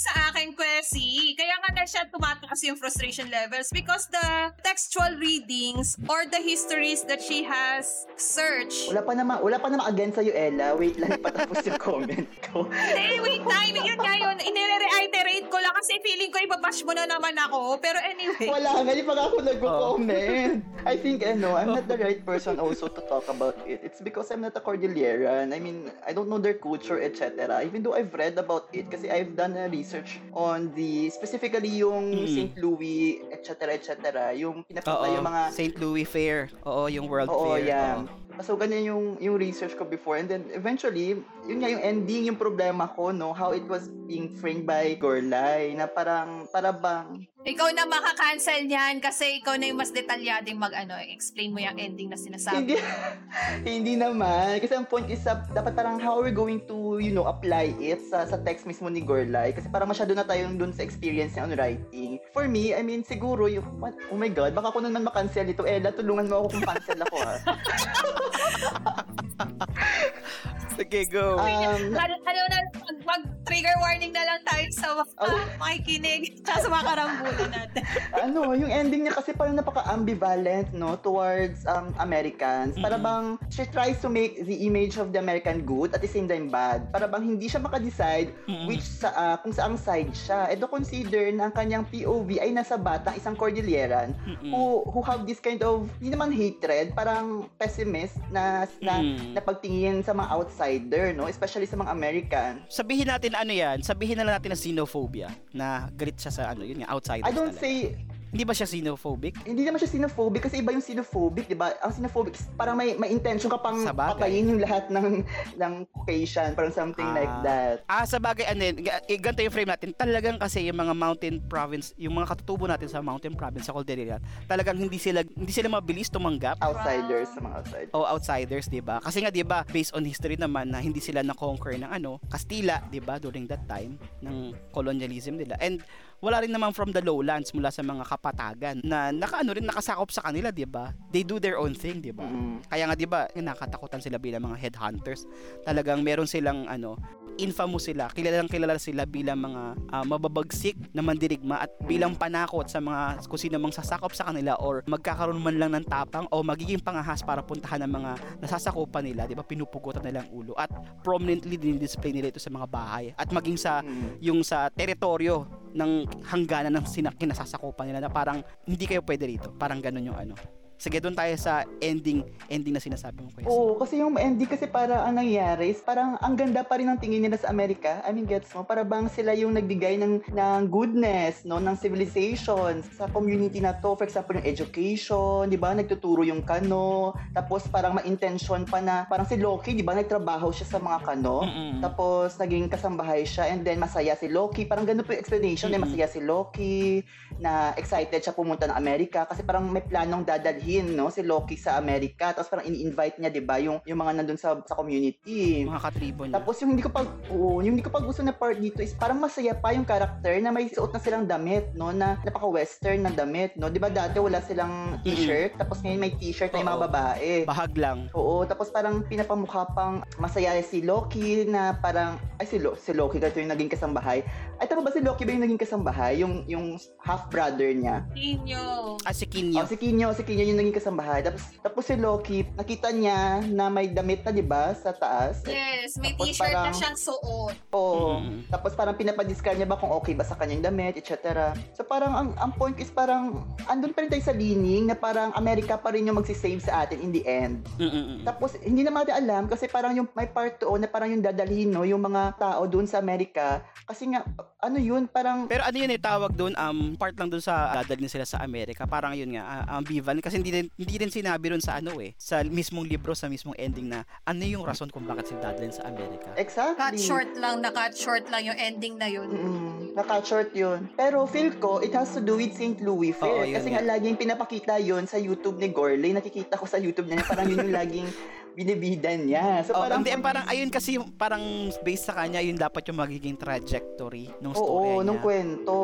sa 0.00 0.32
akin, 0.32 0.56
Kwesi. 0.56 1.36
Kaya 1.36 1.60
nga 1.60 1.70
na 1.76 1.84
siya 1.84 2.08
tumataas 2.08 2.60
yung 2.64 2.80
frustration 2.80 3.28
levels 3.28 3.68
because 3.68 4.08
the 4.08 4.48
textual 4.64 5.12
readings 5.20 6.00
or 6.08 6.24
the 6.24 6.40
histories 6.40 7.04
that 7.04 7.20
she 7.20 7.44
has 7.44 8.08
searched. 8.16 8.88
Wala 8.88 9.04
pa 9.04 9.12
naman, 9.12 9.36
wala 9.44 9.60
pa 9.60 9.68
naman 9.68 9.84
against 9.92 10.16
sa'yo, 10.16 10.32
Ella. 10.32 10.72
Wait 10.72 10.96
lang, 10.96 11.20
ipatapos 11.20 11.60
yung 11.68 11.76
comment 11.76 12.28
ko. 12.48 12.64
Hindi, 12.64 13.20
wait 13.20 13.44
time. 13.44 13.76
Yun 13.76 14.00
nga 14.00 14.14
yun. 14.16 14.36
Inire-reiterate 14.40 15.46
ko 15.52 15.58
lang 15.60 15.74
kasi 15.76 16.00
feeling 16.00 16.32
ko 16.32 16.40
ibabash 16.40 16.80
mo 16.88 16.96
na 16.96 17.04
naman 17.04 17.36
ako. 17.36 17.76
Pero 17.84 18.00
anyway. 18.00 18.48
Wala 18.48 18.80
nga, 18.80 18.92
di 18.96 19.04
pa 19.04 19.12
nga 19.12 19.24
ako 19.28 19.36
nag-comment. 19.44 20.64
I 20.88 20.96
think, 20.96 21.20
ano, 21.28 21.60
I'm 21.60 21.76
not 21.76 21.84
the 21.84 22.00
right 22.00 22.24
person 22.24 22.56
also 22.56 22.88
to 22.88 23.00
talk 23.04 23.28
about 23.28 23.60
it. 23.68 23.84
It's 23.84 24.00
because 24.00 24.32
I'm 24.32 24.40
not 24.40 24.56
a 24.56 24.64
Cordilleran. 24.64 25.52
I 25.52 25.60
mean, 25.60 25.92
I 26.08 26.16
don't 26.16 26.32
know 26.32 26.40
their 26.40 26.56
culture, 26.56 26.96
etc. 26.96 27.60
Even 27.60 27.84
though 27.84 27.92
I've 27.92 28.14
read 28.16 28.40
about 28.40 28.72
it, 28.72 28.88
kasi 28.88 29.12
I've 29.12 29.36
done 29.36 29.60
a 29.60 29.68
research 29.68 29.88
on 30.32 30.72
the, 30.74 31.10
specifically 31.10 31.82
yung 31.82 32.12
Mm. 32.14 32.26
St. 32.26 32.54
Louis, 32.58 33.22
etc. 33.30 33.74
etc. 33.74 33.94
Yung 34.34 34.62
pinapunta 34.64 35.02
Oo, 35.02 35.14
yung 35.14 35.26
mga 35.26 35.42
St. 35.52 35.74
Louis 35.78 36.06
Fair. 36.06 36.48
Oo, 36.66 36.86
yung 36.86 37.06
World 37.06 37.30
Oo, 37.30 37.54
Fair. 37.56 37.66
yeah. 37.66 38.02
Oo. 38.02 38.18
So, 38.40 38.56
ganyan 38.56 38.88
yung, 38.88 39.04
yung 39.20 39.36
research 39.36 39.76
ko 39.76 39.84
before. 39.84 40.16
And 40.16 40.24
then, 40.24 40.48
eventually, 40.56 41.12
yun 41.44 41.58
nga 41.60 41.68
yung 41.68 41.82
ending, 41.84 42.24
yung 42.32 42.40
problema 42.40 42.88
ko, 42.88 43.12
no? 43.12 43.36
How 43.36 43.52
it 43.52 43.68
was 43.68 43.92
being 44.08 44.32
framed 44.32 44.64
by 44.64 44.96
Gorlay, 44.96 45.76
na 45.76 45.84
parang, 45.84 46.48
para 46.48 46.72
bang, 46.72 47.28
Ikaw 47.40 47.72
na 47.72 47.88
makakancel 47.88 48.68
niyan 48.68 49.00
kasi 49.00 49.40
ikaw 49.40 49.56
na 49.56 49.72
yung 49.72 49.80
mas 49.80 49.96
detalyadeng 49.96 50.60
mag 50.60 50.76
ano, 50.76 50.92
explain 51.00 51.56
mo 51.56 51.64
yung 51.64 51.80
ending 51.80 52.12
na 52.12 52.20
sinasabi. 52.20 52.76
hindi, 52.76 53.64
hindi 53.80 53.94
naman. 53.96 54.60
Kasi 54.60 54.76
ang 54.76 54.84
point 54.84 55.08
is, 55.08 55.24
uh, 55.24 55.40
dapat 55.56 55.72
parang 55.72 55.96
how 55.96 56.20
are 56.20 56.28
we 56.28 56.36
going 56.36 56.60
to, 56.68 57.00
you 57.00 57.16
know, 57.16 57.24
apply 57.24 57.72
it 57.80 58.04
sa, 58.12 58.28
sa 58.28 58.36
text 58.44 58.68
mismo 58.68 58.92
ni 58.92 59.00
Gorlay? 59.00 59.56
Kasi 59.56 59.72
parang 59.72 59.88
masyado 59.88 60.12
na 60.12 60.28
tayong 60.28 60.60
dun 60.60 60.76
sa 60.76 60.84
experience 60.84 61.32
niya 61.32 61.48
on 61.48 61.56
writing. 61.56 62.20
For 62.36 62.44
me, 62.44 62.76
I 62.76 62.84
mean, 62.84 63.08
siguro, 63.08 63.48
yung, 63.48 63.64
what, 63.80 63.96
oh 64.12 64.20
my 64.20 64.28
God, 64.28 64.52
baka 64.52 64.76
ko 64.76 64.84
naman 64.84 65.08
makancel 65.08 65.48
ito. 65.48 65.64
Ella, 65.64 65.96
tulungan 65.96 66.28
mo 66.28 66.44
ako 66.44 66.60
kung 66.60 66.64
cancel 66.68 67.00
ako, 67.08 67.16
ha? 67.24 67.40
Sige, 70.80 71.04
go. 71.12 71.36
Um, 71.36 71.92
ano, 72.00 72.14
ano 72.24 72.40
na, 72.48 72.58
mag- 72.72 73.04
mag-trigger 73.04 73.76
warning 73.84 74.16
na 74.16 74.24
lang 74.24 74.40
tayo 74.42 74.64
sa 74.72 74.86
mga 74.96 75.12
Oh. 75.20 75.36
makikinig 75.60 76.20
at 76.48 76.64
sa 76.64 76.72
mga 76.72 76.84
karambulan 76.88 77.50
natin. 77.52 77.82
ano, 78.24 78.40
yung 78.56 78.72
ending 78.72 79.04
niya 79.04 79.12
kasi 79.12 79.36
parang 79.36 79.52
napaka-ambivalent, 79.52 80.72
no, 80.72 80.96
towards 80.96 81.68
um, 81.68 81.92
Americans. 82.00 82.80
Para 82.80 82.96
Mm. 82.96 83.04
bang 83.04 83.24
she 83.52 83.68
tries 83.68 84.00
to 84.00 84.08
make 84.08 84.40
the 84.40 84.64
image 84.64 84.96
of 84.96 85.12
the 85.12 85.20
American 85.20 85.60
good 85.62 85.92
at 85.92 86.00
the 86.00 86.08
same 86.08 86.24
time 86.24 86.48
bad. 86.48 86.88
Para 86.88 87.04
bang 87.04 87.28
hindi 87.28 87.44
siya 87.44 87.60
makadecide 87.60 88.32
Mm-mm. 88.46 88.64
which 88.64 88.80
sa 88.80 89.12
ah, 89.12 89.36
kung 89.36 89.52
saang 89.52 89.76
side 89.76 90.16
siya. 90.16 90.48
Edo 90.48 90.64
consider 90.64 91.28
na 91.28 91.44
ang 91.44 91.54
kanyang 91.54 91.84
POV 91.84 92.40
ay 92.40 92.56
nasa 92.56 92.80
batang 92.80 93.12
isang 93.14 93.36
Cordilleran 93.36 94.16
Mm-mm. 94.18 94.48
who 94.48 94.64
who 94.88 95.00
have 95.02 95.28
this 95.28 95.44
kind 95.44 95.60
of 95.60 95.84
hindi 95.98 96.16
naman 96.16 96.32
hatred, 96.32 96.96
parang 96.96 97.52
pessimist 97.56 98.16
na 98.30 98.64
na, 98.80 98.94
Mm. 98.96 99.36
na 99.36 99.40
pagtingin 99.42 99.96
sa 100.00 100.12
mga 100.12 100.28
outsider, 100.70 101.14
no, 101.14 101.26
especially 101.26 101.66
sa 101.66 101.74
mga 101.76 101.90
American. 101.90 102.52
Sabihin 102.70 103.10
natin 103.10 103.34
ano 103.34 103.50
yan, 103.50 103.82
sabihin 103.82 104.14
na 104.18 104.24
lang 104.26 104.34
natin 104.38 104.54
na 104.54 104.58
xenophobia, 104.58 105.28
na 105.50 105.90
galit 105.94 106.14
siya 106.14 106.30
sa 106.30 106.42
ano, 106.54 106.62
yun 106.62 106.82
nga, 106.86 106.88
outsiders 106.94 107.26
I 107.26 107.34
don't 107.34 107.50
talaga. 107.50 107.62
say 107.62 107.98
Hindi 108.30 108.46
ba 108.46 108.54
siya 108.54 108.62
xenophobic? 108.64 109.42
Hindi 109.42 109.66
naman 109.66 109.76
siya 109.76 109.90
xenophobic 109.90 110.46
kasi 110.46 110.62
iba 110.62 110.70
yung 110.70 110.80
xenophobic, 110.80 111.44
di 111.44 111.54
ba? 111.54 111.74
Ang 111.82 111.92
xenophobic, 111.92 112.38
parang 112.54 112.78
may, 112.78 112.94
may 112.94 113.10
intention 113.10 113.50
ka 113.50 113.58
pang 113.58 113.82
patayin 113.82 114.46
yung 114.46 114.62
lahat 114.62 114.86
ng, 114.86 115.26
ng 115.58 115.72
Caucasian, 115.90 116.54
parang 116.54 116.70
something 116.70 117.02
Ah. 117.04 117.16
like 117.16 117.34
that. 117.42 117.76
Ah, 117.84 118.06
sa 118.06 118.16
bagay, 118.16 118.46
ano 118.46 118.62
ga- 118.78 119.02
eh, 119.04 119.18
ganito 119.18 119.42
yung 119.42 119.50
frame 119.52 119.68
natin. 119.68 119.90
Talagang 119.92 120.38
kasi 120.38 120.62
yung 120.62 120.78
mga 120.78 120.94
mountain 120.94 121.42
province, 121.42 121.90
yung 121.96 122.14
mga 122.14 122.30
katutubo 122.30 122.64
natin 122.64 122.86
sa 122.86 123.02
mountain 123.02 123.34
province, 123.34 123.66
sa 123.66 123.74
Cordillera, 123.74 124.16
talagang 124.46 124.78
hindi 124.78 124.96
sila 124.96 125.26
hindi 125.26 125.50
sila 125.50 125.66
mabilis 125.68 126.06
tumanggap 126.06 126.54
Outsiders, 126.60 127.28
sa 127.28 127.40
mga 127.40 127.54
outsiders. 127.56 127.90
o 127.90 128.06
outsiders, 128.06 128.66
'di 128.66 128.78
ba? 128.80 129.02
Kasi 129.02 129.20
nga 129.20 129.28
'di 129.28 129.42
ba, 129.42 129.66
based 129.66 129.90
on 129.90 130.02
history 130.02 130.36
naman 130.36 130.70
na 130.70 130.78
hindi 130.78 130.98
sila 130.98 131.20
na-conquer 131.20 131.74
ng 131.76 131.90
ano, 131.90 132.22
Kastila, 132.24 132.78
'di 132.86 133.00
ba, 133.00 133.18
during 133.18 133.44
that 133.44 133.66
time 133.66 133.94
ng 134.20 134.36
colonialism 134.70 135.34
nila. 135.34 135.58
And 135.58 135.82
wala 136.20 136.44
rin 136.44 136.52
naman 136.52 136.76
from 136.76 136.92
the 136.92 137.00
lowlands 137.00 137.50
mula 137.56 137.72
sa 137.72 137.80
mga 137.80 138.04
kapatagan 138.04 138.76
na 138.84 139.08
nakaano 139.10 139.56
rin 139.56 139.64
nakasakop 139.64 140.12
sa 140.12 140.24
kanila, 140.24 140.52
'di 140.52 140.68
ba? 140.68 140.92
They 141.08 141.24
do 141.24 141.40
their 141.40 141.56
own 141.56 141.72
thing, 141.72 142.04
'di 142.04 142.12
ba? 142.12 142.28
Mm. 142.28 142.64
Kaya 142.68 142.84
nga 142.88 142.96
'di 142.96 143.08
ba, 143.08 143.26
nakatakutan 143.32 144.04
sila 144.04 144.20
bilang 144.20 144.44
mga 144.44 144.60
headhunters. 144.60 145.24
Talagang 145.64 146.04
meron 146.04 146.28
silang 146.28 146.68
ano, 146.68 147.00
infamous 147.38 147.86
sila, 147.86 148.10
kilalang 148.10 148.50
kilala 148.50 148.80
sila 148.80 149.06
bilang 149.06 149.40
mga 149.44 149.62
ah, 149.92 150.04
mababagsik 150.04 150.76
na 150.90 151.00
mandirigma 151.04 151.62
at 151.62 151.70
bilang 151.84 152.16
panakot 152.16 152.66
sa 152.66 152.82
mga 152.82 153.22
kung 153.28 153.40
sino 153.40 153.56
mang 153.60 153.72
sasakop 153.72 154.12
sa 154.12 154.28
kanila 154.28 154.58
or 154.58 154.82
magkakaroon 154.88 155.38
man 155.40 155.56
lang 155.56 155.72
ng 155.76 155.86
tapang 155.86 156.26
o 156.34 156.42
magiging 156.42 156.80
pangahas 156.82 157.22
para 157.22 157.40
puntahan 157.40 157.86
ng 157.86 157.92
mga 157.92 158.10
nasasakupan 158.44 159.02
nila, 159.06 159.24
'di 159.24 159.34
ba? 159.38 159.44
Pinupugutan 159.46 160.04
nila 160.04 160.26
ang 160.26 160.30
ulo 160.34 160.52
at 160.58 160.68
prominently 161.00 161.56
din-display 161.56 162.12
nila 162.12 162.34
ito 162.34 162.42
sa 162.42 162.50
mga 162.50 162.66
bahay 162.66 163.14
at 163.14 163.30
maging 163.30 163.56
sa 163.56 163.80
Mm. 163.80 164.20
yung 164.20 164.40
sa 164.44 164.68
teritoryo 164.68 165.48
ng 165.72 166.04
hangganan 166.28 166.74
ng 166.74 166.84
sinak 166.84 167.16
kinasasakupan 167.16 167.88
nila 167.88 168.04
na 168.04 168.10
parang 168.12 168.44
hindi 168.66 168.84
kayo 168.84 169.00
pwede 169.06 169.24
rito. 169.26 169.48
Parang 169.56 169.80
ganun 169.80 170.10
yung 170.10 170.18
ano. 170.18 170.59
Sige, 170.80 170.96
doon 170.96 171.12
tayo 171.12 171.36
sa 171.36 171.68
ending 171.84 172.24
ending 172.48 172.72
na 172.72 172.80
sinasabi 172.80 173.20
mo, 173.20 173.28
Kuya. 173.36 173.44
Oo, 173.52 173.76
kasi 173.76 174.00
yung 174.00 174.16
ending 174.16 174.48
kasi 174.48 174.64
para 174.64 175.04
ang 175.04 175.12
nangyari 175.12 175.76
is 175.76 175.84
parang 175.84 176.16
ang 176.24 176.32
ganda 176.32 176.64
pa 176.64 176.80
rin 176.80 176.88
ng 176.88 176.96
tingin 176.96 177.20
nila 177.20 177.36
sa 177.36 177.52
Amerika. 177.52 178.00
I 178.00 178.16
mean, 178.16 178.24
gets 178.24 178.48
mo? 178.56 178.64
Para 178.64 178.80
bang 178.80 179.04
sila 179.12 179.36
yung 179.36 179.52
nagbigay 179.60 180.00
ng, 180.00 180.32
ng 180.32 180.60
goodness, 180.72 181.44
no? 181.44 181.60
Ng 181.60 181.76
civilization 181.76 182.80
sa 182.96 183.12
community 183.12 183.60
na 183.60 183.76
to. 183.76 183.92
For 183.92 184.08
example, 184.08 184.40
yung 184.40 184.48
education, 184.48 185.52
di 185.52 185.60
ba? 185.60 185.76
Nagtuturo 185.76 186.24
yung 186.24 186.40
kano. 186.40 187.12
Tapos 187.36 187.68
parang 187.68 188.00
ma-intention 188.00 188.64
pa 188.64 188.80
na, 188.80 189.04
parang 189.04 189.28
si 189.28 189.36
Loki, 189.36 189.76
di 189.76 189.84
ba? 189.84 189.92
Nagtrabaho 189.92 190.48
siya 190.48 190.64
sa 190.64 190.78
mga 190.80 191.04
kano. 191.04 191.44
Mm-mm. 191.44 191.84
Tapos, 191.84 192.40
naging 192.40 192.72
kasambahay 192.72 193.28
siya 193.28 193.52
and 193.52 193.68
then 193.68 193.76
masaya 193.76 194.16
si 194.16 194.32
Loki. 194.32 194.64
Parang 194.64 194.88
ganun 194.88 195.04
po 195.04 195.12
yung 195.12 195.20
explanation. 195.20 195.68
Mm-mm. 195.68 195.84
masaya 195.84 196.08
si 196.08 196.24
Loki 196.24 197.04
na 197.36 197.76
excited 197.76 198.24
siya 198.24 198.32
pumunta 198.32 198.64
ng 198.64 198.80
Amerika 198.80 199.28
kasi 199.28 199.44
parang 199.44 199.68
may 199.68 199.84
planong 199.84 200.24
dadalhin 200.24 200.69
no 200.78 201.10
si 201.10 201.26
Loki 201.26 201.58
sa 201.58 201.74
Amerika. 201.74 202.30
Tapos 202.30 202.46
parang 202.46 202.70
ini-invite 202.70 203.18
niya, 203.18 203.34
'di 203.34 203.42
ba, 203.42 203.58
yung 203.58 203.82
yung 203.82 203.98
mga 203.98 204.22
nandun 204.22 204.38
sa 204.38 204.62
sa 204.62 204.78
community. 204.78 205.66
mga 205.66 205.82
katribo 205.82 206.22
niya. 206.22 206.38
Tapos 206.38 206.54
yung 206.62 206.70
hindi 206.78 206.86
ko 206.86 206.94
pag 206.94 207.10
oo, 207.34 207.58
yung 207.58 207.74
hindi 207.74 207.82
ko 207.82 207.90
pag 207.90 208.06
gusto 208.06 208.22
na 208.22 208.30
part 208.30 208.54
dito 208.62 208.78
is 208.78 208.94
parang 208.94 209.18
masaya 209.18 209.58
pa 209.58 209.74
yung 209.74 209.82
character 209.82 210.30
na 210.38 210.54
may 210.54 210.70
suot 210.70 210.94
na 210.94 211.02
silang 211.02 211.26
damit, 211.26 211.74
no, 211.74 211.90
na 211.90 212.14
napaka-western 212.22 213.02
na 213.02 213.10
damit, 213.10 213.58
no. 213.58 213.66
'Di 213.66 213.82
ba 213.82 213.90
dati 213.90 214.22
wala 214.22 214.38
silang 214.38 215.02
t-shirt, 215.02 215.58
tapos 215.58 215.82
ngayon 215.82 215.98
may 215.98 216.12
t-shirt 216.14 216.54
na 216.54 216.62
yung 216.62 216.70
mga 216.70 216.84
babae. 216.86 217.32
Bahag 217.48 217.74
lang. 217.74 217.98
Oo, 218.14 218.46
tapos 218.46 218.70
parang 218.70 219.02
pinapamukha 219.08 219.66
pang 219.74 220.06
masaya 220.22 220.54
si 220.60 220.84
Loki 220.84 221.48
na 221.48 221.74
parang 221.80 222.20
ay 222.38 222.46
si, 222.46 222.60
Lo, 222.60 222.76
si 222.76 222.92
Loki 222.92 223.16
kasi 223.16 223.40
yung 223.40 223.52
naging 223.52 223.72
kasambahay. 223.72 224.20
Ay 224.60 224.68
tama 224.68 224.84
ba 224.84 224.92
si 224.92 225.00
Loki 225.00 225.24
ba 225.24 225.32
yung 225.32 225.44
naging 225.44 225.60
kasambahay? 225.60 226.20
Yung 226.20 226.44
yung 226.44 226.76
half 227.00 227.32
brother 227.32 227.72
niya. 227.72 228.04
Inyo. 228.12 228.96
Ah, 229.08 229.16
si 229.16 229.24
Kinyo. 229.24 229.64
Oh, 229.64 229.68
si 229.68 229.80
Kinyo, 229.80 230.12
si 230.12 230.22
Kinyo 230.26 230.44
yung 230.44 230.59
naging 230.60 230.76
kasambahay. 230.76 231.24
Tapos 231.24 231.42
tapos 231.64 231.82
si 231.88 231.94
Loki, 231.96 232.44
nakita 232.54 232.92
niya 232.92 233.40
na 233.48 233.72
may 233.72 233.88
damit 233.88 234.20
na 234.22 234.30
'di 234.30 234.44
ba 234.44 234.76
sa 234.76 234.92
taas. 234.92 235.40
Yes, 235.48 235.96
may 235.96 236.12
Tapos 236.12 236.28
t-shirt 236.28 236.52
na 236.52 236.68
parang- 236.68 236.76
siyang 236.76 236.98
suot. 237.00 237.56
Oo. 237.72 238.20
Mm. 238.20 238.52
Tapos 238.52 238.72
parang 238.76 238.94
pinapadiscard 238.94 239.56
niya 239.56 239.68
ba 239.68 239.80
kung 239.80 239.90
okay 239.90 240.12
ba 240.12 240.22
sa 240.22 240.36
kanyang 240.36 240.68
damit, 240.68 241.00
etc. 241.00 241.50
So 241.72 241.82
parang 241.88 242.12
ang, 242.12 242.28
ang 242.36 242.52
point 242.54 242.76
is 242.76 242.92
parang 242.92 243.48
andun 243.66 243.96
pa 243.96 244.04
rin 244.04 244.12
tayo 244.12 244.22
sa 244.22 244.36
leaning 244.36 244.92
na 244.92 244.96
parang 244.96 245.32
Amerika 245.34 245.80
pa 245.80 245.90
rin 245.90 246.04
yung 246.04 246.20
magsisave 246.20 246.60
sa 246.60 246.84
atin 246.84 247.00
in 247.00 247.10
the 247.10 247.24
end. 247.24 247.64
Mm-mm. 247.80 248.22
Tapos 248.28 248.60
hindi 248.60 248.84
naman 248.84 249.08
natin 249.08 249.16
alam 249.24 249.42
kasi 249.48 249.66
parang 249.66 249.96
yung 249.96 250.08
may 250.12 250.28
part 250.28 250.60
doon 250.60 250.84
na 250.84 250.88
parang 250.90 251.08
yung 251.08 251.24
dadalhin 251.24 251.72
no, 251.72 251.88
yung 251.88 252.04
mga 252.04 252.36
tao 252.36 252.68
doon 252.68 252.84
sa 252.84 253.00
Amerika 253.00 253.64
kasi 253.88 254.10
nga 254.12 254.26
ano 254.60 254.76
yun, 254.76 255.08
parang 255.08 255.48
Pero 255.48 255.64
ano 255.64 255.76
yun 255.76 255.90
eh, 255.92 256.00
tawag 256.00 256.32
doon, 256.36 256.52
um, 256.56 256.92
part 256.96 257.16
lang 257.16 257.32
doon 257.32 257.40
sa 257.40 257.80
dadalhin 257.80 258.12
sila 258.12 258.28
sa 258.28 258.44
Amerika. 258.44 258.84
Parang 258.84 259.16
yun 259.16 259.32
nga, 259.32 259.64
ah, 259.64 259.80
ambivalent. 259.80 260.20
Kasi 260.20 260.39
hindi 260.40 260.52
rin, 260.52 260.66
hindi 260.74 260.94
rin 260.96 261.12
sinabi 261.12 261.52
rin 261.52 261.62
sa 261.62 261.78
ano 261.78 262.00
eh, 262.00 262.16
sa 262.16 262.40
mismong 262.40 262.88
libro, 262.88 263.12
sa 263.12 263.28
mismong 263.28 263.54
ending 263.60 263.92
na 263.92 264.02
ano 264.24 264.42
yung 264.42 264.64
rason 264.64 264.88
kung 264.88 265.04
bakit 265.04 265.28
sila 265.28 265.52
dadalhin 265.52 265.70
sa 265.70 265.84
Amerika. 265.86 266.32
exactly. 266.34 266.80
Cut 266.80 266.96
short 266.96 267.30
lang, 267.36 267.60
na-cut 267.60 267.92
short 267.92 268.24
lang 268.32 268.48
yung 268.48 268.56
ending 268.56 268.96
na 268.96 269.06
yun. 269.06 269.28
Mm, 269.28 269.94
naka-short 269.94 270.50
yun. 270.56 270.88
Pero 270.96 271.28
feel 271.28 271.52
ko, 271.60 271.84
it 271.84 271.92
has 271.92 272.10
to 272.16 272.24
do 272.24 272.40
with 272.40 272.56
St. 272.56 272.80
Louis 272.80 273.12
Fair. 273.12 273.28
Oo, 273.28 273.44
yun 273.44 273.56
kasi 273.60 273.68
nga. 273.70 273.84
nga 273.84 273.96
laging 273.96 274.16
pinapakita 274.16 274.80
yun 274.80 275.04
sa 275.04 275.20
YouTube 275.20 275.60
ni 275.60 275.68
Gorley. 275.68 276.16
Nakikita 276.16 276.56
ko 276.56 276.64
sa 276.64 276.80
YouTube 276.80 277.08
niya, 277.12 277.22
parang 277.28 277.48
yun 277.48 277.68
yung 277.68 277.76
laging 277.76 278.08
binibidan 278.54 279.26
niya. 279.26 279.62
So 279.64 279.76
Oh, 279.76 279.84
parang, 279.86 280.02
hindi, 280.02 280.12
parang 280.20 280.44
ayun 280.46 280.70
kasi 280.70 280.98
parang 281.16 281.42
based 281.80 282.06
sa 282.06 282.14
kanya, 282.16 282.42
yun 282.42 282.58
dapat 282.58 282.86
yung 282.90 282.98
magiging 282.98 283.36
trajectory 283.36 284.28
ng 284.38 284.52
story 284.52 284.88
Oo, 284.96 285.00
niya. 285.00 285.06
nung 285.06 285.20
kwento. 285.20 285.78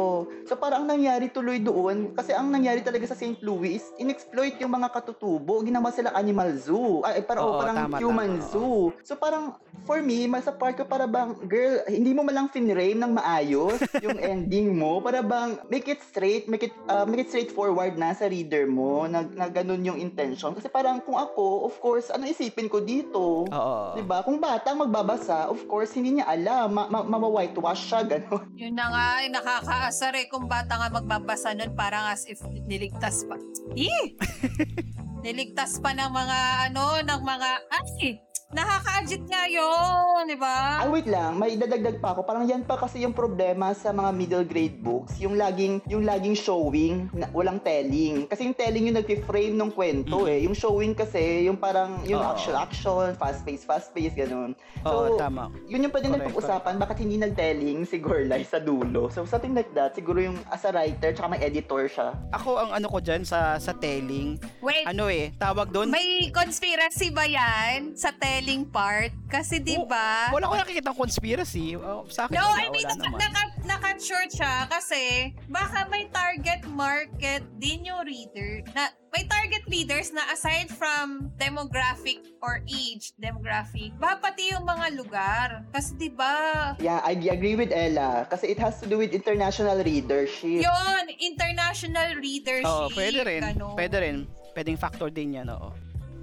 So 0.45 0.59
parang 0.59 0.85
ang 0.87 0.99
nangyari 0.99 1.31
tuloy 1.31 1.59
doon, 1.59 2.13
kasi 2.13 2.37
ang 2.37 2.53
nangyari 2.53 2.85
talaga 2.85 3.09
sa 3.09 3.17
St. 3.17 3.41
Louis, 3.41 3.81
inexploit 3.97 4.59
yung 4.61 4.73
mga 4.73 4.93
katutubo, 4.93 5.63
ginawa 5.63 5.89
sila 5.91 6.13
animal 6.13 6.53
zoo. 6.57 7.01
Ay, 7.03 7.23
parang, 7.25 7.45
Oo, 7.47 7.59
parang 7.59 7.77
tama, 7.89 7.97
human 7.99 8.33
tama, 8.39 8.45
oo. 8.45 8.51
zoo. 8.53 8.83
So 9.03 9.17
parang, 9.17 9.57
for 9.87 10.03
me, 10.03 10.29
sa 10.43 10.53
part 10.53 10.77
ko 10.77 10.85
para 10.85 11.09
bang, 11.09 11.33
girl, 11.49 11.81
hindi 11.89 12.13
mo 12.13 12.23
malang 12.23 12.53
finrame 12.53 12.99
ng 13.01 13.13
maayos 13.17 13.81
yung 14.05 14.19
ending 14.21 14.77
mo, 14.77 15.01
para 15.01 15.25
bang, 15.25 15.57
make 15.73 15.89
it 15.89 16.03
straight, 16.05 16.47
make 16.47 16.67
it, 16.67 16.75
uh, 16.87 17.07
make 17.09 17.25
it 17.25 17.31
straightforward 17.31 17.97
na 17.97 18.13
sa 18.13 18.29
reader 18.29 18.69
mo, 18.69 19.09
na, 19.09 19.25
na 19.25 19.49
ganun 19.49 19.83
yung 19.83 19.99
intention. 19.99 20.53
Kasi 20.53 20.69
parang 20.69 21.01
kung 21.01 21.17
ako, 21.17 21.67
of 21.67 21.75
course, 21.81 22.13
ano 22.13 22.29
isipin 22.57 22.73
ko 22.73 22.81
dito? 22.81 23.45
Oo. 23.53 23.77
'Di 23.93 24.01
ba? 24.09 24.25
Kung 24.25 24.41
bata 24.41 24.73
ang 24.73 24.81
magbabasa, 24.89 25.53
of 25.53 25.61
course 25.69 25.93
hindi 25.93 26.17
niya 26.17 26.25
alam, 26.25 26.73
ma- 26.73 26.89
ma- 26.89 27.05
ma-whitewash 27.05 27.93
siya 27.93 28.01
ganun. 28.09 28.49
Yun 28.57 28.73
na 28.73 28.89
nga, 28.89 29.05
ay, 29.21 29.29
nakakaasar 29.29 30.17
eh. 30.17 30.25
Kung 30.33 30.49
bata 30.49 30.81
nga 30.81 30.89
magbabasa 30.89 31.53
nun, 31.53 31.77
parang 31.77 32.09
as 32.09 32.25
if 32.25 32.41
niligtas 32.65 33.29
pa. 33.29 33.37
Eh! 33.77 34.17
niligtas 35.25 35.85
pa 35.85 35.93
ng 35.93 36.09
mga, 36.09 36.39
ano, 36.73 37.05
ng 37.05 37.21
mga, 37.21 37.49
ay, 37.77 38.25
nakaka-agit 38.55 39.27
nga 39.27 39.51
yun, 39.51 40.23
di 40.25 40.39
ba? 40.39 40.79
Ay, 40.81 40.89
wait 40.89 41.09
lang, 41.11 41.35
may 41.35 41.59
dadagdag 41.59 41.99
pa 41.99 42.15
ako. 42.15 42.23
Parang 42.23 42.47
yan 42.47 42.63
pa 42.63 42.79
kasi 42.79 43.03
yung 43.03 43.11
problema 43.11 43.75
sa 43.75 43.91
mga 43.91 44.11
middle 44.15 44.47
grade 44.47 44.79
books, 44.79 45.19
yung 45.19 45.35
laging 45.35 45.83
yung 45.91 46.07
laging 46.07 46.39
showing, 46.39 47.11
na, 47.11 47.27
walang 47.35 47.59
telling. 47.59 48.31
Kasi 48.31 48.47
yung 48.47 48.55
telling 48.55 48.87
yung 48.87 48.97
nagfi-frame 48.97 49.53
ng 49.53 49.71
kwento 49.75 50.23
Mhm. 50.23 50.31
eh. 50.31 50.39
Yung 50.47 50.55
showing 50.55 50.95
kasi 50.95 51.45
yung 51.45 51.59
parang 51.59 52.07
yung 52.07 52.23
Oo. 52.23 52.31
action 52.31 52.55
action, 52.55 53.07
fast 53.19 53.43
pace, 53.43 53.67
fast 53.67 53.91
pace 53.91 54.15
ganun. 54.15 54.55
So, 54.87 55.19
tama. 55.19 55.51
yun 55.67 55.83
yung 55.83 55.91
pwede 55.91 56.07
Correct, 56.07 56.31
nagpag-usapan, 56.31 56.75
bakit 56.79 57.03
hindi 57.03 57.19
nag-telling 57.19 57.83
si 57.83 57.99
Gorlay 57.99 58.47
sa 58.47 58.63
dulo. 58.63 59.11
So, 59.11 59.27
something 59.27 59.53
like 59.53 59.75
that. 59.75 59.99
Siguro 59.99 60.23
yung 60.23 60.39
as 60.49 60.63
a 60.63 60.71
writer, 60.71 61.11
tsaka 61.11 61.35
may 61.35 61.43
editor 61.43 61.91
siya. 61.91 62.15
Ako 62.31 62.57
ang 62.57 62.71
ano 62.71 62.87
ko 62.87 63.03
dyan 63.03 63.27
sa 63.27 63.59
sa 63.59 63.75
telling, 63.75 64.39
Wait, 64.63 64.87
ano 64.87 65.11
eh, 65.11 65.35
tawag 65.35 65.75
doon, 65.75 65.91
may 65.91 66.31
conspiracy 66.31 67.11
ba 67.11 67.27
yan 67.27 67.99
sa 67.99 68.15
telling 68.15 68.36
part? 68.67 69.13
Kasi 69.27 69.59
di 69.59 69.77
Oh, 69.77 69.87
ba? 69.87 70.29
wala 70.31 70.47
ko 70.47 70.55
nakikita 70.57 70.93
conspiracy. 70.93 71.75
Oh, 71.75 72.05
sa 72.07 72.27
akin, 72.27 72.37
No, 72.37 72.45
wala, 72.45 72.61
I 72.61 72.67
mean, 72.69 72.85
wala 72.85 72.97
naka, 72.97 73.17
naka, 73.19 73.43
naka-cut 73.65 73.99
short 73.99 74.31
siya 74.31 74.69
kasi 74.69 75.03
baka 75.47 75.89
may 75.89 76.09
target 76.09 76.63
market 76.69 77.41
din 77.57 77.85
yung 77.85 78.05
reader 78.05 78.61
na 78.73 78.89
may 79.11 79.25
target 79.25 79.65
readers 79.67 80.13
na 80.13 80.21
aside 80.29 80.69
from 80.69 81.33
demographic 81.37 82.21
or 82.39 82.61
age 82.67 83.17
demographic, 83.17 83.97
ba 83.97 84.21
pati 84.21 84.53
yung 84.53 84.63
mga 84.63 84.87
lugar. 84.93 85.49
Kasi 85.73 85.97
di 85.97 86.11
ba 86.11 86.77
Yeah, 86.77 87.01
I 87.01 87.17
agree 87.17 87.57
with 87.57 87.73
Ella. 87.73 88.29
Kasi 88.29 88.53
it 88.53 88.59
has 88.59 88.77
to 88.81 88.87
do 88.87 88.99
with 88.99 89.11
international 89.11 89.81
readership. 89.81 90.61
yun, 90.61 91.05
international 91.17 92.21
readership. 92.21 92.69
Oo, 92.69 92.93
pwede 92.93 93.25
rin. 93.25 93.41
ganun. 93.43 93.73
Pwede 93.73 93.97
rin. 93.97 94.17
Pwedeng 94.53 94.77
factor 94.77 95.09
din 95.09 95.37
yan, 95.37 95.49
oo. 95.49 95.73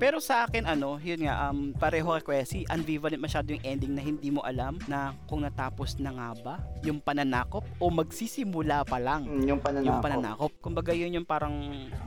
Pero 0.03 0.19
sa 0.19 0.43
akin, 0.43 0.67
ano, 0.67 0.99
yun 0.99 1.23
nga, 1.23 1.47
um, 1.47 1.71
pareho 1.71 2.11
kay 2.19 2.43
Kwesi, 2.43 2.67
ambivalent 2.67 3.23
masyado 3.23 3.55
yung 3.55 3.63
ending 3.63 3.95
na 3.95 4.03
hindi 4.03 4.35
mo 4.35 4.43
alam 4.43 4.75
na 4.83 5.15
kung 5.31 5.39
natapos 5.39 5.95
na 5.95 6.11
nga 6.11 6.29
ba 6.43 6.55
yung 6.83 6.99
pananakop 6.99 7.63
o 7.79 7.87
magsisimula 7.87 8.83
pa 8.83 8.99
lang 8.99 9.23
Mm, 9.23 9.47
yung 9.47 9.61
pananakop. 9.63 9.87
yung 9.87 10.03
pananakop. 10.03 10.51
Kumbaga 10.59 10.91
yun 10.91 11.15
yung 11.15 11.23
parang 11.23 11.55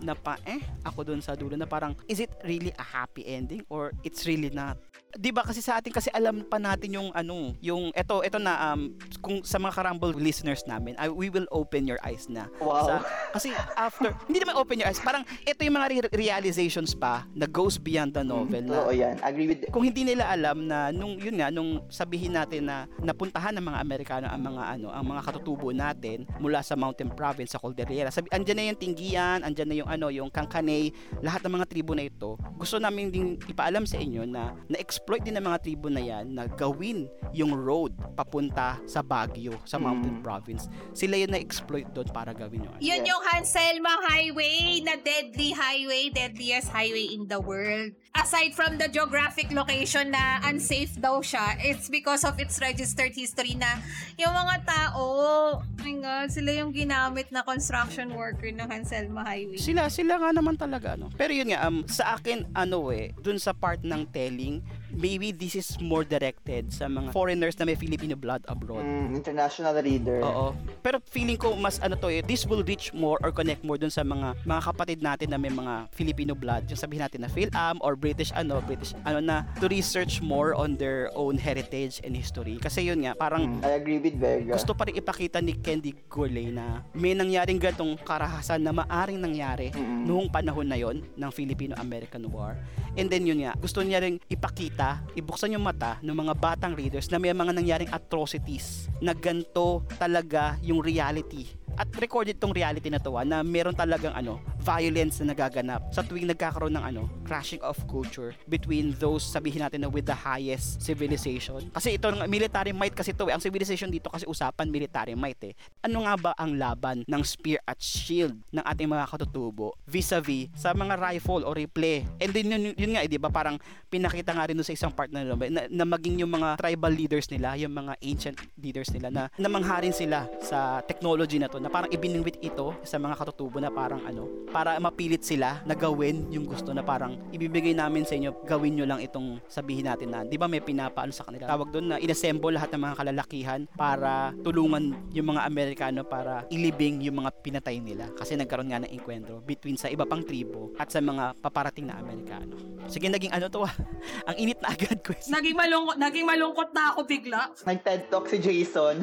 napa 0.04 0.36
eh 0.44 0.60
ako 0.84 1.08
doon 1.08 1.24
sa 1.24 1.32
dulo 1.32 1.56
na 1.56 1.64
parang 1.64 1.96
is 2.04 2.20
it 2.20 2.28
really 2.44 2.68
a 2.76 2.84
happy 2.84 3.24
ending 3.24 3.64
or 3.72 3.96
it's 4.04 4.28
really 4.28 4.52
not? 4.52 4.76
'di 5.16 5.32
ba 5.32 5.40
kasi 5.40 5.64
sa 5.64 5.80
atin 5.80 5.88
kasi 5.90 6.12
alam 6.12 6.44
pa 6.44 6.60
natin 6.60 6.92
yung 6.92 7.08
ano, 7.16 7.56
yung 7.64 7.88
eto 7.96 8.20
eto 8.20 8.36
na 8.36 8.76
um 8.76 8.92
kung 9.24 9.40
sa 9.40 9.56
mga 9.56 9.72
Karambol 9.72 10.12
listeners 10.12 10.62
namin, 10.68 10.92
I, 11.00 11.08
we 11.08 11.32
will 11.32 11.48
open 11.48 11.88
your 11.88 11.96
eyes 12.04 12.28
na. 12.28 12.46
Wow. 12.60 12.84
Sa, 12.84 12.94
kasi 13.32 13.48
after, 13.74 14.12
hindi 14.28 14.44
naman 14.44 14.60
open 14.60 14.76
your 14.76 14.88
eyes, 14.88 15.00
parang 15.00 15.24
ito 15.42 15.60
yung 15.64 15.76
mga 15.76 15.88
re- 15.88 16.12
realizations 16.12 16.92
pa 16.92 17.24
na 17.32 17.48
goes 17.48 17.80
beyond 17.86 18.10
the 18.10 18.26
novel 18.26 18.62
na 18.66 18.82
Oo, 18.82 18.90
yan. 18.90 19.14
Agree 19.22 19.46
with 19.46 19.70
kung 19.70 19.86
hindi 19.86 20.02
nila 20.02 20.26
alam 20.26 20.66
na 20.66 20.90
nung 20.90 21.14
yun 21.16 21.38
nga 21.38 21.48
nung 21.48 21.86
sabihin 21.86 22.34
natin 22.34 22.66
na 22.66 22.90
napuntahan 22.98 23.54
ng 23.54 23.62
mga 23.62 23.78
Amerikano 23.78 24.26
ang 24.26 24.42
mga 24.42 24.62
ano 24.74 24.90
ang 24.90 25.06
mga 25.06 25.22
katutubo 25.22 25.70
natin 25.70 26.26
mula 26.36 26.58
sa 26.60 26.74
Mountain 26.74 27.14
Province 27.14 27.54
sa 27.54 27.62
Cordillera 27.62 28.10
sabi 28.10 28.26
andyan 28.34 28.56
na 28.58 28.64
yung 28.66 28.80
Tinggian 28.80 29.38
andyan 29.40 29.68
na 29.70 29.76
yung 29.76 29.86
ano 29.86 30.10
yung 30.10 30.26
Kangkanay 30.26 30.90
lahat 31.22 31.46
ng 31.46 31.54
mga 31.54 31.66
tribo 31.68 31.94
na 31.94 32.02
ito 32.02 32.34
gusto 32.56 32.76
namin 32.76 33.12
din 33.12 33.26
ipaalam 33.46 33.84
sa 33.84 33.96
inyo 33.96 34.26
na 34.26 34.50
na-exploit 34.66 35.22
din 35.22 35.36
ng 35.36 35.44
mga 35.44 35.58
tribo 35.60 35.86
na 35.86 36.00
yan 36.00 36.32
na 36.32 36.48
gawin 36.48 37.06
yung 37.30 37.54
road 37.54 37.92
papunta 38.16 38.80
sa 38.84 39.04
Baguio 39.04 39.54
sa 39.62 39.78
Mountain 39.78 40.18
Mm. 40.18 40.24
Province 40.24 40.64
sila 40.96 41.14
yung 41.14 41.28
na-exploit 41.30 41.84
doon 41.92 42.08
para 42.08 42.32
gawin 42.32 42.64
ano. 42.64 42.80
Yun 42.80 43.04
Yes. 43.04 43.08
yung 43.10 43.22
Hanselma 43.28 43.92
Highway 44.08 44.80
na 44.80 44.96
deadly 44.96 45.52
highway, 45.52 46.08
deadliest 46.08 46.72
highway 46.72 47.12
in 47.12 47.28
the 47.28 47.36
world. 47.36 47.75
Aside 48.16 48.56
from 48.56 48.80
the 48.80 48.88
geographic 48.88 49.52
location 49.52 50.10
na 50.10 50.40
unsafe 50.48 50.96
daw 50.96 51.20
siya, 51.20 51.60
it's 51.60 51.92
because 51.92 52.24
of 52.24 52.40
its 52.40 52.56
registered 52.58 53.12
history 53.12 53.52
na 53.54 53.76
yung 54.16 54.32
mga 54.32 54.64
tao, 54.64 54.96
oh 54.96 55.50
my 55.84 55.92
God, 56.00 56.32
sila 56.32 56.50
yung 56.64 56.72
ginamit 56.72 57.28
na 57.28 57.44
construction 57.44 58.16
worker 58.16 58.48
ng 58.48 58.64
Hanselma 58.64 59.20
Highway. 59.20 59.60
Sila, 59.60 59.92
sila 59.92 60.16
nga 60.16 60.32
naman 60.32 60.56
talaga, 60.56 60.96
ano. 60.96 61.12
Pero 61.12 61.36
yun 61.36 61.52
nga, 61.52 61.68
um, 61.68 61.84
sa 61.84 62.16
akin, 62.16 62.48
ano 62.56 62.88
eh, 62.88 63.12
dun 63.20 63.36
sa 63.36 63.52
part 63.52 63.84
ng 63.84 64.02
telling, 64.08 64.64
maybe 64.96 65.30
this 65.30 65.54
is 65.54 65.76
more 65.78 66.02
directed 66.02 66.68
sa 66.68 66.88
mga 66.88 67.12
foreigners 67.12 67.54
na 67.54 67.64
may 67.64 67.76
Filipino 67.76 68.16
blood 68.16 68.40
abroad. 68.46 68.80
Mm, 68.80 69.12
international 69.14 69.76
reader. 69.76 70.20
Oo. 70.20 70.56
Pero 70.80 70.98
feeling 71.04 71.36
ko 71.36 71.52
mas 71.54 71.76
ano 71.78 71.94
to 71.94 72.08
eh, 72.08 72.20
this 72.20 72.42
will 72.42 72.62
reach 72.62 72.90
more 72.92 73.20
or 73.20 73.30
connect 73.30 73.60
more 73.60 73.76
dun 73.76 73.88
sa 73.88 74.00
mga 74.00 74.34
mga 74.42 74.62
kapatid 74.64 74.98
natin 74.98 75.28
na 75.28 75.36
may 75.36 75.50
mga 75.50 75.88
Filipino 75.92 76.32
blood. 76.32 76.64
Yung 76.66 76.80
sabihin 76.80 77.04
natin 77.04 77.22
na 77.22 77.28
PhilAm 77.28 77.76
or 77.80 77.92
British 77.94 78.32
ano, 78.32 78.60
British 78.60 78.96
ano 79.02 79.18
na 79.18 79.44
to 79.58 79.66
research 79.66 80.20
more 80.20 80.52
on 80.52 80.76
their 80.76 81.10
own 81.12 81.36
heritage 81.36 81.98
and 82.00 82.14
history. 82.14 82.56
Kasi 82.56 82.82
yun 82.82 83.02
nga, 83.02 83.12
parang 83.12 83.38
Mm, 83.46 83.60
I 83.62 83.72
agree 83.74 83.98
with 83.98 84.16
Vega. 84.16 84.54
gusto 84.54 84.72
pa 84.72 84.86
rin 84.86 84.96
ipakita 84.96 85.38
ni 85.38 85.52
Candy 85.52 85.92
Gourlay 86.06 86.48
na 86.48 86.80
may 86.92 87.12
nangyaring 87.12 87.58
gantong 87.58 87.98
karahasan 88.00 88.62
na 88.62 88.70
maaring 88.70 89.18
nangyari 89.18 89.68
Mm-mm. 89.70 90.06
noong 90.06 90.30
panahon 90.30 90.64
na 90.64 90.78
yon 90.78 91.02
ng 91.12 91.30
Filipino-American 91.30 92.30
War. 92.30 92.54
And 92.94 93.10
then 93.10 93.26
yun 93.26 93.42
nga, 93.42 93.52
gusto 93.56 93.82
niya 93.82 93.98
ring 93.98 94.22
ipakita, 94.26 94.85
ibuksan 95.18 95.54
yung 95.54 95.64
mata 95.64 95.98
ng 96.04 96.16
mga 96.16 96.34
batang 96.36 96.74
readers 96.76 97.08
na 97.10 97.18
may 97.18 97.32
mga 97.32 97.52
nangyaring 97.54 97.90
atrocities 97.92 98.86
na 99.02 99.12
ganto 99.12 99.82
talaga 99.96 100.56
yung 100.62 100.80
reality. 100.80 101.65
At 101.76 101.92
recorded 102.00 102.40
tong 102.40 102.56
reality 102.56 102.88
na 102.88 102.96
to 102.96 103.12
ah, 103.20 103.24
na 103.28 103.44
meron 103.44 103.76
talagang 103.76 104.16
ano, 104.16 104.40
violence 104.64 105.20
na 105.20 105.36
nagaganap 105.36 105.92
sa 105.92 106.00
tuwing 106.00 106.24
nagkakaroon 106.32 106.72
ng 106.72 106.84
ano, 106.84 107.02
crashing 107.28 107.60
of 107.60 107.76
culture 107.84 108.32
between 108.48 108.96
those 108.96 109.20
sabihin 109.20 109.60
natin 109.60 109.84
na 109.84 109.88
with 109.92 110.08
the 110.08 110.16
highest 110.16 110.80
civilization. 110.80 111.68
Kasi 111.76 112.00
ito 112.00 112.08
ng 112.08 112.24
military 112.24 112.72
might 112.72 112.96
kasi 112.96 113.12
to 113.12 113.28
eh. 113.28 113.36
Ang 113.36 113.44
civilization 113.44 113.92
dito 113.92 114.08
kasi 114.08 114.24
usapan 114.24 114.72
military 114.72 115.12
might 115.12 115.38
eh. 115.44 115.52
Ano 115.84 116.08
nga 116.08 116.16
ba 116.16 116.32
ang 116.40 116.56
laban 116.56 117.04
ng 117.04 117.22
spear 117.22 117.60
at 117.68 117.76
shield 117.76 118.40
ng 118.48 118.64
ating 118.64 118.88
mga 118.88 119.04
katutubo 119.12 119.76
vis-a-vis 119.84 120.48
sa 120.56 120.72
mga 120.72 120.96
rifle 120.96 121.44
o 121.44 121.52
replay? 121.52 122.08
And 122.16 122.32
then 122.32 122.48
yun, 122.56 122.62
yun 122.72 122.96
nga 122.96 123.04
eh, 123.04 123.08
di 123.12 123.20
ba 123.20 123.28
parang 123.28 123.60
pinakita 123.92 124.32
nga 124.32 124.48
rin 124.48 124.56
sa 124.64 124.72
isang 124.72 124.96
part 124.96 125.12
na, 125.12 125.28
na, 125.28 125.68
na 125.68 125.84
maging 125.84 126.24
yung 126.24 126.32
mga 126.32 126.56
tribal 126.56 126.90
leaders 126.90 127.28
nila, 127.28 127.52
yung 127.60 127.76
mga 127.76 128.00
ancient 128.00 128.40
leaders 128.56 128.88
nila 128.96 129.12
na 129.12 129.22
namangharin 129.36 129.92
sila 129.92 130.24
sa 130.40 130.80
technology 130.80 131.36
na 131.36 131.52
to 131.52 131.65
na 131.66 131.74
parang 131.74 131.90
ibiningwit 131.90 132.38
ito 132.46 132.78
sa 132.86 132.94
mga 133.02 133.18
katutubo 133.18 133.58
na 133.58 133.74
parang 133.74 133.98
ano, 134.06 134.30
para 134.54 134.78
mapilit 134.78 135.26
sila 135.26 135.66
na 135.66 135.74
gawin 135.74 136.30
yung 136.30 136.46
gusto 136.46 136.70
na 136.70 136.86
parang 136.86 137.18
ibibigay 137.34 137.74
namin 137.74 138.06
sa 138.06 138.14
inyo, 138.14 138.46
gawin 138.46 138.78
nyo 138.78 138.86
lang 138.86 139.02
itong 139.02 139.42
sabihin 139.50 139.90
natin 139.90 140.14
na, 140.14 140.22
di 140.22 140.38
ba 140.38 140.46
may 140.46 140.62
pinapaano 140.62 141.10
sa 141.10 141.26
kanila. 141.26 141.50
Tawag 141.50 141.74
doon 141.74 141.86
na 141.90 141.96
inassemble 141.98 142.54
lahat 142.54 142.70
ng 142.70 142.82
mga 142.86 142.94
kalalakihan 143.02 143.60
para 143.74 144.30
tulungan 144.46 144.94
yung 145.10 145.34
mga 145.34 145.42
Amerikano 145.42 146.06
para 146.06 146.46
ilibing 146.54 147.02
yung 147.02 147.18
mga 147.26 147.34
pinatay 147.42 147.82
nila. 147.82 148.14
Kasi 148.14 148.38
nagkaroon 148.38 148.70
nga 148.70 148.86
ng 148.86 148.94
enkwentro 148.94 149.42
between 149.42 149.74
sa 149.74 149.90
iba 149.90 150.06
pang 150.06 150.22
tribo 150.22 150.70
at 150.78 150.94
sa 150.94 151.02
mga 151.02 151.34
paparating 151.42 151.90
na 151.90 151.98
Amerikano. 151.98 152.54
Sige, 152.86 153.10
naging 153.10 153.34
ano 153.34 153.50
to 153.50 153.66
ah. 153.66 153.74
Ang 154.30 154.36
init 154.38 154.62
na 154.62 154.70
agad 154.70 155.02
question. 155.02 155.34
Naging 155.34 155.58
malungkot, 155.58 155.98
naging 155.98 156.26
malungkot 156.30 156.70
na 156.70 156.94
ako 156.94 157.00
bigla. 157.10 157.50
Nag-TED 157.66 158.06
Talk 158.06 158.30
si 158.30 158.38
Jason. 158.38 159.02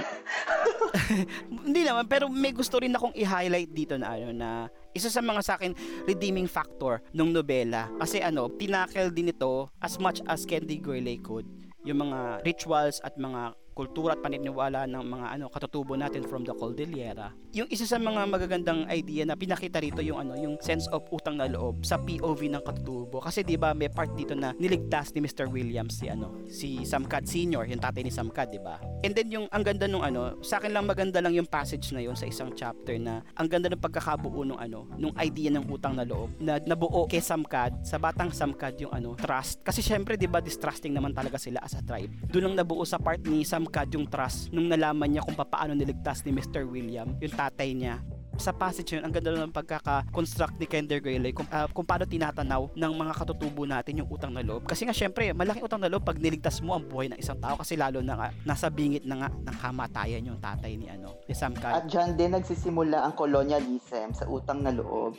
Hindi 1.67 1.81
naman, 1.83 2.07
pero 2.07 2.31
may 2.31 2.52
gusto 2.53 2.79
rin 2.79 2.93
akong 2.93 3.17
i-highlight 3.17 3.73
dito 3.73 3.97
na 3.97 4.13
ano 4.13 4.29
na 4.29 4.49
isa 4.93 5.09
sa 5.09 5.19
mga 5.19 5.41
sa 5.41 5.53
akin 5.57 5.73
redeeming 6.05 6.45
factor 6.45 7.01
ng 7.11 7.33
nobela. 7.33 7.89
Kasi 7.97 8.21
ano, 8.21 8.47
tinakel 8.53 9.09
din 9.09 9.33
ito 9.33 9.67
as 9.81 9.97
much 9.97 10.21
as 10.29 10.45
Candy 10.45 10.77
Gourlay 10.77 11.17
could 11.17 11.49
yung 11.83 11.99
mga 11.99 12.47
rituals 12.47 13.03
at 13.03 13.19
mga 13.19 13.51
kultura 13.73 14.15
at 14.15 14.21
paniniwala 14.21 14.85
ng 14.87 15.03
mga 15.03 15.27
ano 15.35 15.45
katutubo 15.49 15.97
natin 15.97 16.23
from 16.23 16.45
the 16.45 16.53
Cordillera. 16.53 17.33
Yung 17.53 17.69
isa 17.69 17.83
sa 17.83 17.97
mga 17.97 18.29
magagandang 18.29 18.87
idea 18.89 19.25
na 19.25 19.35
pinakita 19.35 19.81
rito 19.81 19.99
yung 19.99 20.21
ano 20.21 20.37
yung 20.37 20.55
sense 20.61 20.85
of 20.93 21.03
utang 21.09 21.37
na 21.41 21.49
loob 21.49 21.81
sa 21.83 21.97
POV 21.97 22.53
ng 22.53 22.63
katutubo 22.63 23.19
kasi 23.19 23.41
'di 23.41 23.57
ba 23.57 23.73
may 23.73 23.89
part 23.89 24.13
dito 24.13 24.37
na 24.37 24.53
niligtas 24.57 25.11
ni 25.13 25.19
Mr. 25.25 25.49
Williams 25.49 25.99
si 25.99 26.07
ano 26.07 26.45
si 26.47 26.85
Samkad 26.85 27.25
Senior, 27.25 27.65
yung 27.65 27.81
tatay 27.81 28.05
ni 28.05 28.13
Samkad, 28.13 28.53
'di 28.53 28.61
ba? 28.61 28.77
And 29.01 29.17
then 29.17 29.33
yung 29.33 29.49
ang 29.49 29.65
ganda 29.65 29.89
nung 29.89 30.05
ano, 30.05 30.37
sa 30.45 30.61
akin 30.61 30.71
lang 30.71 30.85
maganda 30.85 31.19
lang 31.19 31.33
yung 31.33 31.49
passage 31.49 31.89
na 31.91 31.99
yon 31.99 32.13
sa 32.13 32.29
isang 32.29 32.53
chapter 32.53 32.95
na 33.01 33.25
ang 33.33 33.49
ganda 33.49 33.67
ng 33.67 33.81
pagkakabuo 33.81 34.45
nung 34.45 34.61
ano, 34.61 34.85
nung 34.95 35.11
idea 35.17 35.49
ng 35.49 35.65
utang 35.67 35.97
na 35.97 36.05
loob 36.05 36.29
na 36.37 36.61
nabuo 36.61 37.09
kay 37.09 37.19
Samkad, 37.19 37.81
sa 37.81 37.97
batang 37.97 38.29
Samkad 38.29 38.77
yung 38.77 38.93
ano, 38.93 39.17
trust. 39.17 39.65
Kasi 39.65 39.81
syempre 39.81 40.13
'di 40.13 40.29
ba 40.29 40.39
distrusting 40.39 40.93
naman 40.93 41.11
talaga 41.17 41.41
sila 41.41 41.57
as 41.65 41.73
a 41.73 41.81
tribe. 41.81 42.13
Doon 42.29 42.53
lang 42.53 42.63
nabuo 42.63 42.85
sa 42.85 43.01
part 43.01 43.19
ni 43.25 43.41
Samkad 43.63 43.95
yung 43.95 44.11
trust 44.11 44.51
nung 44.51 44.67
nalaman 44.67 45.07
niya 45.07 45.23
kung 45.23 45.39
paano 45.39 45.71
niligtas 45.71 46.27
ni 46.27 46.35
Mr. 46.35 46.67
William, 46.67 47.15
yung 47.23 47.31
tatay 47.31 47.71
niya 47.71 48.03
sa 48.37 48.51
passage 48.53 48.97
yun, 48.97 49.03
ang 49.05 49.13
ganda 49.13 49.29
ng 49.33 49.53
pagkaka-construct 49.53 50.57
ni 50.57 50.65
Kender 50.65 50.99
Gaylay 50.99 51.33
kung, 51.35 51.45
ah, 51.53 51.69
kung 51.69 51.85
paano 51.85 52.09
tinatanaw 52.09 52.73
ng 52.73 52.93
mga 52.93 53.13
katutubo 53.13 53.63
natin 53.69 54.01
yung 54.01 54.09
utang 54.09 54.33
na 54.33 54.41
loob. 54.41 54.65
Kasi 54.65 54.89
nga 54.89 54.95
syempre, 54.95 55.29
malaking 55.33 55.65
utang 55.65 55.81
na 55.81 55.89
loob 55.89 56.01
pag 56.01 56.17
niligtas 56.17 56.59
mo 56.65 56.73
ang 56.73 56.85
buhay 56.85 57.09
ng 57.13 57.19
isang 57.19 57.37
tao 57.37 57.57
kasi 57.59 57.77
lalo 57.77 58.01
na 58.01 58.17
nga, 58.17 58.27
nasa 58.45 58.67
bingit 58.73 59.05
na 59.05 59.25
nga 59.25 59.29
ng 59.29 59.55
kamatayan 59.61 60.25
yung 60.25 60.39
tatay 60.41 60.73
ni 60.77 60.89
ano, 60.89 61.13
ni 61.29 61.33
Sam 61.37 61.53
Cad. 61.53 61.83
At 61.83 61.85
dyan 61.89 62.17
din 62.17 62.33
nagsisimula 62.33 63.05
ang 63.05 63.13
colonialism 63.13 64.13
sa 64.17 64.25
utang 64.25 64.65
na 64.65 64.73
loob. 64.73 65.13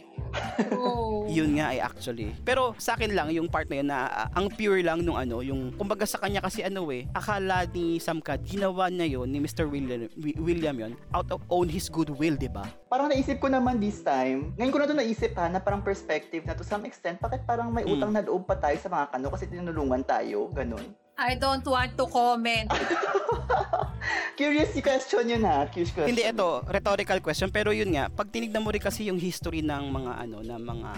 Oh. 0.75 1.27
Yun 1.37 1.59
nga 1.59 1.71
ay 1.71 1.79
actually. 1.79 2.35
Pero 2.43 2.75
sa 2.79 2.99
akin 2.99 3.15
lang 3.15 3.31
yung 3.31 3.47
part 3.47 3.71
na 3.71 3.77
yun 3.79 3.89
na 3.89 3.99
ah, 4.11 4.29
ang 4.35 4.51
pure 4.51 4.83
lang 4.83 5.07
nung 5.07 5.19
ano, 5.19 5.41
yung 5.41 5.75
kumbaga 5.79 6.03
sa 6.05 6.19
kanya 6.19 6.43
kasi 6.43 6.67
ano 6.67 6.91
eh, 6.91 7.07
akala 7.15 7.65
ni 7.71 8.03
Sam 8.03 8.19
Cad, 8.19 8.43
ginawa 8.43 8.91
niya 8.91 9.19
yun 9.21 9.31
ni 9.31 9.39
Mr. 9.39 9.71
William, 9.71 10.11
Wi- 10.19 10.39
William 10.43 10.77
yun 10.77 10.93
out 11.15 11.31
of 11.31 11.41
own 11.49 11.71
his 11.71 11.87
goodwill, 11.87 12.35
di 12.35 12.51
ba? 12.51 12.67
Parang 12.91 13.04
naisip 13.07 13.39
ko 13.39 13.49
naman 13.49 13.79
this 13.79 14.01
time, 14.01 14.53
ngayon 14.55 14.71
ko 14.71 14.79
na 14.79 14.87
to 14.87 14.97
naisip 14.97 15.33
ha, 15.35 15.47
na 15.47 15.59
parang 15.59 15.81
perspective 15.81 16.45
na 16.45 16.53
to 16.53 16.63
some 16.63 16.85
extent, 16.85 17.19
bakit 17.19 17.43
parang 17.43 17.71
may 17.71 17.83
Mm. 17.83 17.93
utang 17.97 18.11
na 18.11 18.21
loob 18.21 18.45
pa 18.45 18.55
tayo 18.55 18.77
sa 18.77 18.89
mga 18.89 19.11
kano 19.11 19.29
kasi 19.29 19.47
tinulungan 19.47 20.03
tayo, 20.03 20.49
ganun. 20.51 20.85
I 21.15 21.39
don't 21.39 21.63
want 21.63 21.95
to 21.95 22.11
comment. 22.11 22.67
Curious 24.39 24.75
question 24.75 25.31
yun 25.31 25.47
ha, 25.47 25.71
curious 25.71 25.95
question. 25.95 26.11
Hindi 26.11 26.27
ito, 26.27 26.61
rhetorical 26.67 27.23
question 27.23 27.49
pero 27.49 27.71
yun 27.71 27.95
nga, 27.95 28.11
pag 28.11 28.27
tinignan 28.29 28.61
mo 28.61 28.75
rin 28.75 28.83
kasi 28.83 29.07
yung 29.07 29.17
history 29.17 29.63
ng 29.63 29.95
mga 29.95 30.13
ano, 30.27 30.43
ng 30.43 30.59
mga 30.59 30.91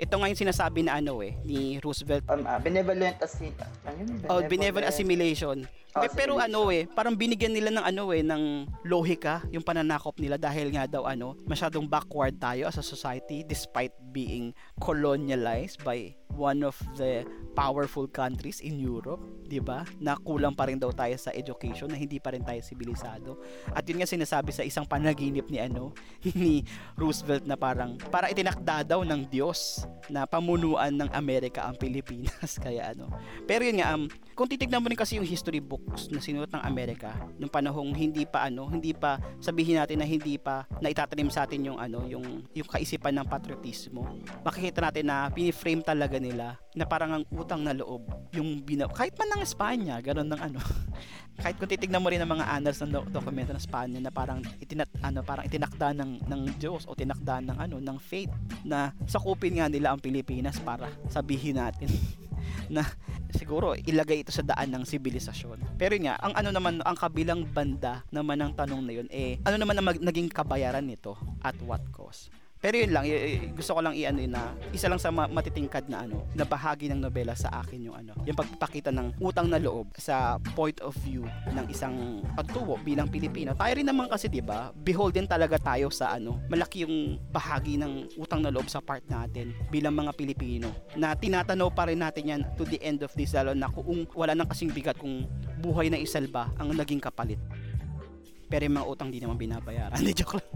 ito 0.00 0.14
nga 0.16 0.28
yung 0.28 0.40
sinasabi 0.40 0.86
na 0.86 0.98
ano 0.98 1.20
eh 1.20 1.36
ni 1.44 1.78
Roosevelt 1.80 2.24
Um, 2.32 2.46
ah, 2.48 2.58
benevolent 2.58 3.18
assi... 3.20 3.52
Ano 3.84 3.98
yun? 3.98 4.08
Oh, 4.30 4.40
benevolent 4.46 4.88
assimilation. 4.88 5.66
Oh, 5.92 6.00
Pe- 6.06 6.16
pero 6.16 6.40
assimilation. 6.40 6.48
ano 6.48 6.60
eh, 6.72 6.84
parang 6.88 7.14
binigyan 7.18 7.52
nila 7.52 7.68
ng 7.68 7.84
ano 7.84 8.04
eh, 8.16 8.24
ng 8.24 8.42
lohika 8.88 9.44
yung 9.52 9.60
pananakop 9.60 10.16
nila 10.16 10.40
dahil 10.40 10.72
nga 10.72 10.88
daw 10.88 11.04
ano, 11.04 11.36
masyadong 11.44 11.84
backward 11.84 12.40
tayo 12.40 12.64
as 12.64 12.80
a 12.80 12.84
society 12.84 13.44
despite 13.44 13.92
being 14.12 14.56
colonialized 14.80 15.80
by 15.84 16.16
one 16.36 16.64
of 16.64 16.76
the 16.96 17.24
powerful 17.52 18.08
countries 18.08 18.64
in 18.64 18.80
Europe, 18.80 19.20
'di 19.44 19.60
ba? 19.60 19.84
Na 20.00 20.16
kulang 20.16 20.56
pa 20.56 20.68
rin 20.68 20.80
daw 20.80 20.88
tayo 20.92 21.12
sa 21.20 21.32
education, 21.36 21.92
na 21.92 22.00
hindi 22.00 22.16
pa 22.16 22.32
rin 22.32 22.40
tayo 22.40 22.60
sibilisado. 22.64 23.36
At 23.72 23.84
yun 23.84 24.00
nga 24.00 24.08
sinasabi 24.08 24.50
sa 24.52 24.64
isang 24.64 24.88
panaginip 24.88 25.48
ni 25.52 25.60
ano 25.60 25.92
ni 26.40 26.64
Roosevelt 26.96 27.44
na 27.44 27.56
parang 27.56 28.00
para 28.08 28.32
itinakda 28.32 28.96
daw 28.96 29.04
ng 29.04 29.28
Diyos 29.28 29.81
na 30.10 30.26
pamunuan 30.26 30.92
ng 30.92 31.10
Amerika 31.14 31.66
ang 31.66 31.76
Pilipinas 31.78 32.56
kaya 32.64 32.92
ano. 32.92 33.08
Pero 33.46 33.62
yun 33.66 33.80
nga 33.80 33.94
um, 33.94 34.06
kung 34.32 34.48
titignan 34.48 34.80
mo 34.82 34.88
rin 34.88 34.98
kasi 34.98 35.16
yung 35.20 35.28
history 35.28 35.60
books 35.60 36.08
na 36.10 36.18
sinulat 36.18 36.50
ng 36.52 36.64
Amerika 36.64 37.14
nung 37.36 37.52
panahong 37.52 37.92
hindi 37.94 38.24
pa 38.24 38.48
ano, 38.48 38.66
hindi 38.66 38.92
pa 38.96 39.20
sabihin 39.38 39.78
natin 39.80 40.00
na 40.02 40.06
hindi 40.08 40.36
pa 40.40 40.64
na 40.80 40.90
itatanim 40.90 41.28
sa 41.30 41.44
atin 41.44 41.72
yung 41.72 41.78
ano, 41.78 42.04
yung 42.08 42.46
yung 42.56 42.68
kaisipan 42.68 43.16
ng 43.18 43.26
patriotismo. 43.28 44.04
Makikita 44.42 44.82
natin 44.82 45.08
na 45.08 45.30
piniframe 45.30 45.84
talaga 45.84 46.16
nila 46.18 46.58
na 46.72 46.84
parang 46.88 47.20
ang 47.20 47.24
utang 47.36 47.62
na 47.62 47.76
loob 47.76 48.08
yung 48.32 48.64
bina 48.64 48.88
kahit 48.88 49.12
man 49.20 49.28
ng 49.36 49.42
Espanya, 49.44 50.00
ganoon 50.00 50.28
ng 50.32 50.40
ano. 50.40 50.60
kahit 51.40 51.56
kung 51.56 51.70
titignan 51.70 52.04
mo 52.04 52.12
rin 52.12 52.20
ang 52.20 52.28
mga 52.28 52.44
annals 52.44 52.78
ng 52.84 52.92
do- 52.92 53.08
dokumento 53.08 53.56
ng 53.56 53.60
Espanya 53.60 53.98
na 54.04 54.12
parang 54.12 54.44
itinat 54.60 54.88
ano 55.00 55.24
parang 55.24 55.48
itinakda 55.48 55.96
ng 55.96 56.28
ng 56.28 56.42
Diyos 56.60 56.84
o 56.84 56.92
tinakda 56.92 57.40
ng 57.40 57.56
ano 57.56 57.76
ng 57.80 57.96
faith 57.96 58.30
na 58.68 58.92
sakupin 59.08 59.56
nga 59.56 59.71
nila 59.72 59.96
ang 59.96 60.00
Pilipinas 60.04 60.60
para 60.60 60.92
sabihin 61.08 61.56
natin 61.56 61.88
na 62.74 62.84
siguro 63.32 63.72
ilagay 63.72 64.20
ito 64.20 64.30
sa 64.30 64.44
daan 64.44 64.68
ng 64.68 64.84
sibilisasyon. 64.84 65.80
Pero 65.80 65.96
yun 65.96 66.12
nga, 66.12 66.20
ang 66.20 66.36
ano 66.36 66.52
naman, 66.52 66.84
ang 66.84 66.96
kabilang 66.96 67.48
banda 67.48 68.04
naman 68.12 68.38
ng 68.44 68.52
tanong 68.52 68.82
na 68.84 68.92
yun, 68.92 69.08
eh, 69.08 69.40
ano 69.48 69.56
naman 69.56 69.80
ang 69.80 69.86
mag- 69.88 70.04
naging 70.04 70.28
kabayaran 70.28 70.84
nito 70.84 71.16
at 71.40 71.56
what 71.64 71.80
cost? 71.90 72.28
Pero 72.62 72.78
yun 72.78 72.94
lang, 72.94 73.10
gusto 73.58 73.74
ko 73.74 73.82
lang 73.82 73.98
i-ano 73.98 74.22
na 74.30 74.54
isa 74.70 74.86
lang 74.86 75.02
sa 75.02 75.10
ma- 75.10 75.26
matitingkad 75.26 75.90
na 75.90 76.06
ano, 76.06 76.22
na 76.30 76.46
bahagi 76.46 76.86
ng 76.86 77.02
nobela 77.02 77.34
sa 77.34 77.50
akin 77.58 77.90
yung 77.90 77.98
ano, 77.98 78.14
yung 78.22 78.38
pagpapakita 78.38 78.94
ng 78.94 79.18
utang 79.18 79.50
na 79.50 79.58
loob 79.58 79.90
sa 79.98 80.38
point 80.54 80.78
of 80.78 80.94
view 81.02 81.26
ng 81.50 81.66
isang 81.66 82.22
pagtuwo 82.38 82.78
bilang 82.86 83.10
Pilipino. 83.10 83.58
Tayo 83.58 83.74
rin 83.74 83.90
naman 83.90 84.06
kasi 84.06 84.30
'di 84.30 84.46
ba, 84.46 84.70
beholden 84.78 85.26
talaga 85.26 85.58
tayo 85.58 85.90
sa 85.90 86.14
ano, 86.14 86.38
malaki 86.46 86.86
yung 86.86 87.18
bahagi 87.34 87.82
ng 87.82 88.14
utang 88.22 88.46
na 88.46 88.54
loob 88.54 88.70
sa 88.70 88.78
part 88.78 89.02
natin 89.10 89.50
bilang 89.74 89.98
mga 89.98 90.14
Pilipino 90.14 90.70
na 90.94 91.18
tinatanaw 91.18 91.66
pa 91.74 91.90
rin 91.90 91.98
natin 91.98 92.30
yan 92.30 92.42
to 92.54 92.62
the 92.62 92.78
end 92.78 93.02
of 93.02 93.10
this 93.18 93.34
lalo 93.34 93.58
na 93.58 93.66
kung 93.66 94.06
wala 94.14 94.38
nang 94.38 94.46
kasing 94.46 94.70
bigat 94.70 94.94
kung 95.02 95.26
buhay 95.58 95.90
na 95.90 95.98
isalba 95.98 96.54
ang 96.62 96.70
naging 96.70 97.02
kapalit. 97.02 97.42
Pero 98.52 98.68
yung 98.68 98.76
mga 98.76 98.88
utang 98.92 99.08
di 99.08 99.16
naman 99.16 99.40
binabayaran. 99.40 99.96
Hindi, 100.04 100.12
joke 100.12 100.36
lang. 100.36 100.48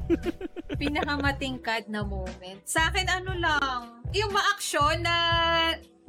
Pinakamatingkad 0.76 1.88
na 1.88 2.04
moment. 2.04 2.60
Sa 2.68 2.92
akin, 2.92 3.08
ano 3.08 3.32
lang, 3.40 4.04
yung 4.12 4.36
ma-action 4.36 5.00
na 5.00 5.16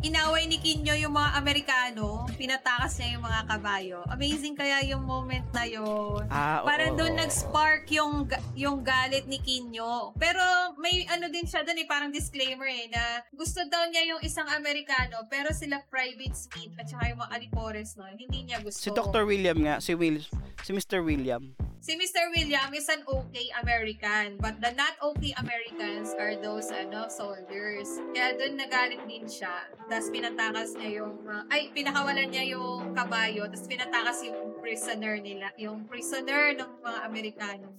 inaway 0.05 0.45
ni 0.45 0.61
Kinyo 0.61 0.93
yung 0.93 1.17
mga 1.17 1.41
Amerikano, 1.41 2.29
pinatakas 2.37 3.01
niya 3.01 3.17
yung 3.17 3.25
mga 3.25 3.41
kabayo. 3.49 3.99
Amazing 4.13 4.53
kaya 4.53 4.85
yung 4.85 5.01
moment 5.01 5.45
na 5.57 5.65
yun. 5.65 6.21
Ah, 6.29 6.61
Parang 6.61 6.93
doon 6.93 7.17
oo. 7.17 7.21
nag-spark 7.25 7.89
yung 7.89 8.29
yung 8.53 8.85
galit 8.85 9.25
ni 9.25 9.41
Kinyo. 9.41 10.13
Pero 10.21 10.41
may 10.77 11.01
ano 11.09 11.33
din 11.33 11.49
siya 11.49 11.65
doon 11.65 11.81
eh, 11.81 11.87
parang 11.89 12.13
disclaimer 12.13 12.69
eh, 12.69 12.93
na 12.93 13.25
gusto 13.33 13.65
daw 13.65 13.89
niya 13.89 14.13
yung 14.13 14.21
isang 14.21 14.45
Amerikano, 14.53 15.25
pero 15.33 15.49
sila 15.49 15.81
private 15.89 16.37
Smith 16.37 16.77
at 16.77 16.85
saka 16.85 17.09
yung 17.09 17.19
mga 17.25 17.33
Alipores 17.33 17.97
noon, 17.97 18.13
hindi 18.21 18.53
niya 18.53 18.61
gusto. 18.61 18.77
Si 18.77 18.93
Dr. 18.93 19.25
William 19.25 19.57
nga, 19.65 19.81
si 19.81 19.97
Will, 19.97 20.21
si 20.61 20.71
Mr. 20.77 21.01
William. 21.01 21.57
Si 21.87 21.95
Mr. 21.95 22.27
William 22.35 22.67
is 22.75 22.91
an 22.91 22.99
okay 23.07 23.47
American, 23.63 24.35
but 24.43 24.59
the 24.59 24.75
not 24.75 24.99
okay 24.99 25.31
Americans 25.39 26.11
are 26.19 26.35
those 26.35 26.67
ano 26.67 27.07
soldiers. 27.07 28.03
Kaya 28.11 28.35
doon 28.35 28.59
nagalit 28.59 28.99
din 29.07 29.23
siya. 29.23 29.71
Tapos 29.87 30.11
pinatakas 30.11 30.75
niya 30.75 30.99
yung, 30.99 31.15
uh, 31.23 31.47
ay, 31.47 31.71
pinakawalan 31.71 32.27
niya 32.27 32.59
yung 32.59 32.91
kabayo, 32.91 33.47
tapos 33.47 33.71
pinatakas 33.71 34.19
yung 34.27 34.59
prisoner 34.59 35.15
nila, 35.23 35.47
yung 35.55 35.87
prisoner 35.87 36.59
ng 36.59 36.71
mga 36.83 36.99
Amerikano. 37.07 37.71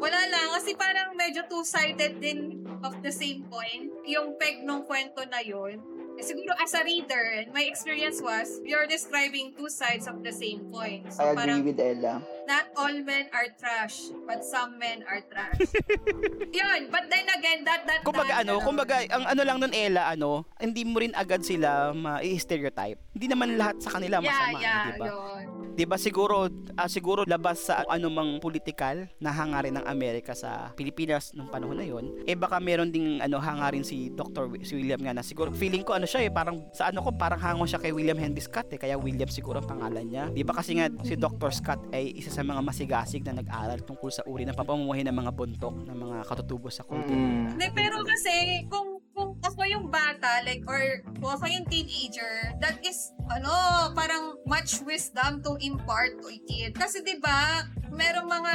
Wala 0.00 0.20
lang, 0.32 0.56
kasi 0.56 0.72
parang 0.72 1.12
medyo 1.12 1.44
two-sided 1.44 2.16
din 2.16 2.64
of 2.80 2.96
the 3.04 3.12
same 3.12 3.44
point. 3.44 3.92
Yung 4.08 4.40
peg 4.40 4.64
nung 4.64 4.88
kwento 4.88 5.20
na 5.28 5.44
eh, 5.44 5.76
siguro 6.22 6.52
as 6.60 6.72
a 6.74 6.82
reader, 6.84 7.48
my 7.52 7.64
experience 7.64 8.20
was, 8.22 8.60
you're 8.64 8.86
describing 8.86 9.52
two 9.56 9.68
sides 9.68 10.06
of 10.06 10.22
the 10.22 10.32
same 10.32 10.68
coin. 10.72 11.04
So 11.10 11.24
I 11.24 11.34
parang, 11.34 11.60
agree 11.64 11.72
with 11.72 11.80
Ella. 11.80 12.22
not 12.50 12.66
all 12.74 12.94
men 13.06 13.30
are 13.30 13.48
trash, 13.58 14.10
but 14.26 14.42
some 14.42 14.78
men 14.78 15.06
are 15.06 15.22
trash. 15.30 15.70
Yun, 16.58 16.90
but 16.90 17.06
then 17.06 17.26
again, 17.30 17.62
that, 17.62 17.86
that, 17.86 18.02
Kumbaga 18.02 18.34
that, 18.34 18.42
ano, 18.42 18.54
kumbaga 18.60 18.96
ang 19.06 19.24
ano 19.30 19.42
lang 19.46 19.56
nun 19.62 19.72
Ella 19.72 20.10
ano, 20.10 20.46
hindi 20.58 20.82
mo 20.82 20.98
rin 20.98 21.14
agad 21.14 21.46
sila 21.46 21.94
ma-stereotype. 21.94 22.98
Hindi 23.14 23.26
naman 23.30 23.54
lahat 23.54 23.78
sa 23.78 23.98
kanila 23.98 24.18
yeah, 24.18 24.26
masama, 24.26 24.58
yeah, 24.58 24.82
di 24.82 24.92
ba? 24.98 25.06
yun. 25.06 25.59
'Di 25.80 25.88
ba 25.88 25.96
siguro 25.96 26.44
ah, 26.76 26.92
siguro 26.92 27.24
labas 27.24 27.72
sa 27.72 27.80
anumang 27.88 28.36
politikal 28.36 29.08
na 29.16 29.32
hangarin 29.32 29.80
ng 29.80 29.88
Amerika 29.88 30.36
sa 30.36 30.76
Pilipinas 30.76 31.32
nung 31.32 31.48
panahon 31.48 31.80
na 31.80 31.88
'yon, 31.88 32.20
eh 32.28 32.36
baka 32.36 32.60
meron 32.60 32.92
ding 32.92 33.16
ano 33.16 33.40
hangarin 33.40 33.80
si 33.80 34.12
Dr. 34.12 34.52
Wi- 34.52 34.60
si 34.60 34.76
William 34.76 35.00
nga 35.00 35.16
na 35.16 35.24
siguro 35.24 35.48
feeling 35.56 35.80
ko 35.80 35.96
ano 35.96 36.04
siya 36.04 36.28
eh 36.28 36.28
parang 36.28 36.68
sa 36.76 36.92
ano 36.92 37.00
ko 37.00 37.16
parang 37.16 37.40
hango 37.40 37.64
siya 37.64 37.80
kay 37.80 37.96
William 37.96 38.20
Henry 38.20 38.44
Scott 38.44 38.68
eh 38.68 38.76
kaya 38.76 39.00
William 39.00 39.32
siguro 39.32 39.64
ang 39.64 39.72
pangalan 39.72 40.04
niya. 40.04 40.28
'Di 40.28 40.44
ba 40.44 40.52
kasi 40.52 40.76
nga 40.76 40.92
si 41.00 41.16
Dr. 41.16 41.48
Scott 41.48 41.80
ay 41.96 42.12
isa 42.12 42.28
sa 42.28 42.44
mga 42.44 42.60
masigasig 42.60 43.24
na 43.24 43.40
nag-aral 43.40 43.80
tungkol 43.80 44.12
sa 44.12 44.20
uri 44.28 44.44
ng 44.44 44.52
pamumuhay 44.52 45.00
ng 45.00 45.16
mga 45.16 45.32
buntok 45.32 45.80
ng 45.88 45.96
mga 45.96 46.28
katutubo 46.28 46.68
sa 46.68 46.84
kultura. 46.84 47.16
Mm. 47.16 47.56
Hindi, 47.56 47.68
pero 47.72 48.04
kasi, 48.04 48.68
kung 48.68 49.00
kung 49.20 49.36
ako 49.44 49.60
yung 49.68 49.86
bata, 49.92 50.40
like, 50.48 50.64
or 50.64 51.04
kung 51.20 51.32
ako 51.36 51.44
yung 51.50 51.66
teenager, 51.68 52.56
that 52.62 52.80
is, 52.80 53.12
ano, 53.28 53.52
parang 53.92 54.38
much 54.48 54.80
wisdom 54.88 55.44
to 55.44 55.60
impart 55.70 56.18
to 56.18 56.26
a 56.26 56.38
kid. 56.46 56.72
Kasi, 56.74 57.02
di 57.06 57.16
ba, 57.22 57.66
merong 57.90 58.26
mga 58.26 58.54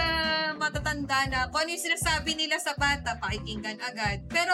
matatanda 0.60 1.20
na 1.32 1.40
kung 1.52 1.64
ano 1.64 1.70
yung 1.72 1.86
sinasabi 1.86 2.36
nila 2.36 2.60
sa 2.60 2.76
bata, 2.76 3.16
pakikinggan 3.20 3.80
agad. 3.80 4.28
Pero, 4.28 4.54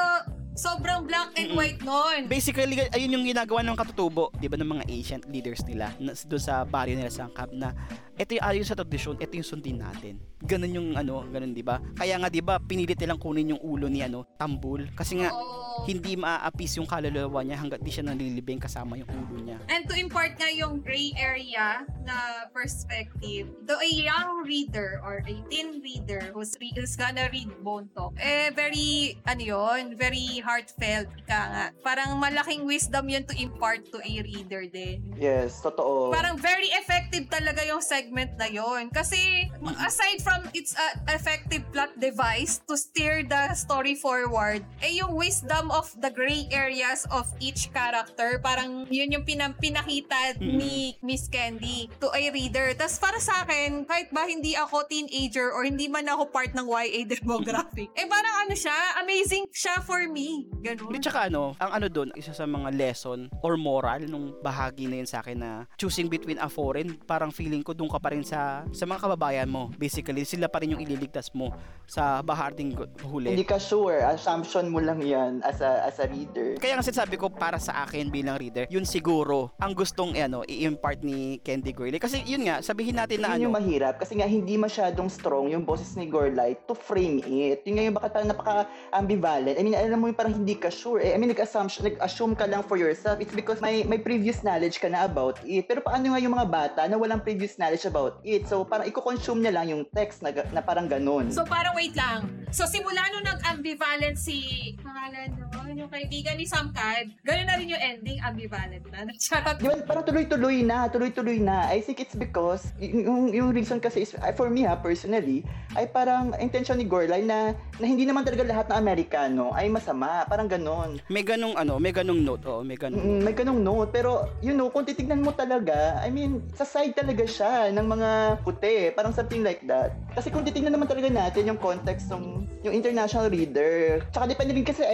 sobrang 0.51 1.07
black 1.07 1.31
and 1.39 1.55
white 1.55 1.79
nun. 1.81 2.27
Basically, 2.27 2.75
ayun 2.91 3.15
yung 3.15 3.25
ginagawa 3.25 3.63
ng 3.63 3.77
katutubo, 3.77 4.29
'di 4.35 4.51
ba, 4.51 4.59
ng 4.59 4.67
mga 4.67 4.83
ancient 4.91 5.23
leaders 5.31 5.63
nila 5.63 5.95
na, 5.95 6.11
doon 6.11 6.43
sa 6.43 6.67
baryo 6.67 6.93
nila 6.99 7.07
sa 7.07 7.31
camp 7.31 7.55
na 7.55 7.71
ito 8.19 8.35
yung 8.35 8.43
ayon 8.43 8.67
sa 8.67 8.75
tradisyon, 8.75 9.15
ito 9.17 9.31
yung 9.39 9.47
sundin 9.47 9.79
natin. 9.79 10.19
Ganun 10.43 10.75
yung 10.75 10.89
ano, 10.99 11.23
ganun 11.31 11.55
'di 11.55 11.63
ba? 11.63 11.79
Kaya 11.95 12.19
nga 12.19 12.27
'di 12.27 12.43
ba, 12.43 12.59
pinilit 12.59 12.99
nilang 12.99 13.17
kunin 13.17 13.55
yung 13.55 13.63
ulo 13.63 13.87
ni 13.87 14.03
ano, 14.03 14.27
Tambul 14.35 14.91
kasi 14.91 15.23
nga 15.23 15.31
Oo. 15.31 15.70
Hindi 15.85 16.13
maa-appease 16.13 16.77
yung 16.77 16.89
kaluluwa 16.89 17.41
niya 17.41 17.57
hanggat 17.57 17.81
di 17.81 17.89
siya 17.89 18.05
nalilibing 18.05 18.61
kasama 18.61 18.99
yung 18.99 19.09
ulo 19.09 19.37
niya. 19.41 19.57
And 19.65 19.89
to 19.89 19.97
impart 19.97 20.37
nga 20.37 20.49
yung 20.53 20.85
gray 20.85 21.13
area 21.17 21.85
na 22.05 22.45
perspective 22.53 23.49
to 23.65 23.73
a 23.77 23.89
young 23.89 24.45
reader 24.45 25.01
or 25.01 25.25
a 25.25 25.35
teen 25.49 25.81
reader 25.81 26.29
who's, 26.35 26.53
re- 26.61 26.73
who's 26.77 26.93
gonna 26.93 27.29
read 27.33 27.49
Bone 27.65 27.89
Talk, 27.97 28.13
eh, 28.21 28.53
very, 28.53 29.17
ano 29.25 29.41
yun, 29.41 29.97
very 29.97 30.43
heartfelt 30.45 31.09
ka 31.25 31.41
nga. 31.49 31.65
Parang 31.81 32.17
malaking 32.21 32.65
wisdom 32.65 33.09
yun 33.09 33.25
to 33.25 33.33
impart 33.41 33.81
to 33.89 33.97
a 33.97 34.13
reader 34.21 34.69
din. 34.69 35.01
Yes, 35.17 35.61
totoo. 35.65 36.13
Parang 36.13 36.37
very 36.37 36.69
effective 36.77 37.25
talaga 37.31 37.65
yung 37.65 37.81
segment 37.81 38.37
na 38.37 38.45
yon 38.45 38.93
Kasi 38.93 39.49
aside 39.81 40.21
from 40.21 40.45
its 40.53 40.77
uh, 40.77 40.93
effective 41.09 41.65
plot 41.73 41.89
device 41.97 42.61
to 42.69 42.77
steer 42.77 43.25
the 43.25 43.53
story 43.57 43.97
forward, 43.97 44.61
eh 44.83 45.01
yung 45.01 45.17
wisdom 45.17 45.70
of 45.71 45.87
the 46.03 46.11
gray 46.11 46.51
areas 46.51 47.07
of 47.09 47.25
each 47.39 47.71
character, 47.71 48.43
parang 48.43 48.85
yun 48.91 49.15
yung 49.15 49.23
pinam- 49.23 49.55
pinakita 49.55 50.35
ni 50.37 50.99
Miss 50.99 51.31
Candy 51.31 51.87
to 52.03 52.11
a 52.11 52.23
reader. 52.35 52.75
Tapos 52.75 52.99
para 52.99 53.17
sa 53.23 53.47
akin, 53.47 53.87
kahit 53.87 54.11
ba 54.11 54.27
hindi 54.27 54.53
ako 54.59 54.83
teenager 54.91 55.55
or 55.55 55.63
hindi 55.63 55.87
man 55.87 56.11
ako 56.11 56.27
part 56.27 56.51
ng 56.51 56.67
YA 56.67 57.07
demographic, 57.15 57.87
eh 57.95 58.05
parang 58.05 58.35
ano 58.47 58.53
siya, 58.53 58.75
amazing 58.99 59.47
siya 59.55 59.79
for 59.79 60.03
me. 60.11 60.51
Ganun. 60.59 60.99
At 60.99 61.07
saka 61.07 61.31
ano, 61.31 61.55
ang 61.57 61.71
ano 61.71 61.87
doon, 61.87 62.09
isa 62.19 62.35
sa 62.35 62.43
mga 62.43 62.75
lesson 62.75 63.31
or 63.39 63.55
moral 63.55 64.03
nung 64.03 64.35
bahagi 64.43 64.91
na 64.91 64.99
yun 64.99 65.07
sa 65.07 65.23
akin 65.23 65.39
na 65.39 65.51
choosing 65.79 66.11
between 66.11 66.37
a 66.43 66.51
foreign, 66.51 66.99
parang 67.07 67.31
feeling 67.31 67.63
ko 67.63 67.71
doon 67.71 67.87
ka 67.87 67.97
pa 67.97 68.11
rin 68.11 68.27
sa 68.27 68.67
sa 68.75 68.83
mga 68.83 69.07
kababayan 69.07 69.47
mo. 69.47 69.71
Basically, 69.79 70.27
sila 70.27 70.51
pa 70.51 70.59
rin 70.59 70.75
yung 70.75 70.83
ililigtas 70.83 71.31
mo 71.31 71.55
sa 71.87 72.19
baharding 72.19 72.75
huli. 73.07 73.31
Hindi 73.31 73.47
ka 73.47 73.61
sure, 73.61 74.03
assumption 74.03 74.67
mo 74.67 74.83
lang 74.83 74.99
yan 74.99 75.39
as 75.45 75.60
a, 75.61 75.87
as 75.87 75.97
a 76.01 76.07
reader. 76.09 76.57
Kaya 76.57 76.77
nga 76.77 76.85
sinasabi 76.85 77.15
ko 77.15 77.29
para 77.29 77.61
sa 77.61 77.85
akin 77.85 78.09
bilang 78.09 78.37
reader, 78.41 78.65
yun 78.67 78.83
siguro 78.83 79.53
ang 79.61 79.71
gustong 79.77 80.17
ano, 80.17 80.41
i-impart 80.45 81.05
ni 81.05 81.37
Candy 81.45 81.71
Gurley. 81.71 82.01
Kasi 82.01 82.25
yun 82.25 82.45
nga, 82.49 82.59
sabihin 82.65 82.97
natin 82.97 83.21
na 83.21 83.37
Yun 83.37 83.49
yung 83.49 83.55
ano, 83.55 83.61
mahirap 83.61 84.01
kasi 84.01 84.17
nga 84.17 84.27
hindi 84.27 84.57
masyadong 84.57 85.07
strong 85.07 85.53
yung 85.53 85.63
boses 85.63 85.93
ni 85.95 86.09
Gorlai 86.09 86.57
to 86.65 86.73
frame 86.73 87.21
it. 87.23 87.61
Yun 87.63 87.73
nga 87.77 87.83
yung 87.85 87.95
bakit 87.95 88.11
parang 88.17 88.29
napaka-ambivalent. 88.33 89.55
I 89.57 89.61
mean, 89.61 89.77
alam 89.77 90.01
mo 90.01 90.09
yung 90.09 90.17
parang 90.17 90.35
hindi 90.35 90.57
ka 90.57 90.73
sure. 90.73 90.99
Eh, 90.99 91.13
I 91.13 91.17
mean, 91.21 91.31
nag-assumption, 91.31 91.87
nag-assume 91.87 92.33
ka 92.33 92.45
lang 92.49 92.65
for 92.65 92.75
yourself. 92.75 93.21
It's 93.21 93.33
because 93.33 93.61
may, 93.61 93.85
may 93.85 94.01
previous 94.01 94.41
knowledge 94.41 94.81
ka 94.81 94.89
na 94.89 95.05
about 95.05 95.37
it. 95.45 95.69
Pero 95.69 95.85
paano 95.85 96.11
nga 96.11 96.19
yung 96.19 96.33
mga 96.33 96.47
bata 96.49 96.81
na 96.89 96.97
walang 96.97 97.21
previous 97.21 97.61
knowledge 97.61 97.85
about 97.85 98.19
it? 98.25 98.49
So, 98.49 98.65
parang 98.65 98.89
i-consume 98.89 99.41
niya 99.41 99.53
lang 99.53 99.69
yung 99.69 99.83
text 99.93 100.21
na, 100.21 100.31
na 100.51 100.61
parang 100.61 100.87
ganun. 100.87 101.31
So 101.31 101.43
parang 101.43 101.73
wait 101.75 101.95
lang. 101.95 102.27
So 102.51 102.67
simula 102.67 103.03
nung 103.11 103.27
nag-ambivalent 103.27 104.15
si 104.19 104.71
pangalan 104.79 105.31
Ganon, 105.51 105.75
yung 105.75 105.91
kaibigan 105.91 106.39
ni 106.39 106.47
Samkad, 106.47 107.11
gano'n 107.27 107.43
na 107.43 107.55
rin 107.59 107.75
yung 107.75 107.83
ending, 107.83 108.19
ambivalent 108.23 108.83
na. 108.87 109.03
Charot. 109.19 109.59
Di 109.59 109.67
ba, 109.67 109.75
parang 109.83 110.07
tuloy-tuloy 110.07 110.63
na, 110.63 110.87
tuloy-tuloy 110.87 111.43
na. 111.43 111.67
I 111.67 111.83
think 111.83 111.99
it's 111.99 112.15
because, 112.15 112.71
yung, 112.79 113.35
yung 113.35 113.51
reason 113.51 113.83
kasi 113.83 114.07
is, 114.07 114.15
for 114.39 114.47
me 114.47 114.63
ha, 114.63 114.79
personally, 114.79 115.43
ay 115.75 115.91
parang 115.91 116.31
intention 116.39 116.79
ni 116.79 116.87
Gorlay 116.87 117.27
na, 117.27 117.51
na 117.79 117.85
hindi 117.85 118.07
naman 118.07 118.23
talaga 118.23 118.47
lahat 118.47 118.71
ng 118.71 118.77
Amerikano 118.79 119.51
ay 119.51 119.67
masama. 119.67 120.23
Parang 120.27 120.47
ganon. 120.47 121.03
May 121.11 121.23
ganong 121.23 121.59
ano, 121.59 121.79
may 121.79 121.91
ganong 121.91 122.23
note, 122.23 122.43
oh, 122.47 122.63
may 122.63 122.79
ganong 122.79 122.99
Mm, 123.01 123.19
may 123.23 123.35
ganong 123.35 123.59
note. 123.59 123.91
Pero, 123.91 124.31
you 124.39 124.55
know, 124.55 124.71
kung 124.71 124.87
titignan 124.87 125.19
mo 125.19 125.35
talaga, 125.35 125.99
I 125.99 126.11
mean, 126.11 126.39
sa 126.55 126.63
side 126.63 126.95
talaga 126.95 127.27
siya 127.27 127.71
ng 127.75 127.87
mga 127.87 128.09
puti. 128.47 128.91
Parang 128.95 129.11
something 129.11 129.43
like 129.43 129.63
that. 129.67 129.95
Kasi 130.15 130.31
kung 130.31 130.47
titignan 130.47 130.71
naman 130.75 130.87
talaga 130.87 131.11
natin 131.11 131.47
yung 131.51 131.59
context 131.59 132.07
ng 132.11 132.47
yung 132.61 132.75
international 132.75 133.27
reader, 133.27 134.05
tsaka 134.13 134.31
depende 134.31 134.53
rin 134.53 134.67
kasi 134.67 134.83
sa 134.85 134.89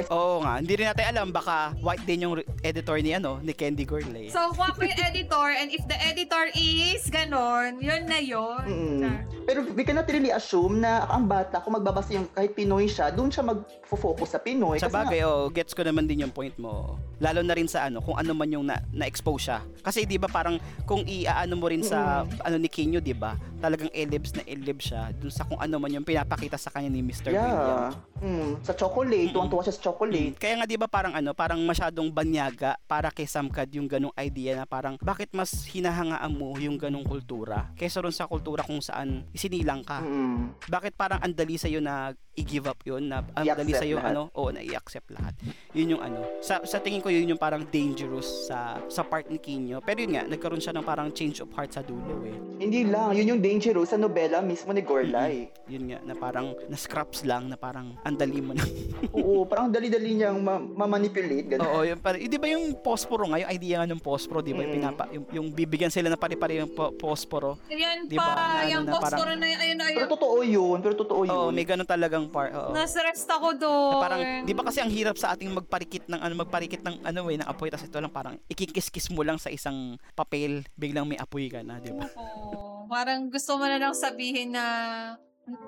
editor. 0.00 0.14
Oo 0.14 0.42
nga, 0.42 0.54
hindi 0.58 0.74
rin 0.74 0.86
natin 0.88 1.04
alam 1.06 1.26
baka 1.30 1.56
white 1.78 2.04
din 2.04 2.24
yung 2.24 2.34
editor 2.60 2.96
ni 2.98 3.12
ano, 3.12 3.38
ni 3.38 3.52
Candy 3.52 3.84
Gourlay. 3.84 4.28
So, 4.28 4.50
kung 4.52 4.66
ako 4.66 4.82
yung 4.82 5.00
editor, 5.00 5.46
and 5.50 5.68
if 5.70 5.82
the 5.86 5.98
editor 6.00 6.50
is 6.54 7.06
ganon, 7.08 7.78
yun 7.78 8.08
na 8.08 8.18
yun. 8.18 8.64
Mm. 8.64 8.98
Char. 9.00 9.16
Pero 9.44 9.58
we 9.70 9.84
cannot 9.84 10.08
really 10.08 10.32
assume 10.32 10.80
na 10.80 11.04
ang 11.06 11.28
bata, 11.28 11.60
kung 11.60 11.76
magbabasa 11.76 12.16
yung 12.16 12.26
kahit 12.30 12.56
Pinoy 12.56 12.88
siya, 12.88 13.12
doon 13.12 13.28
siya 13.28 13.44
mag-focus 13.44 14.34
sa 14.34 14.40
Pinoy. 14.40 14.80
sa 14.80 14.88
nga- 14.88 15.04
bagay, 15.04 15.20
oh, 15.22 15.52
gets 15.52 15.76
ko 15.76 15.84
naman 15.84 16.08
din 16.08 16.24
yung 16.24 16.32
point 16.32 16.56
mo. 16.56 16.96
Lalo 17.20 17.44
na 17.44 17.54
rin 17.54 17.68
sa 17.68 17.86
ano, 17.86 18.00
kung 18.00 18.16
ano 18.16 18.32
man 18.32 18.48
yung 18.48 18.64
na, 18.64 18.80
na-expose 18.90 19.46
siya. 19.46 19.58
Kasi 19.80 20.02
'di 20.02 20.16
ba 20.16 20.26
parang 20.26 20.56
kung 20.82 21.04
iaano 21.04 21.54
mo 21.54 21.68
rin 21.68 21.84
sa 21.84 22.24
ano 22.40 22.56
ni 22.56 22.66
Kinyo, 22.66 22.98
'di 22.98 23.14
ba? 23.14 23.36
Talagang 23.60 23.92
elibs 23.92 24.32
na 24.32 24.42
elibs 24.44 24.90
siya 24.90 25.12
dun 25.14 25.30
sa 25.30 25.44
kung 25.44 25.60
ano 25.60 25.76
man 25.78 25.92
yung 25.92 26.04
pinapakita 26.04 26.56
sa 26.56 26.72
kanya 26.72 26.90
ni 26.90 27.00
Mr. 27.00 27.30
William. 27.30 27.92
Yeah. 27.94 28.24
Mm, 28.24 28.50
sa 28.60 28.72
chocolate, 28.72 29.30
tuwang-tuwa 29.30 29.62
siya 29.62 29.74
sa 29.76 29.82
chocolate. 29.84 30.40
Kaya 30.40 30.56
nga 30.56 30.66
'di 30.66 30.80
ba 30.80 30.88
parang 30.88 31.12
ano, 31.12 31.36
parang 31.36 31.60
masyadong 31.60 32.08
banyaga 32.08 32.80
para 32.88 33.12
kay 33.12 33.28
Samkad 33.28 33.68
yung 33.76 33.84
ganong 33.84 34.16
idea 34.16 34.56
na 34.56 34.64
parang 34.64 34.96
bakit 35.04 35.28
mas 35.36 35.52
hinahangaan 35.68 36.32
mo 36.32 36.56
yung 36.56 36.80
ganong 36.80 37.04
kultura 37.04 37.68
kaysa 37.76 38.00
ron 38.00 38.14
sa 38.14 38.24
kultura 38.24 38.64
kung 38.64 38.80
saan 38.80 39.28
isinilang 39.36 39.84
ka. 39.84 40.00
Mm. 40.00 40.56
Bakit 40.64 40.96
parang 40.96 41.20
andali 41.20 41.60
sa 41.60 41.68
na 41.84 42.16
i-give 42.34 42.66
up 42.66 42.82
yun 42.82 43.06
na 43.06 43.22
andali 43.38 43.70
I-accept 43.70 43.78
sa 43.78 43.86
lahat. 43.86 44.10
ano, 44.10 44.22
oo, 44.34 44.50
na 44.50 44.60
i-accept 44.60 45.08
lahat. 45.14 45.34
Yun 45.70 45.98
yung 45.98 46.02
ano. 46.02 46.18
Sa 46.42 46.66
sa 46.66 46.82
tingin 46.82 46.98
ko 46.98 47.08
yun 47.10 47.30
yung 47.30 47.38
parang 47.38 47.62
dangerous 47.70 48.50
sa 48.50 48.82
sa 48.90 49.06
part 49.06 49.30
ni 49.30 49.38
Kinyo. 49.38 49.78
Pero 49.86 50.02
yun 50.02 50.18
nga, 50.18 50.26
nagkaroon 50.26 50.58
siya 50.58 50.74
ng 50.74 50.86
parang 50.86 51.14
change 51.14 51.38
of 51.38 51.50
heart 51.54 51.70
sa 51.70 51.82
dulo 51.86 52.26
eh. 52.26 52.34
Hindi 52.58 52.90
lang, 52.90 53.14
yun 53.14 53.38
yung 53.38 53.42
dangerous 53.42 53.94
sa 53.94 53.98
nobela 53.98 54.42
mismo 54.42 54.74
ni 54.74 54.82
Gorlay. 54.82 55.46
Yun 55.70 55.94
nga, 55.94 55.98
na 56.02 56.14
parang 56.18 56.58
na 56.66 56.74
scraps 56.74 57.22
lang 57.22 57.46
na 57.46 57.54
parang 57.54 57.94
andali 58.02 58.42
mo 58.42 58.50
na. 58.54 58.66
Oo, 59.16 59.46
parang 59.46 59.70
dali-dali 59.74 60.10
niyang 60.14 60.38
ma- 60.38 60.62
ma-manipulate. 60.62 61.46
Ganun. 61.50 61.66
Oo, 61.66 61.82
yung 61.82 61.98
parang, 61.98 62.16
eh, 62.16 62.26
di 62.26 62.38
ba 62.38 62.46
yung 62.46 62.78
posporo 62.78 63.26
nga, 63.26 63.36
yung 63.36 63.50
idea 63.50 63.82
nga 63.82 63.88
ng 63.88 63.98
posporo, 63.98 64.38
di 64.38 64.50
ba? 64.50 64.62
Yung, 64.62 64.70
Mm. 64.70 64.78
pinapa, 64.78 65.02
yung, 65.10 65.24
yung 65.28 65.46
bibigyan 65.50 65.90
sila 65.90 66.06
ng 66.06 66.16
pare-pare 66.16 66.56
yung 66.56 66.70
po- 66.70 66.94
posporo. 66.94 67.58
Yan 67.66 68.06
Di 68.06 68.14
ba, 68.14 68.22
pa, 68.22 68.30
na 68.30 68.42
ano 68.60 68.70
yung 68.70 68.84
na 68.84 68.94
parang- 68.96 69.26
rin 69.26 69.38
na 69.38 69.48
yun, 69.48 69.58
ayun, 69.58 69.78
ayun. 69.80 69.96
Pero 69.96 70.08
totoo 70.08 70.36
yun, 70.40 70.78
pero 70.78 70.94
totoo 70.94 71.20
yun. 71.22 71.34
Oo, 71.34 71.50
may 71.50 71.64
ganun 71.64 71.84
talagang 71.84 72.24
part. 72.26 72.54
Oo. 72.54 72.70
Na-stressed 72.70 73.26
ako 73.26 73.48
Na 73.50 73.58
doon. 73.58 74.00
parang, 74.00 74.20
di 74.44 74.54
ba 74.54 74.62
kasi 74.62 74.78
ang 74.78 74.88
hirap 74.88 75.16
sa 75.16 75.34
ating 75.34 75.50
magparikit 75.50 76.06
ng 76.06 76.20
ano, 76.20 76.32
magparikit 76.36 76.80
ng 76.80 77.02
ano 77.02 77.20
eh, 77.26 77.36
ng 77.36 77.48
apoy, 77.48 77.68
tapos 77.68 77.84
ito 77.84 77.98
lang 77.98 78.08
parang 78.08 78.38
ikikis-kis 78.46 79.10
mo 79.10 79.20
lang 79.20 79.36
sa 79.36 79.48
isang 79.48 79.74
papel, 80.14 80.62
biglang 80.74 81.02
may 81.04 81.16
apoy 81.16 81.48
ka 81.48 81.60
na, 81.60 81.76
di 81.76 81.90
ba? 81.90 82.06
Oo. 82.14 82.86
Parang 82.86 83.26
gusto 83.26 83.56
mo 83.56 83.64
na 83.64 83.76
lang 83.76 83.90
sabihin 83.90 84.52
na 84.52 84.64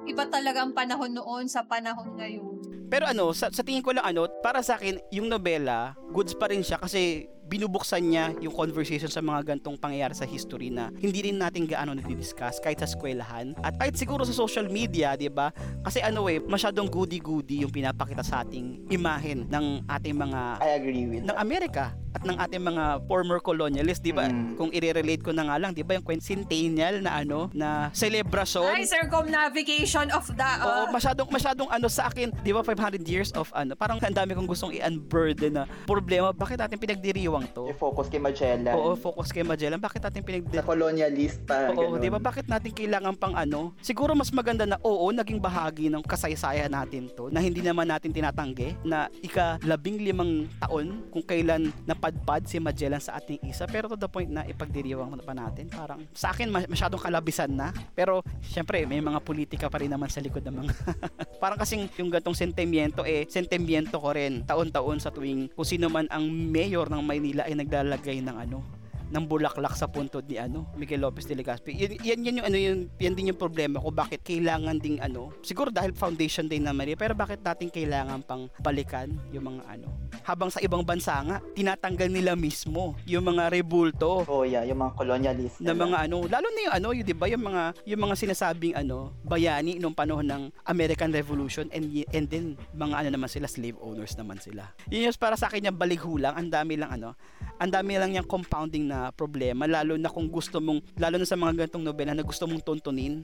iba 0.08 0.24
talaga 0.28 0.64
ang 0.64 0.72
panahon 0.72 1.12
noon 1.12 1.44
sa 1.50 1.64
panahon 1.66 2.16
ngayon. 2.16 2.56
Pero 2.86 3.04
ano, 3.04 3.34
sa, 3.34 3.50
sa 3.50 3.66
tingin 3.66 3.82
ko 3.82 3.90
lang 3.90 4.06
ano, 4.06 4.30
para 4.40 4.62
sa 4.62 4.78
akin, 4.78 5.02
yung 5.10 5.26
nobela, 5.26 5.98
goods 6.14 6.38
pa 6.38 6.46
rin 6.46 6.62
siya 6.62 6.78
kasi 6.78 7.26
binubuksan 7.46 8.02
niya 8.02 8.34
yung 8.42 8.50
conversation 8.50 9.06
sa 9.06 9.22
mga 9.22 9.54
gantong 9.54 9.78
pangyayari 9.78 10.14
sa 10.18 10.26
history 10.26 10.66
na 10.66 10.90
hindi 10.98 11.30
rin 11.30 11.38
natin 11.38 11.62
gaano 11.62 11.94
nadidiscuss 11.94 12.58
kahit 12.58 12.82
sa 12.82 12.90
eskwelahan 12.90 13.54
at 13.62 13.78
kahit 13.78 13.94
siguro 13.94 14.26
sa 14.26 14.34
social 14.34 14.66
media, 14.66 15.14
di 15.14 15.30
ba? 15.30 15.54
Kasi 15.86 16.02
ano 16.02 16.26
eh, 16.26 16.42
masyadong 16.42 16.90
goody-goody 16.90 17.62
yung 17.62 17.70
pinapakita 17.70 18.26
sa 18.26 18.42
ating 18.42 18.90
imahen 18.90 19.46
ng 19.46 19.86
ating 19.86 20.14
mga 20.18 20.40
I 20.58 20.70
agree 20.74 21.06
with 21.06 21.22
ng 21.22 21.38
Amerika 21.38 21.94
at 22.16 22.24
ng 22.24 22.36
ating 22.40 22.64
mga 22.64 22.84
former 23.04 23.36
colonialists, 23.44 24.00
'di 24.00 24.16
ba? 24.16 24.32
Mm. 24.32 24.56
Kung 24.56 24.72
i-relate 24.72 25.20
ko 25.20 25.36
na 25.36 25.44
nga 25.44 25.60
lang, 25.60 25.76
'di 25.76 25.84
ba, 25.84 26.00
yung 26.00 26.06
quincentennial 26.06 27.04
na 27.04 27.20
ano, 27.20 27.52
na 27.52 27.92
celebration. 27.92 28.64
Ay, 28.64 28.88
circumnavigation 28.88 30.08
of 30.16 30.24
the... 30.32 30.48
Oo, 30.64 30.88
uh, 30.88 30.96
masyadong 30.96 31.28
masyadong 31.28 31.68
ano 31.68 31.92
sa 31.92 32.08
akin, 32.08 32.32
'di 32.40 32.56
ba 32.56 32.64
500 32.64 33.04
years 33.04 33.28
of 33.36 33.52
ano, 33.52 33.76
parang 33.76 34.00
ang 34.00 34.16
dami 34.16 34.32
kong 34.32 34.48
gustong 34.48 34.72
i-unburden 34.72 35.60
na 35.60 35.62
problema, 35.84 36.32
bakit 36.32 36.56
natin 36.56 36.80
pinagdiriwang 36.80 37.44
to? 37.52 37.68
I-focus 37.68 38.08
kay 38.08 38.22
Magellan. 38.22 38.72
Oo, 38.72 38.96
focus 38.96 39.28
kay 39.28 39.44
Magellan, 39.44 39.76
bakit 39.76 40.00
natin 40.00 40.24
Sa 40.24 40.28
pinagdiriwang 40.32 40.86
colonialist 40.86 41.44
pa. 41.44 41.68
Oo. 41.74 42.00
'di 42.00 42.08
ba? 42.08 42.18
Bakit 42.22 42.46
natin 42.48 42.70
kailangan 42.72 43.14
pang 43.18 43.34
ano? 43.36 43.76
Siguro 43.84 44.16
mas 44.16 44.32
maganda 44.32 44.64
na 44.64 44.80
oo, 44.80 45.10
naging 45.12 45.42
bahagi 45.42 45.92
ng 45.92 46.00
kasaysayan 46.00 46.72
natin 46.72 47.12
'to 47.12 47.28
na 47.28 47.42
hindi 47.42 47.60
naman 47.60 47.90
natin 47.90 48.14
tinatanggi 48.14 48.78
na 48.86 49.10
ika 49.20 49.58
labing 49.66 50.00
limang 50.00 50.46
taon 50.62 51.02
kung 51.10 51.24
kailan 51.26 51.74
napadpad 52.06 52.46
si 52.46 52.62
Magellan 52.62 53.02
sa 53.02 53.18
ating 53.18 53.42
isa 53.50 53.66
pero 53.66 53.90
to 53.90 53.98
the 53.98 54.06
point 54.06 54.30
na 54.30 54.46
ipagdiriwang 54.46 55.18
pa 55.26 55.34
natin. 55.34 55.66
Parang 55.66 56.06
sa 56.14 56.30
akin 56.30 56.46
mas- 56.46 56.70
masyadong 56.70 57.02
kalabisan 57.02 57.50
na. 57.50 57.74
Pero 57.98 58.22
syempre 58.46 58.86
may 58.86 59.02
mga 59.02 59.18
politika 59.26 59.66
pa 59.66 59.82
rin 59.82 59.90
naman 59.90 60.06
sa 60.06 60.22
likod 60.22 60.46
ng 60.46 60.54
mga 60.62 60.74
parang 61.42 61.58
kasing 61.58 61.90
yung 61.98 62.14
gantong 62.14 62.38
sentimiento 62.38 63.02
eh 63.02 63.26
sentimiento 63.26 63.98
ko 63.98 64.14
rin 64.14 64.46
taon-taon 64.46 65.02
sa 65.02 65.10
tuwing 65.10 65.50
kung 65.50 65.66
sino 65.66 65.90
man 65.90 66.06
ang 66.14 66.22
mayor 66.30 66.86
ng 66.86 67.02
Maynila 67.02 67.42
ay 67.44 67.58
naglalagay 67.58 68.22
ng 68.22 68.36
ano 68.38 68.75
ng 69.10 69.24
bulaklak 69.24 69.74
sa 69.78 69.86
puntod 69.86 70.26
ni 70.26 70.36
ano 70.36 70.66
Miguel 70.74 71.02
Lopez 71.02 71.26
de 71.26 71.38
Legazpi. 71.38 71.72
Yan, 71.76 71.98
yan, 72.02 72.18
yan 72.26 72.34
yung 72.42 72.46
ano 72.46 72.58
yun, 72.58 72.78
yan 72.98 73.14
din 73.14 73.30
yung 73.30 73.38
problema 73.40 73.78
ko 73.78 73.90
bakit 73.90 74.22
kailangan 74.26 74.78
ding 74.78 74.98
ano 74.98 75.30
siguro 75.40 75.70
dahil 75.70 75.94
foundation 75.94 76.50
day 76.50 76.58
na 76.58 76.74
Maria 76.74 76.98
pero 76.98 77.14
bakit 77.14 77.40
natin 77.40 77.70
kailangan 77.70 78.22
pang 78.26 78.50
balikan 78.58 79.12
yung 79.30 79.54
mga 79.54 79.62
ano 79.68 79.88
habang 80.26 80.50
sa 80.50 80.58
ibang 80.58 80.82
bansa 80.82 81.14
nga 81.22 81.38
tinatanggal 81.54 82.10
nila 82.10 82.34
mismo 82.34 82.98
yung 83.06 83.22
mga 83.26 83.52
rebulto 83.52 84.26
Oh 84.26 84.42
yeah, 84.42 84.66
yung 84.66 84.82
mga 84.82 84.92
colonialist. 84.98 85.62
na 85.62 85.76
mga 85.76 86.10
ano 86.10 86.26
lalo 86.26 86.46
na 86.50 86.60
yung 86.66 86.74
ano 86.74 86.88
yung 86.96 87.06
'di 87.06 87.14
ba 87.14 87.26
yung 87.30 87.44
mga 87.46 87.62
yung 87.86 88.00
mga 88.02 88.14
sinasabing 88.18 88.74
ano 88.74 89.14
bayani 89.22 89.78
nung 89.78 89.94
panahon 89.94 90.26
ng 90.26 90.42
American 90.66 91.14
Revolution 91.14 91.70
and 91.70 91.86
and 92.10 92.26
then 92.26 92.58
mga 92.74 93.06
ano 93.06 93.08
naman 93.14 93.30
sila 93.30 93.46
slave 93.46 93.78
owners 93.78 94.18
naman 94.18 94.40
sila 94.42 94.66
yun 94.90 95.06
yung 95.06 95.14
para 95.16 95.38
sa 95.38 95.46
akin 95.46 95.70
yung 95.70 95.78
balighulang 95.78 96.34
ang 96.34 96.48
dami 96.50 96.74
lang 96.74 96.90
ano 96.90 97.14
ang 97.56 97.70
dami 97.72 97.96
lang 97.96 98.12
yung 98.12 98.28
compounding 98.28 98.90
na 98.90 98.95
problema 99.12 99.64
lalo 99.68 99.94
na 100.00 100.12
kung 100.12 100.28
gusto 100.28 100.58
mong 100.58 100.96
lalo 100.96 101.16
na 101.20 101.26
sa 101.28 101.38
mga 101.38 101.64
ganitong 101.64 101.84
nobela 101.84 102.12
na 102.16 102.24
gusto 102.24 102.44
mong 102.48 102.62
tuntunin 102.64 103.22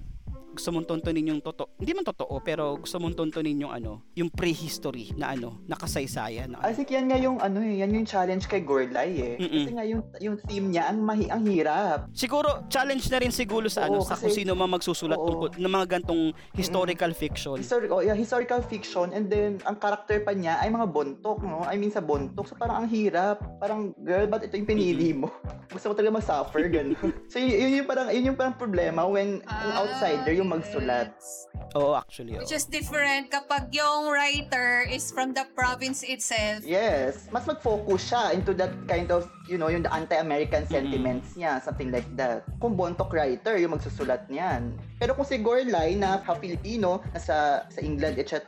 gusto 0.53 0.68
mong 0.68 0.86
tuntunin 0.86 1.26
yung 1.26 1.40
totoo 1.40 1.72
hindi 1.76 1.92
man 1.92 2.05
totoo 2.05 2.36
pero 2.38 2.76
gusto 2.76 2.96
mong 2.96 3.14
tuntunin 3.14 3.57
yung 3.59 3.72
ano 3.72 4.05
yung 4.12 4.28
prehistory 4.28 5.11
na 5.14 5.32
ano 5.32 5.64
nakasaysayan 5.64 6.53
na 6.53 6.61
I 6.61 6.72
think 6.72 6.88
yan 6.88 7.09
nga 7.09 7.16
yung 7.16 7.40
ano 7.40 7.59
eh, 7.59 7.80
yan 7.80 7.90
yung 7.90 8.05
challenge 8.05 8.44
kay 8.44 8.61
Gorlay 8.61 9.11
eh. 9.14 9.34
Mm-mm. 9.36 9.50
Kasi 9.59 9.70
nga 9.72 9.84
yung 9.84 10.03
yung 10.18 10.36
theme 10.42 10.68
niya 10.68 10.86
ang 10.86 11.00
mahi 11.00 11.26
ang 11.26 11.42
hirap. 11.42 12.07
Siguro 12.12 12.68
challenge 12.68 13.09
na 13.09 13.18
rin 13.18 13.32
siguro 13.32 13.66
sa 13.66 13.86
ano 13.86 13.98
Oo, 13.98 14.05
sa 14.05 14.14
kasi- 14.14 14.22
kung 14.22 14.34
sino 14.34 14.53
man 14.53 14.70
magsusulat 14.70 15.16
Oo. 15.16 15.26
tungkol 15.26 15.48
ng 15.57 15.72
mga 15.72 15.86
gantong 15.90 16.22
historical 16.53 17.11
fiction. 17.12 17.57
Histori- 17.57 17.88
oh, 17.88 18.00
yeah, 18.00 18.14
historical 18.14 18.61
fiction 18.62 19.11
and 19.11 19.26
then 19.26 19.59
ang 19.64 19.76
character 19.76 20.20
pa 20.20 20.32
niya 20.32 20.61
ay 20.61 20.68
mga 20.68 20.86
bontok, 20.86 21.40
no? 21.40 21.64
I 21.64 21.74
mean 21.74 21.90
sa 21.90 22.00
bontok. 22.00 22.44
So 22.44 22.55
parang 22.55 22.84
ang 22.84 22.88
hirap. 22.88 23.40
Parang 23.59 23.96
girl, 23.96 24.26
ba't 24.26 24.44
ito 24.44 24.55
yung 24.55 24.68
pinili 24.68 25.11
mo? 25.12 25.32
Gusto 25.72 25.90
mo 25.90 25.94
talaga 25.94 26.12
mag-suffer 26.14 26.68
ganun. 26.68 26.94
so 27.32 27.36
yun, 27.36 27.50
yun 27.50 27.82
yung 27.82 27.88
parang 27.88 28.07
yun 28.09 28.28
yung 28.28 28.38
parang 28.38 28.55
problema 28.55 29.03
when 29.03 29.40
ang 29.44 29.70
Ah, 29.72 29.80
outsider 29.80 30.34
yung 30.43 30.51
magsulat. 30.51 31.14
Oo, 31.78 31.95
actually. 31.95 32.34
oo. 32.36 32.43
Which 32.43 32.53
is 32.53 32.66
different 32.66 33.30
kapag 33.30 33.70
yung 33.70 34.11
writer 34.11 34.84
is 34.90 35.14
from 35.14 35.32
the 35.32 35.47
province 35.55 36.03
itself. 36.03 36.66
Yes, 36.66 37.30
mas 37.30 37.47
mag-focus 37.47 38.11
siya 38.11 38.34
into 38.34 38.53
that 38.59 38.74
kind 38.90 39.09
of, 39.14 39.30
you 39.49 39.59
know, 39.59 39.66
yung 39.66 39.82
the 39.82 39.93
anti-American 39.93 40.66
sentiments 40.66 41.34
niya, 41.34 41.59
something 41.59 41.90
like 41.90 42.07
that. 42.14 42.47
Kung 42.62 42.78
Bontok 42.78 43.11
writer, 43.11 43.59
yung 43.59 43.74
magsusulat 43.74 44.30
niyan. 44.30 44.74
Pero 45.03 45.18
kung 45.18 45.26
si 45.26 45.38
Gorlay 45.43 45.99
na 45.99 46.22
ha-Filipino, 46.22 47.03
nasa 47.11 47.66
sa 47.66 47.80
England, 47.82 48.22
etc., 48.22 48.38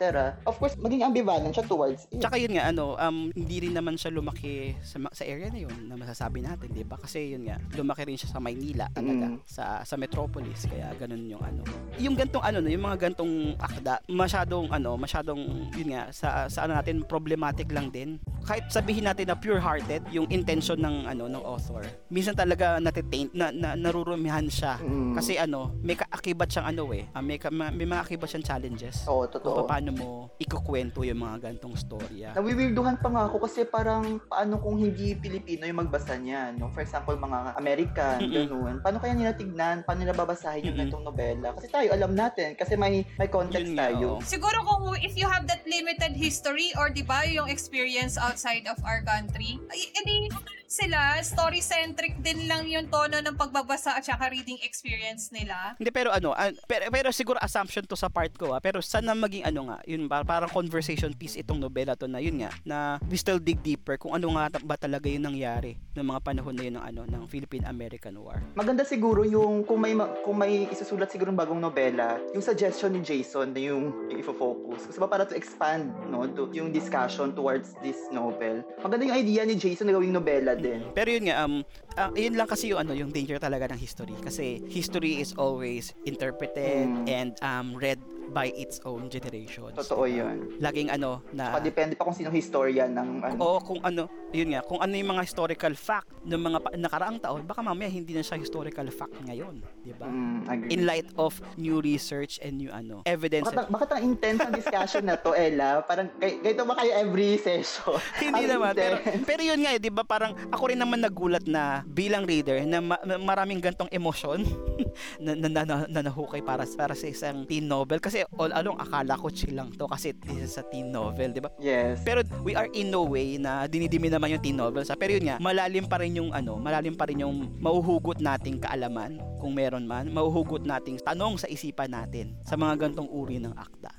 of 0.47 0.55
course, 0.57 0.79
maging 0.79 1.03
ambivalent 1.03 1.51
siya 1.51 1.67
towards 1.67 2.07
it. 2.15 2.23
Tsaka 2.23 2.39
yun 2.39 2.55
nga, 2.55 2.71
ano, 2.71 2.95
um, 2.95 3.35
hindi 3.35 3.67
rin 3.67 3.75
naman 3.75 3.99
siya 3.99 4.15
lumaki 4.15 4.79
sa, 4.79 5.03
sa 5.11 5.27
area 5.27 5.51
na 5.51 5.67
yun 5.67 5.75
na 5.91 5.99
masasabi 5.99 6.47
natin, 6.47 6.71
di 6.71 6.87
ba? 6.87 6.95
Kasi 6.95 7.35
yun 7.35 7.51
nga, 7.51 7.59
lumaki 7.75 8.07
rin 8.07 8.15
siya 8.15 8.31
sa 8.31 8.39
Maynila 8.39 8.87
talaga, 8.95 9.27
Mm. 9.35 9.39
sa 9.47 9.83
sa 9.83 9.95
metropolis, 9.97 10.67
kaya 10.67 10.91
ganun 10.99 11.27
yung 11.27 11.43
ano. 11.43 11.63
Yung 11.99 12.15
gantong 12.15 12.45
ano, 12.45 12.59
no, 12.63 12.71
yung 12.71 12.85
mga 12.85 12.99
gantong 13.11 13.55
akda, 13.59 13.99
masyadong 14.07 14.67
ano, 14.71 14.95
masyadong 14.95 15.41
yun 15.75 15.95
nga 15.95 16.11
sa 16.11 16.47
sa 16.47 16.67
ano 16.67 16.75
natin 16.75 17.03
problematic 17.03 17.71
lang 17.71 17.91
din. 17.91 18.19
Kahit 18.45 18.69
sabihin 18.71 19.09
natin 19.09 19.31
na 19.31 19.37
pure-hearted 19.39 20.05
yung 20.13 20.29
intention 20.29 20.77
ng 20.77 20.94
ano 21.05 21.27
ng 21.27 21.43
author. 21.43 21.83
Minsan 22.07 22.33
talaga 22.33 22.79
natitaint 22.79 23.33
na, 23.33 23.51
na 23.51 23.75
narurumihan 23.75 24.47
siya. 24.47 24.79
Mm. 24.79 25.15
Kasi 25.15 25.35
ano, 25.35 25.75
may 25.81 25.95
kaakibat 25.95 26.47
siyang 26.49 26.71
ano 26.71 26.87
eh, 26.91 27.11
ah, 27.11 27.19
may, 27.19 27.37
ka- 27.37 27.51
ma- 27.51 27.71
may 27.71 27.85
mga 27.85 28.05
akibat 28.05 28.29
siyang 28.29 28.47
challenges. 28.47 29.03
Oo, 29.05 29.27
Kung 29.27 29.35
totoo. 29.35 29.67
paano 29.67 29.91
mo 29.91 30.09
ikukwento 30.37 31.03
yung 31.03 31.19
mga 31.19 31.51
gantong 31.51 31.75
storya. 31.75 32.33
Nawiwirduhan 32.33 32.97
pa 32.97 33.09
nga 33.09 33.23
ako 33.27 33.43
kasi 33.43 33.65
parang 33.65 34.23
paano 34.23 34.59
kung 34.59 34.77
hindi 34.77 35.17
Pilipino 35.17 35.65
yung 35.65 35.81
magbasa 35.81 36.15
niya, 36.15 36.53
no? 36.53 36.71
For 36.71 36.81
example, 36.81 37.17
mga 37.17 37.57
American, 37.57 38.17
Mm-mm. 38.21 38.35
ganun. 38.47 38.75
Paano 38.79 38.99
kaya 38.99 39.15
nila 39.15 39.33
tignan? 39.33 39.83
Paano 39.83 40.03
nila 40.03 40.13
babasahin 40.13 40.63
yung 40.63 40.77
Mm-mm. 40.77 40.81
ganitong 40.87 41.05
nobela? 41.05 41.49
Kasi 41.53 41.67
tayo, 41.67 41.89
alam 41.91 42.13
natin. 42.13 42.55
Kasi 42.55 42.77
may, 42.77 43.03
may 43.17 43.27
context 43.27 43.65
Yun 43.65 43.75
tayo. 43.75 44.07
oh. 44.15 44.21
Siguro 44.21 44.61
kung 44.61 44.85
if 45.01 45.15
you 45.15 45.25
have 45.25 45.47
that 45.47 45.65
limited 45.65 46.13
history 46.13 46.71
or 46.75 46.87
'di 46.87 47.03
ba 47.03 47.25
yung 47.25 47.49
experience 47.49 48.15
outside 48.15 48.67
of 48.67 48.77
our 48.83 49.01
country, 49.01 49.57
edi 49.73 50.29
sila 50.75 51.23
story-centric 51.23 52.19
din 52.19 52.51
lang 52.51 52.67
yung 52.67 52.91
tono 52.91 53.23
ng 53.23 53.39
pagbabasa 53.39 53.95
at 53.95 54.03
saka 54.03 54.27
reading 54.27 54.59
experience 54.67 55.31
nila. 55.31 55.79
Hindi 55.79 55.95
pero 55.95 56.11
ano, 56.11 56.35
ah, 56.35 56.51
pero, 56.67 56.91
pero 56.91 57.15
siguro 57.15 57.39
assumption 57.39 57.87
to 57.87 57.95
sa 57.95 58.11
part 58.11 58.35
ko 58.35 58.51
ah, 58.51 58.59
pero 58.59 58.83
sana 58.83 59.15
maging 59.15 59.47
ano 59.47 59.71
nga, 59.71 59.79
yun 59.87 60.11
parang 60.11 60.51
conversation 60.51 61.15
piece 61.15 61.39
itong 61.39 61.63
nobela 61.63 61.95
to 61.95 62.11
na 62.11 62.19
yun 62.19 62.43
nga, 62.43 62.51
na 62.67 62.99
we 63.07 63.15
still 63.15 63.39
dig 63.39 63.63
deeper 63.63 63.95
kung 63.95 64.19
ano 64.19 64.35
nga 64.35 64.51
ba 64.67 64.75
talaga 64.75 65.07
yung 65.07 65.31
nangyari 65.31 65.79
ng 65.95 66.03
mga 66.03 66.21
panahon 66.27 66.55
na 66.59 66.65
yun 66.67 66.75
ng 66.83 66.85
ano 66.91 67.01
ng 67.07 67.23
Philippine-American 67.31 68.19
War. 68.19 68.43
Maganda 68.59 68.83
siguro 68.83 69.23
yung 69.23 69.63
kung 69.63 69.79
may 69.79 69.95
ma- 69.95 70.11
kung 70.27 70.35
may 70.35 70.67
isusulat 70.75 71.07
siguro 71.07 71.31
ng 71.31 71.39
bagong 71.39 71.63
nobela, 71.63 72.19
yung 72.35 72.43
suggestion 72.43 72.99
ni 72.99 73.01
Jason 73.07 73.55
na 73.55 73.63
yung 73.63 74.11
ifo-focus. 74.11 74.91
Kasi 74.91 74.99
ba 74.99 75.07
para 75.07 75.23
to 75.23 75.39
expand 75.39 75.95
no 76.11 76.27
to 76.27 76.51
yung 76.51 76.75
discussion 76.75 77.31
towards 77.31 77.79
this 77.79 78.11
novel. 78.11 78.67
Maganda 78.83 79.07
yung 79.07 79.15
idea 79.23 79.47
ni 79.47 79.55
Jason 79.55 79.87
na 79.87 79.95
gawing 79.95 80.11
nobela 80.11 80.64
din. 80.65 80.81
Pero 80.97 81.09
yun 81.13 81.29
nga, 81.29 81.37
um, 81.45 81.61
ah, 81.97 82.11
yun 82.13 82.35
lang 82.35 82.47
kasi 82.47 82.69
yung 82.69 82.81
ano, 82.81 82.93
yung 82.93 83.09
danger 83.09 83.39
talaga 83.39 83.69
ng 83.69 83.79
history. 83.79 84.15
Kasi 84.17 84.63
history 84.67 85.19
is 85.19 85.35
always 85.35 85.95
interpreted 86.05 86.87
Mm. 86.87 87.07
and 87.07 87.31
um, 87.41 87.75
read 87.75 87.99
by 88.27 88.49
its 88.51 88.81
own 88.83 89.07
generations. 89.07 89.77
Totoo 89.77 90.05
'yun. 90.05 90.57
Laging 90.57 90.89
ano 90.89 91.21
na 91.31 91.53
Pa 91.53 91.61
depende 91.61 91.93
pa 91.93 92.03
kung 92.03 92.17
sino 92.17 92.33
historian 92.33 92.91
ng 92.91 93.09
ano. 93.23 93.37
o 93.37 93.61
kung 93.61 93.79
ano, 93.79 94.09
yun 94.31 94.51
nga, 94.51 94.61
kung 94.61 94.81
ano 94.81 94.91
yung 94.91 95.13
mga 95.13 95.23
historical 95.23 95.71
fact 95.73 96.09
ng 96.25 96.41
mga 96.43 96.59
pa- 96.59 96.75
nakaraang 96.75 97.21
taon, 97.21 97.45
baka 97.45 97.61
mamaya 97.61 97.87
hindi 97.87 98.11
na 98.11 98.25
siya 98.25 98.35
historical 98.35 98.89
fact 98.89 99.13
ngayon, 99.23 99.61
di 99.79 99.93
ba? 99.93 100.09
Mm, 100.09 100.41
agree. 100.49 100.71
In 100.73 100.81
light 100.83 101.07
of 101.15 101.37
new 101.55 101.79
research 101.79 102.41
and 102.41 102.57
new 102.57 102.73
ano, 102.73 103.05
evidence. 103.05 103.45
Bakit, 103.47 103.69
bakit 103.69 103.89
ang 103.93 104.03
intense 104.03 104.41
ang 104.41 104.53
discussion 104.53 105.05
na 105.05 105.15
to, 105.15 105.31
Ella? 105.31 105.85
Parang, 105.85 106.09
kay, 106.17 106.41
ganito 106.41 106.65
ba 106.65 106.75
kayo 106.75 106.91
every 106.97 107.37
session? 107.37 108.01
hindi 108.25 108.41
Ang 108.41 108.57
naman, 108.57 108.73
pero, 108.73 108.97
intense. 108.99 109.23
pero 109.23 109.43
yun 109.45 109.61
nga, 109.61 109.71
eh, 109.71 109.79
di 109.79 109.93
ba, 109.93 110.03
parang 110.03 110.33
ako 110.49 110.65
rin 110.67 110.81
naman 110.81 110.99
nagulat 110.99 111.45
na 111.45 111.84
bilang 111.85 112.25
reader 112.25 112.61
na 112.65 112.81
ma- 112.81 113.01
maraming 113.21 113.61
gantong 113.61 113.89
emosyon 113.93 114.45
na, 115.25 115.33
na, 115.37 115.49
na, 115.49 115.63
na, 115.63 115.77
na 115.87 116.01
nahukay 116.09 116.41
para, 116.41 116.65
para 116.75 116.95
sa 116.97 117.07
isang 117.07 117.45
teen 117.45 117.69
novel. 117.69 118.01
Kasi 118.01 118.25
all 118.41 118.51
along, 118.57 118.81
akala 118.81 119.15
ko 119.21 119.29
chill 119.29 119.55
lang 119.55 119.71
to 119.77 119.87
kasi 119.87 120.17
this 120.25 120.53
is 120.53 120.57
a 120.59 120.65
teen 120.69 120.91
novel, 120.91 121.31
di 121.31 121.41
ba? 121.41 121.53
Yes. 121.61 122.01
Pero 122.03 122.25
we 122.43 122.57
are 122.57 122.69
in 122.73 122.91
no 122.91 123.05
way 123.05 123.37
na 123.37 123.69
dinidimi 123.69 124.09
naman 124.09 124.35
yung 124.35 124.43
teen 124.43 124.59
novels. 124.59 124.89
ah. 124.89 124.99
Pero 124.99 125.15
yun 125.15 125.29
nga, 125.29 125.37
malalim 125.39 125.85
pa 125.87 126.01
rin 126.01 126.17
yung 126.17 126.31
ano, 126.33 126.57
malalim 126.59 126.97
pa 126.97 127.07
rin 127.07 127.23
yung 127.23 127.53
mauhugot 127.61 128.19
nating 128.19 128.59
kaalaman 128.59 129.21
kung 129.39 129.53
meron 129.53 129.85
man, 129.85 130.09
mauhugot 130.09 130.65
nating 130.65 130.99
tanong 131.05 131.37
sa 131.37 131.47
isipan 131.47 131.93
natin 131.93 132.33
sa 132.43 132.57
mga 132.57 132.89
gantong 132.89 133.11
uri 133.13 133.37
ng 133.39 133.53
akda. 133.55 133.93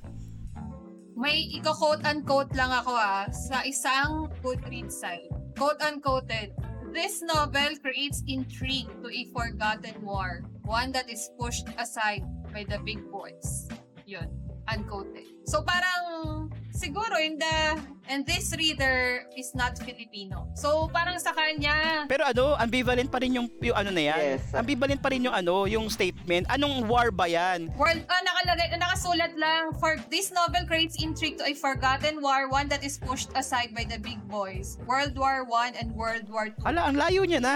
May 1.15 1.47
iko-quote 1.47 2.03
unquote 2.03 2.51
lang 2.59 2.75
ako 2.75 2.91
ah 2.91 3.23
sa 3.31 3.63
isang 3.63 4.27
Goodreads 4.43 4.99
site. 4.99 5.31
Quote 5.55 5.79
unquoted. 5.79 6.51
This 6.96 7.20
novel 7.20 7.76
creates 7.84 8.24
intrigue 8.24 8.88
to 9.04 9.12
a 9.12 9.28
forgotten 9.36 10.00
war, 10.00 10.48
one 10.64 10.96
that 10.96 11.12
is 11.12 11.28
pushed 11.36 11.68
aside 11.76 12.24
by 12.56 12.64
the 12.64 12.80
big 12.88 13.04
boys. 13.12 13.68
Yun, 14.08 14.32
unquoted. 14.72 15.28
So 15.43 15.60
parang 15.60 16.56
siguro 16.76 17.15
in 17.17 17.39
the 17.39 17.80
and 18.05 18.21
this 18.28 18.53
reader 18.53 19.26
is 19.34 19.55
not 19.57 19.73
Filipino. 19.82 20.45
So 20.53 20.91
parang 20.93 21.17
sa 21.17 21.34
kanya 21.34 22.05
Pero 22.05 22.28
ano, 22.28 22.53
ambivalent 22.59 23.09
pa 23.09 23.17
rin 23.17 23.34
yung, 23.34 23.47
yung 23.63 23.73
ano 23.73 23.89
na 23.89 24.03
yan. 24.13 24.21
Yes. 24.38 24.53
Ambivalent 24.53 25.01
pa 25.01 25.09
rin 25.09 25.26
yung 25.26 25.34
ano, 25.34 25.65
yung 25.65 25.89
statement. 25.89 26.45
Anong 26.51 26.86
war 26.86 27.09
ba 27.09 27.26
yan? 27.26 27.73
World, 27.73 28.03
ah, 28.05 28.21
nakalagay, 28.21 28.78
nakasulat 28.78 29.34
lang, 29.39 29.73
for 29.82 29.97
this 30.13 30.30
novel 30.30 30.67
creates 30.69 31.01
intrigue 31.01 31.39
to 31.41 31.45
a 31.47 31.55
forgotten 31.57 32.21
war, 32.21 32.45
one 32.51 32.69
that 32.69 32.86
is 32.86 33.01
pushed 33.01 33.32
aside 33.34 33.73
by 33.73 33.88
the 33.88 33.97
big 33.97 34.21
boys. 34.30 34.78
World 34.86 35.17
War 35.17 35.47
One 35.47 35.73
and 35.80 35.95
World 35.97 36.30
War 36.30 36.53
Two. 36.53 36.61
Ala, 36.67 36.91
ang 36.91 36.99
layo 36.99 37.26
niya 37.26 37.41
na. 37.41 37.55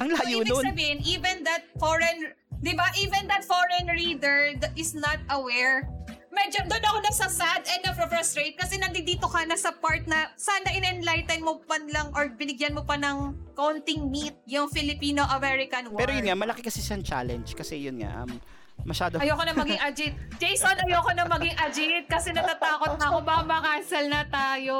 Ang 0.00 0.16
So, 0.16 0.24
layo 0.24 0.40
ibig 0.40 0.48
nun. 0.56 0.64
sabihin, 0.72 0.98
even 1.04 1.44
that 1.44 1.68
foreign, 1.76 2.32
di 2.64 2.72
ba, 2.72 2.88
even 2.96 3.28
that 3.28 3.44
foreign 3.44 3.92
reader 3.92 4.56
that 4.62 4.72
is 4.72 4.96
not 4.96 5.20
aware, 5.28 5.84
medyo 6.32 6.64
doon 6.64 6.80
ako 6.80 6.98
nasasad 7.04 7.60
and 7.68 7.84
na-frustrate 7.84 8.56
kasi 8.56 8.80
nandito 8.80 9.28
ka 9.28 9.44
na 9.44 9.54
sa 9.54 9.70
part 9.76 10.02
na 10.08 10.32
sana 10.34 10.72
in-enlighten 10.72 11.44
mo 11.44 11.60
pa 11.60 11.76
lang 11.92 12.08
or 12.16 12.32
binigyan 12.32 12.72
mo 12.72 12.82
pa 12.82 12.96
ng 12.96 13.36
konting 13.52 14.08
meat 14.08 14.32
yung 14.48 14.66
Filipino-American 14.72 15.92
War. 15.92 16.00
Pero 16.00 16.16
yun 16.16 16.24
nga, 16.24 16.36
malaki 16.36 16.64
kasi 16.64 16.80
siyang 16.80 17.04
challenge. 17.04 17.52
Kasi 17.52 17.84
yun 17.84 18.00
nga, 18.00 18.24
um, 18.24 18.40
masyado 18.82 19.18
Ayoko 19.22 19.42
na 19.46 19.54
maging 19.54 19.80
agit. 19.80 20.12
Jason, 20.42 20.74
ayoko 20.74 21.10
na 21.14 21.24
maging 21.30 21.56
agit 21.58 22.04
kasi 22.10 22.34
natatakot 22.34 22.98
na 22.98 23.04
ako 23.14 23.18
ba 23.22 23.46
makancel 23.46 24.04
na 24.10 24.26
tayo. 24.26 24.76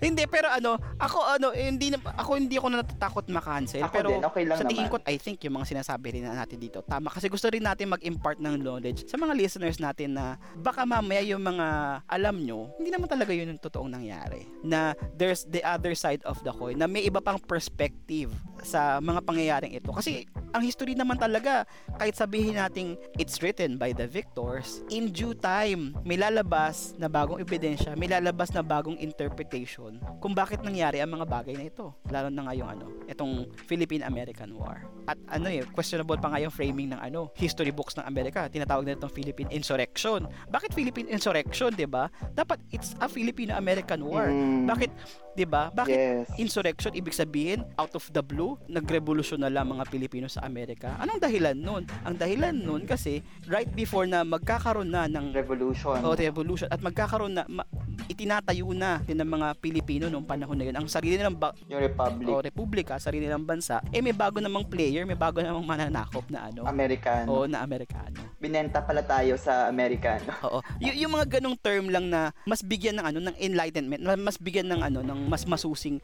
Hindi 0.00 0.24
pero 0.24 0.48
ano, 0.48 0.80
ako 0.96 1.18
ano, 1.36 1.46
hindi 1.52 1.92
na, 1.92 1.98
ako 2.00 2.30
hindi 2.40 2.56
ako 2.56 2.66
natatakot 2.80 3.24
makancel 3.28 3.84
Ako 3.84 3.94
pero 3.94 4.08
din, 4.08 4.22
okay 4.24 4.44
lang 4.48 4.56
sa 4.56 4.64
tingin 4.64 4.88
naman. 4.88 5.04
ko 5.04 5.10
I 5.10 5.16
think 5.20 5.44
yung 5.44 5.60
mga 5.60 5.76
sinasabi 5.76 6.06
rin 6.16 6.24
natin 6.24 6.56
dito 6.56 6.80
tama 6.84 7.12
kasi 7.12 7.28
gusto 7.28 7.46
rin 7.52 7.64
natin 7.64 7.92
mag-impart 7.92 8.40
ng 8.40 8.56
knowledge 8.60 9.04
sa 9.04 9.20
mga 9.20 9.36
listeners 9.36 9.76
natin 9.76 10.16
na 10.16 10.40
baka 10.56 10.88
mamaya 10.88 11.20
yung 11.20 11.44
mga 11.44 11.66
alam 12.08 12.36
nyo, 12.40 12.72
hindi 12.80 12.90
naman 12.92 13.08
talaga 13.10 13.30
yun 13.34 13.52
yung 13.54 13.60
totoong 13.60 13.90
nangyari. 13.90 14.46
Na 14.64 14.96
there's 15.16 15.44
the 15.50 15.60
other 15.64 15.92
side 15.92 16.22
of 16.24 16.40
the 16.46 16.52
coin 16.54 16.78
na 16.78 16.86
may 16.88 17.04
iba 17.04 17.20
pang 17.20 17.36
perspective 17.36 18.32
sa 18.64 18.98
mga 19.02 19.20
pangyayaring 19.26 19.74
ito. 19.76 19.92
Kasi 19.92 20.24
ang 20.54 20.62
history 20.64 20.94
naman 20.94 21.18
talaga, 21.18 21.66
kahit 21.98 22.16
sabihin 22.16 22.56
nating 22.56 22.96
it's 23.18 23.33
written 23.40 23.78
by 23.80 23.94
the 23.94 24.06
victors, 24.06 24.82
in 24.90 25.10
due 25.10 25.34
time, 25.34 25.96
may 26.04 26.18
lalabas 26.18 26.92
na 27.00 27.08
bagong 27.08 27.40
ebidensya, 27.40 27.96
may 27.96 28.10
lalabas 28.10 28.52
na 28.52 28.60
bagong 28.60 28.98
interpretation 28.98 29.98
kung 30.20 30.34
bakit 30.36 30.60
nangyari 30.60 31.00
ang 31.00 31.14
mga 31.14 31.26
bagay 31.26 31.54
na 31.56 31.66
ito. 31.70 31.94
Lalo 32.10 32.28
na 32.28 32.46
nga 32.46 32.54
yung 32.54 32.68
ano, 32.68 32.86
itong 33.06 33.48
Philippine-American 33.66 34.54
War. 34.54 34.84
At 35.04 35.20
ano 35.28 35.48
eh, 35.52 35.64
questionable 35.72 36.16
pa 36.16 36.32
nga 36.32 36.40
yung 36.40 36.52
framing 36.52 36.92
ng 36.92 37.00
ano, 37.00 37.28
history 37.36 37.72
books 37.72 37.96
ng 37.96 38.06
Amerika. 38.08 38.48
Tinatawag 38.48 38.88
na 38.88 38.96
itong 38.96 39.12
Philippine 39.12 39.50
Insurrection. 39.52 40.24
Bakit 40.48 40.72
Philippine 40.72 41.12
Insurrection, 41.12 41.70
'di 41.72 41.84
ba? 41.84 42.08
Dapat 42.32 42.60
it's 42.72 42.96
a 43.00 43.06
Filipino-American 43.08 44.00
War. 44.00 44.32
Mm. 44.32 44.64
Bakit 44.64 44.90
'di 45.34 45.46
ba? 45.46 45.68
Bakit 45.74 45.94
Yes. 45.94 46.26
insurrection 46.38 46.90
ibig 46.94 47.14
sabihin 47.14 47.62
out 47.78 47.92
of 47.94 48.06
the 48.10 48.22
blue 48.22 48.58
nagrevolusyon 48.66 49.42
na 49.42 49.50
lang 49.50 49.70
mga 49.70 49.86
Pilipino 49.90 50.26
sa 50.26 50.42
Amerika 50.42 50.94
anong 50.98 51.22
dahilan 51.22 51.54
nun 51.54 51.82
ang 52.02 52.14
dahilan 52.18 52.54
nun 52.54 52.82
kasi 52.86 53.13
right 53.44 53.68
before 53.68 54.04
na 54.04 54.22
magkakaroon 54.22 54.88
na 54.88 55.04
ng 55.04 55.30
Revolution. 55.30 56.00
o 56.00 56.14
revolution 56.14 56.66
at 56.66 56.78
magkakaroon 56.78 57.32
na 57.32 57.44
ma- 57.46 57.66
itinatayo 58.06 58.70
na 58.70 59.00
din 59.00 59.16
ng 59.16 59.30
mga 59.30 59.48
Pilipino 59.58 60.04
noong 60.06 60.24
panahon 60.24 60.54
na 60.54 60.64
yun 60.64 60.76
ang 60.76 60.86
sarili 60.86 61.14
nilang 61.14 61.34
ba- 61.34 61.56
yung 61.66 61.80
Republic. 61.80 62.28
o 62.28 62.40
republika 62.40 62.94
sarili 62.96 63.24
nilang 63.24 63.42
bansa 63.42 63.80
eh 63.88 63.98
may 63.98 64.12
bago 64.12 64.38
namang 64.38 64.64
player 64.64 65.02
may 65.02 65.16
bago 65.16 65.38
namang 65.38 65.64
mananakop 65.64 66.24
na 66.28 66.46
ano 66.46 66.64
American. 66.64 67.24
o 67.26 67.44
na 67.44 67.60
Amerikano 67.60 68.20
Binenta 68.36 68.78
pala 68.78 69.00
tayo 69.00 69.40
sa 69.40 69.66
American. 69.66 70.20
Oo. 70.44 70.60
Y- 70.76 71.00
yung 71.00 71.12
mga 71.12 71.40
ganong 71.40 71.56
term 71.56 71.88
lang 71.88 72.06
na 72.06 72.28
mas 72.44 72.60
bigyan 72.60 72.92
ng 72.94 73.06
ano 73.06 73.18
ng 73.22 73.36
enlightenment, 73.38 74.00
ma- 74.00 74.20
mas 74.20 74.36
bigyan 74.36 74.68
ng 74.68 74.80
ano 74.82 75.00
ng 75.00 75.20
mas 75.24 75.44
masusing 75.44 75.96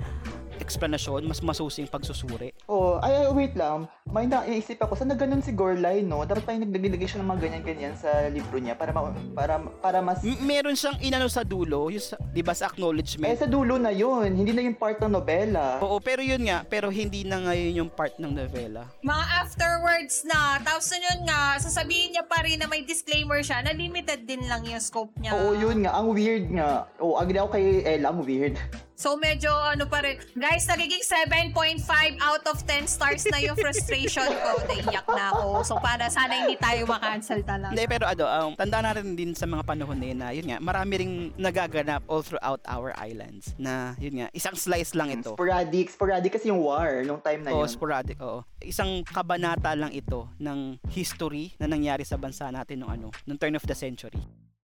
explanation, 0.61 1.25
mas 1.25 1.41
masusing 1.41 1.89
pagsusuri. 1.89 2.53
Oh, 2.69 3.01
ay, 3.01 3.25
ay, 3.25 3.33
wait 3.33 3.55
lang. 3.57 3.89
May 4.07 4.27
naisip 4.27 4.79
ako, 4.79 4.95
sana 4.95 5.15
ganun 5.15 5.41
si 5.41 5.51
Gorlay, 5.51 6.05
no? 6.05 6.23
Dapat 6.23 6.43
pa 6.45 6.53
yung 6.53 6.69
naglagay 6.69 7.09
siya 7.09 7.21
ng 7.21 7.29
mga 7.29 7.41
ganyan-ganyan 7.41 7.95
sa 7.97 8.29
libro 8.29 8.61
niya 8.61 8.77
para 8.77 8.91
ma- 8.93 9.15
para 9.33 9.55
para 9.81 9.99
mas 9.99 10.21
M- 10.21 10.45
meron 10.45 10.77
siyang 10.77 10.99
inano 11.01 11.27
sa 11.27 11.43
dulo, 11.43 11.89
yung 11.89 12.03
sa, 12.03 12.21
'di 12.31 12.43
ba 12.43 12.53
sa 12.53 12.67
eh 12.67 12.71
acknowledgement. 12.71 13.35
sa 13.35 13.49
dulo 13.49 13.81
na 13.81 13.91
yun, 13.91 14.31
hindi 14.31 14.53
na 14.53 14.63
yung 14.63 14.77
part 14.77 15.01
ng 15.01 15.11
nobela. 15.11 15.81
Oo, 15.81 15.99
pero 15.99 16.21
yun 16.21 16.43
nga, 16.45 16.63
pero 16.63 16.93
hindi 16.93 17.25
na 17.25 17.41
ngayon 17.41 17.87
yung 17.87 17.91
part 17.91 18.19
ng 18.21 18.31
novela. 18.31 18.85
Mga 19.01 19.25
afterwards 19.41 20.23
na, 20.27 20.61
tapos 20.61 20.91
yun 20.93 21.25
nga, 21.25 21.57
sasabihin 21.57 22.13
niya 22.13 22.25
pa 22.27 22.43
rin 22.45 22.61
na 22.61 22.67
may 22.67 22.85
disclaimer 22.85 23.41
siya 23.41 23.65
na 23.65 23.73
limited 23.73 24.27
din 24.27 24.45
lang 24.45 24.67
yung 24.67 24.83
scope 24.83 25.15
niya. 25.17 25.33
Oo, 25.33 25.55
yun 25.55 25.87
nga. 25.87 25.97
Ang 25.97 26.13
weird 26.13 26.47
nga. 26.53 26.91
Oo, 26.99 27.17
agree 27.17 27.39
ako 27.39 27.51
kay 27.55 27.65
Ella, 27.87 28.13
ang 28.13 28.21
weird. 28.21 28.59
So 29.01 29.17
medyo 29.17 29.49
ano 29.49 29.89
pa 29.89 30.05
rin. 30.05 30.21
Guys, 30.37 30.69
nagiging 30.69 31.01
7.5 31.01 32.21
out 32.21 32.45
of 32.45 32.61
10 32.69 32.85
stars 32.85 33.25
na 33.33 33.41
yung 33.41 33.57
frustration 33.57 34.29
ko. 34.29 34.61
Naiyak 34.69 35.09
na 35.09 35.33
ako. 35.33 35.65
So 35.65 35.75
para 35.81 36.13
sana 36.13 36.45
hindi 36.45 36.61
tayo 36.61 36.85
makancel 36.85 37.41
talaga. 37.41 37.73
Hindi, 37.73 37.89
pero 37.89 38.05
ano, 38.05 38.25
um, 38.29 38.53
tandaan 38.61 38.85
natin 38.93 39.17
din 39.17 39.33
sa 39.33 39.49
mga 39.49 39.65
panahon 39.65 39.97
na 39.97 40.05
yun 40.05 40.19
na, 40.21 40.29
yun 40.37 40.47
nga, 40.53 40.61
marami 40.61 40.93
ring 41.01 41.15
nagaganap 41.41 42.05
all 42.13 42.21
throughout 42.21 42.61
our 42.69 42.93
islands 43.01 43.57
na, 43.57 43.97
yun 43.97 44.21
nga, 44.21 44.29
isang 44.37 44.53
slice 44.53 44.93
lang 44.93 45.09
ito. 45.09 45.33
Sporadic, 45.33 45.89
sporadic 45.89 46.37
kasi 46.37 46.53
yung 46.53 46.61
war 46.61 47.01
nung 47.01 47.25
time 47.25 47.41
na 47.41 47.57
Oo, 47.57 47.65
yun. 47.65 47.73
sporadic, 47.73 48.21
oo. 48.21 48.45
Isang 48.61 49.01
kabanata 49.09 49.73
lang 49.81 49.97
ito 49.97 50.29
ng 50.37 50.77
history 50.93 51.57
na 51.57 51.65
nangyari 51.65 52.05
sa 52.05 52.21
bansa 52.21 52.53
natin 52.53 52.85
nung 52.85 52.93
ano, 52.93 53.09
nung 53.25 53.41
turn 53.41 53.57
of 53.57 53.65
the 53.65 53.73
century. 53.73 54.21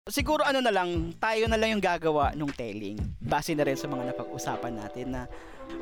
Siguro 0.08 0.40
ano 0.40 0.64
na 0.64 0.72
lang, 0.72 1.12
tayo 1.20 1.44
na 1.52 1.60
lang 1.60 1.76
yung 1.76 1.84
gagawa 1.84 2.32
nung 2.32 2.48
telling. 2.48 2.96
Base 3.20 3.52
na 3.52 3.68
rin 3.68 3.76
sa 3.76 3.84
mga 3.92 4.16
napag-usapan 4.16 4.72
natin 4.80 5.12
na 5.12 5.28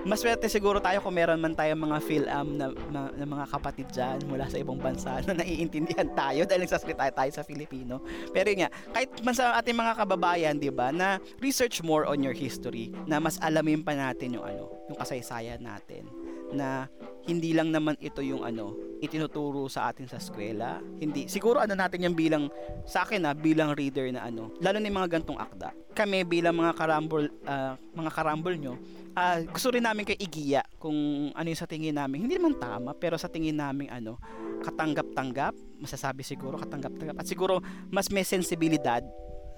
mas 0.03 0.19
swerte 0.19 0.51
siguro 0.51 0.83
tayo 0.83 0.99
kung 0.99 1.15
meron 1.15 1.39
man 1.39 1.55
tayong 1.55 1.79
mga 1.79 1.99
film 2.03 2.59
na, 2.59 2.67
na, 2.91 3.01
na 3.15 3.23
mga 3.23 3.47
kapatid 3.55 3.87
dyan 3.95 4.19
mula 4.27 4.51
sa 4.51 4.59
ibang 4.59 4.83
bansa 4.83 5.23
na 5.31 5.39
naiintindihan 5.39 6.11
tayo 6.11 6.43
dahil 6.43 6.67
nagsasalita 6.67 7.15
tayo 7.15 7.31
sa 7.31 7.47
Filipino. 7.47 8.03
Pero 8.35 8.51
yun 8.51 8.67
nga, 8.67 8.71
kahit 8.91 9.15
man 9.23 9.35
sa 9.39 9.55
ating 9.63 9.79
mga 9.79 9.95
kababayan, 9.95 10.59
di 10.59 10.75
ba, 10.75 10.91
na 10.91 11.23
research 11.39 11.87
more 11.87 12.03
on 12.03 12.19
your 12.19 12.35
history, 12.35 12.91
na 13.07 13.23
mas 13.23 13.39
alamin 13.39 13.87
pa 13.87 13.95
natin 13.95 14.43
yung 14.43 14.47
ano, 14.47 14.75
yung 14.91 14.99
kasaysayan 14.99 15.63
natin 15.63 16.26
na 16.53 16.87
hindi 17.27 17.51
lang 17.51 17.75
naman 17.75 17.99
ito 17.99 18.23
yung 18.23 18.47
ano 18.47 18.79
itinuturo 19.03 19.67
sa 19.67 19.91
atin 19.91 20.07
sa 20.07 20.17
eskwela. 20.17 20.79
Hindi. 21.03 21.27
Siguro 21.27 21.59
ano 21.59 21.75
natin 21.75 22.07
yung 22.07 22.17
bilang 22.17 22.49
sa 22.87 23.03
akin 23.03 23.27
na 23.27 23.35
bilang 23.35 23.75
reader 23.75 24.09
na 24.15 24.25
ano 24.25 24.55
lalo 24.63 24.79
na 24.79 24.87
yung 24.87 24.99
mga 25.03 25.11
gantong 25.19 25.39
akda. 25.39 25.75
Kami 25.93 26.23
bilang 26.23 26.55
mga 26.55 26.73
karambol 26.79 27.27
ah, 27.45 27.75
mga 27.93 28.11
karambol 28.15 28.55
nyo 28.55 28.75
ah, 29.19 29.43
gusto 29.43 29.75
rin 29.75 29.85
namin 29.85 30.07
kay 30.07 30.17
igiya 30.17 30.63
kung 30.79 30.95
ano 31.35 31.47
yung 31.51 31.61
sa 31.61 31.69
tingin 31.69 31.99
namin. 31.99 32.25
Hindi 32.25 32.39
naman 32.39 32.57
tama 32.57 32.95
pero 32.95 33.19
sa 33.19 33.27
tingin 33.27 33.59
namin 33.59 33.91
ano 33.91 34.23
katanggap-tanggap 34.63 35.83
masasabi 35.83 36.23
siguro 36.23 36.57
katanggap-tanggap. 36.63 37.17
At 37.21 37.27
siguro 37.27 37.59
mas 37.91 38.09
may 38.09 38.25
sensibilidad 38.25 39.03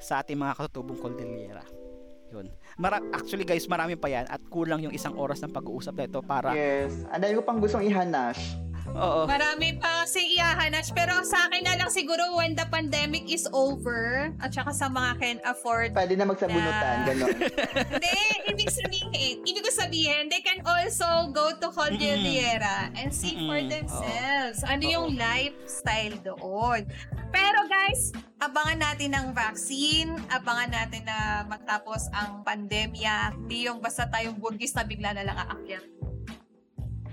sa 0.01 0.25
ating 0.25 0.39
mga 0.41 0.57
katutubong 0.57 0.99
Cordillera 0.99 1.63
yun. 2.29 2.47
Mara- 2.79 3.03
actually 3.11 3.43
guys, 3.43 3.67
marami 3.67 3.99
pa 3.99 4.07
yan 4.07 4.31
at 4.31 4.39
kulang 4.47 4.79
yung 4.79 4.95
isang 4.95 5.19
oras 5.19 5.43
ng 5.43 5.51
pag-uusap 5.51 5.99
na 5.99 6.07
ito 6.07 6.23
para 6.23 6.55
Yes. 6.55 6.95
Ang 7.11 7.21
dami 7.21 7.33
ko 7.35 7.43
pang 7.43 7.59
gustong 7.59 7.83
ihanash. 7.83 8.55
Oo. 8.97 9.29
Marami 9.29 9.77
pa 9.77 10.05
si 10.05 10.37
iyahanach. 10.37 10.91
Pero 10.93 11.21
sa 11.23 11.49
akin 11.49 11.63
na 11.65 11.75
lang 11.77 11.91
siguro 11.91 12.37
when 12.37 12.57
the 12.57 12.65
pandemic 12.69 13.29
is 13.29 13.45
over 13.53 14.31
at 14.41 14.51
saka 14.51 14.73
sa 14.73 14.87
mga 14.89 15.11
can 15.21 15.39
afford 15.45 15.93
Pwede 15.93 16.15
na 16.17 16.25
magsabunutan, 16.25 16.97
Na- 17.03 17.07
gano'n. 17.07 17.37
Hindi, 17.93 18.19
ibig 18.49 18.71
sabihin, 18.71 19.35
ibig 19.45 19.63
ko 19.63 19.71
sabihin, 19.71 20.33
they 20.33 20.41
can 20.41 20.65
also 20.65 21.29
go 21.31 21.53
to 21.57 21.69
Cordillera 21.71 22.89
and 22.97 23.13
see 23.13 23.37
for 23.45 23.59
Mm-mm. 23.59 23.71
themselves. 23.71 24.65
Ano 24.65 24.83
Oo. 24.85 24.93
yung 24.93 25.07
lifestyle 25.15 26.17
doon. 26.25 26.89
Pero 27.29 27.61
guys, 27.69 28.11
abangan 28.41 28.81
natin 28.81 29.13
ang 29.13 29.37
vaccine, 29.37 30.17
abangan 30.33 30.73
natin 30.73 31.05
na 31.05 31.45
matapos 31.45 32.09
ang 32.11 32.41
pandemya. 32.41 33.37
Hindi 33.37 33.69
yung 33.69 33.85
basta 33.85 34.09
tayong 34.09 34.41
burgis 34.41 34.73
na 34.73 34.83
bigla 34.83 35.13
na 35.13 35.29
lang 35.29 35.37
aakyat. 35.37 35.85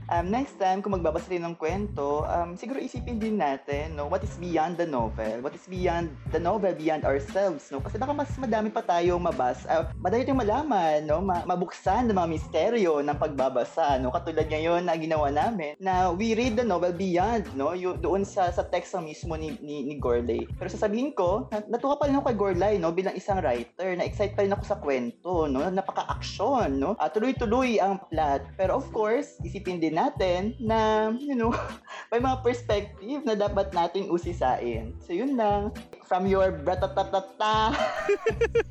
Um, 0.06 0.30
next 0.30 0.62
time, 0.62 0.86
kung 0.86 0.94
magbabasa 0.94 1.34
rin 1.34 1.42
ng 1.42 1.58
kwento, 1.58 2.30
um, 2.30 2.54
siguro 2.54 2.78
isipin 2.78 3.18
din 3.18 3.42
natin, 3.42 3.98
no, 3.98 4.06
what 4.06 4.22
is 4.22 4.38
beyond 4.38 4.78
the 4.78 4.86
novel? 4.86 5.42
What 5.42 5.58
is 5.58 5.66
beyond 5.66 6.14
the 6.30 6.38
novel, 6.38 6.78
beyond 6.78 7.10
ourselves, 7.10 7.74
no? 7.74 7.82
Kasi 7.82 7.98
baka 7.98 8.14
mas 8.14 8.30
madami 8.38 8.70
pa 8.70 8.86
tayong 8.86 9.18
mabas, 9.18 9.66
uh, 9.66 9.90
madami 9.98 10.22
tayong 10.22 10.46
malaman, 10.46 11.10
no? 11.10 11.26
Ma- 11.26 11.42
mabuksan 11.50 12.06
ng 12.06 12.14
mga 12.14 12.30
misteryo 12.38 13.02
ng 13.02 13.18
pagbabasa, 13.18 13.98
no? 13.98 14.14
Katulad 14.14 14.46
ngayon 14.46 14.86
na 14.86 14.94
ginawa 14.94 15.34
namin, 15.34 15.74
na 15.82 16.14
we 16.14 16.38
read 16.38 16.54
the 16.54 16.62
novel 16.62 16.94
beyond, 16.94 17.50
no? 17.58 17.74
Yung, 17.74 17.98
doon 17.98 18.22
sa, 18.22 18.54
sa 18.54 18.62
text 18.62 18.94
ng 18.94 19.10
mismo 19.10 19.34
ni, 19.34 19.58
ni, 19.58 19.90
ni 19.90 19.98
Gorley. 19.98 20.46
Pero 20.62 20.70
sasabihin 20.70 21.18
ko, 21.18 21.50
na, 21.50 21.66
natuwa 21.66 21.98
pa 21.98 22.06
rin 22.06 22.14
ako 22.22 22.30
kay 22.30 22.38
Gorlay, 22.38 22.74
no? 22.78 22.94
Bilang 22.94 23.18
isang 23.18 23.42
writer, 23.42 23.98
na-excite 23.98 24.38
pa 24.38 24.46
rin 24.46 24.54
ako 24.54 24.64
sa 24.70 24.78
kwento, 24.78 25.50
no? 25.50 25.66
Napaka-action, 25.66 26.78
no? 26.78 26.94
Ah, 27.02 27.10
tuloy-tuloy 27.10 27.82
ang 27.82 27.98
plot. 28.06 28.54
Pero 28.54 28.78
of 28.78 28.86
course, 28.94 29.42
isipin 29.42 29.82
din 29.82 29.95
natin 29.96 30.54
na, 30.60 31.10
you 31.16 31.34
know, 31.34 31.56
may 32.12 32.20
mga 32.20 32.44
perspective 32.44 33.22
na 33.24 33.34
dapat 33.34 33.72
nating 33.72 34.12
usisain. 34.12 34.94
So 35.00 35.16
yun 35.16 35.40
lang. 35.40 35.72
From 36.06 36.28
your 36.28 36.52
bratatatata. 36.52 37.74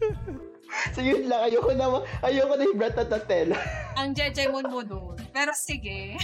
so 0.94 1.00
yun 1.00 1.26
lang. 1.26 1.48
Ayoko 1.48 1.72
na, 1.72 2.04
ayoko 2.20 2.54
na 2.54 2.64
yung 2.68 2.78
bratatatela. 2.78 3.56
Ang 4.00 4.12
jejemon 4.12 4.68
mo 4.68 4.84
doon. 4.84 5.16
Pero 5.32 5.56
sige. 5.56 6.20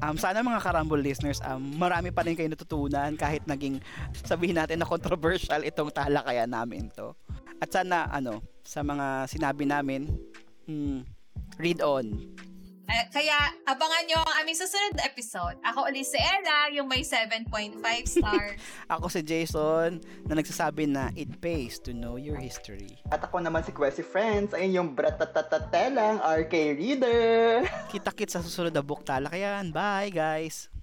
Um, 0.00 0.16
sana 0.16 0.40
mga 0.40 0.64
karambol 0.64 1.00
listeners, 1.00 1.44
um, 1.44 1.60
marami 1.76 2.08
pa 2.08 2.24
rin 2.24 2.32
kayo 2.32 2.48
natutunan 2.48 3.12
kahit 3.20 3.44
naging 3.44 3.84
sabihin 4.24 4.56
natin 4.56 4.80
na 4.80 4.88
controversial 4.88 5.60
itong 5.60 5.92
talakayan 5.92 6.48
namin 6.48 6.88
to. 6.96 7.12
At 7.60 7.68
sana, 7.68 8.08
ano, 8.08 8.40
sa 8.64 8.80
mga 8.80 9.28
sinabi 9.28 9.68
namin, 9.68 10.08
hmm, 10.64 11.04
read 11.60 11.84
on. 11.84 12.32
Eh, 12.90 13.06
kaya 13.14 13.54
abangan 13.70 14.02
nyo 14.10 14.18
ang 14.18 14.36
aming 14.42 14.58
susunod 14.58 14.98
na 14.98 15.06
episode. 15.06 15.56
Ako 15.62 15.86
ulit 15.86 16.10
si 16.10 16.18
Ella, 16.18 16.66
yung 16.74 16.90
may 16.90 17.06
7.5 17.06 17.78
stars. 18.02 18.58
Ako 18.98 19.06
si 19.06 19.22
Jason 19.22 20.02
na 20.26 20.34
nagsasabi 20.34 20.90
na 20.90 21.14
it 21.14 21.30
pays 21.38 21.78
to 21.78 21.94
know 21.94 22.18
your 22.18 22.34
history. 22.34 22.98
At 23.14 23.22
ako 23.22 23.38
naman 23.46 23.62
si 23.62 23.70
Quessy 23.70 24.02
Friends. 24.02 24.50
Ayun 24.50 24.74
yung 24.74 24.90
bratatatatelang 24.98 26.18
RK 26.18 26.54
Reader. 26.74 27.62
Kita-kit 27.94 28.34
sa 28.34 28.42
susunod 28.42 28.74
na 28.74 28.82
book 28.82 29.06
talakayan. 29.06 29.70
Bye 29.70 30.10
guys! 30.10 30.79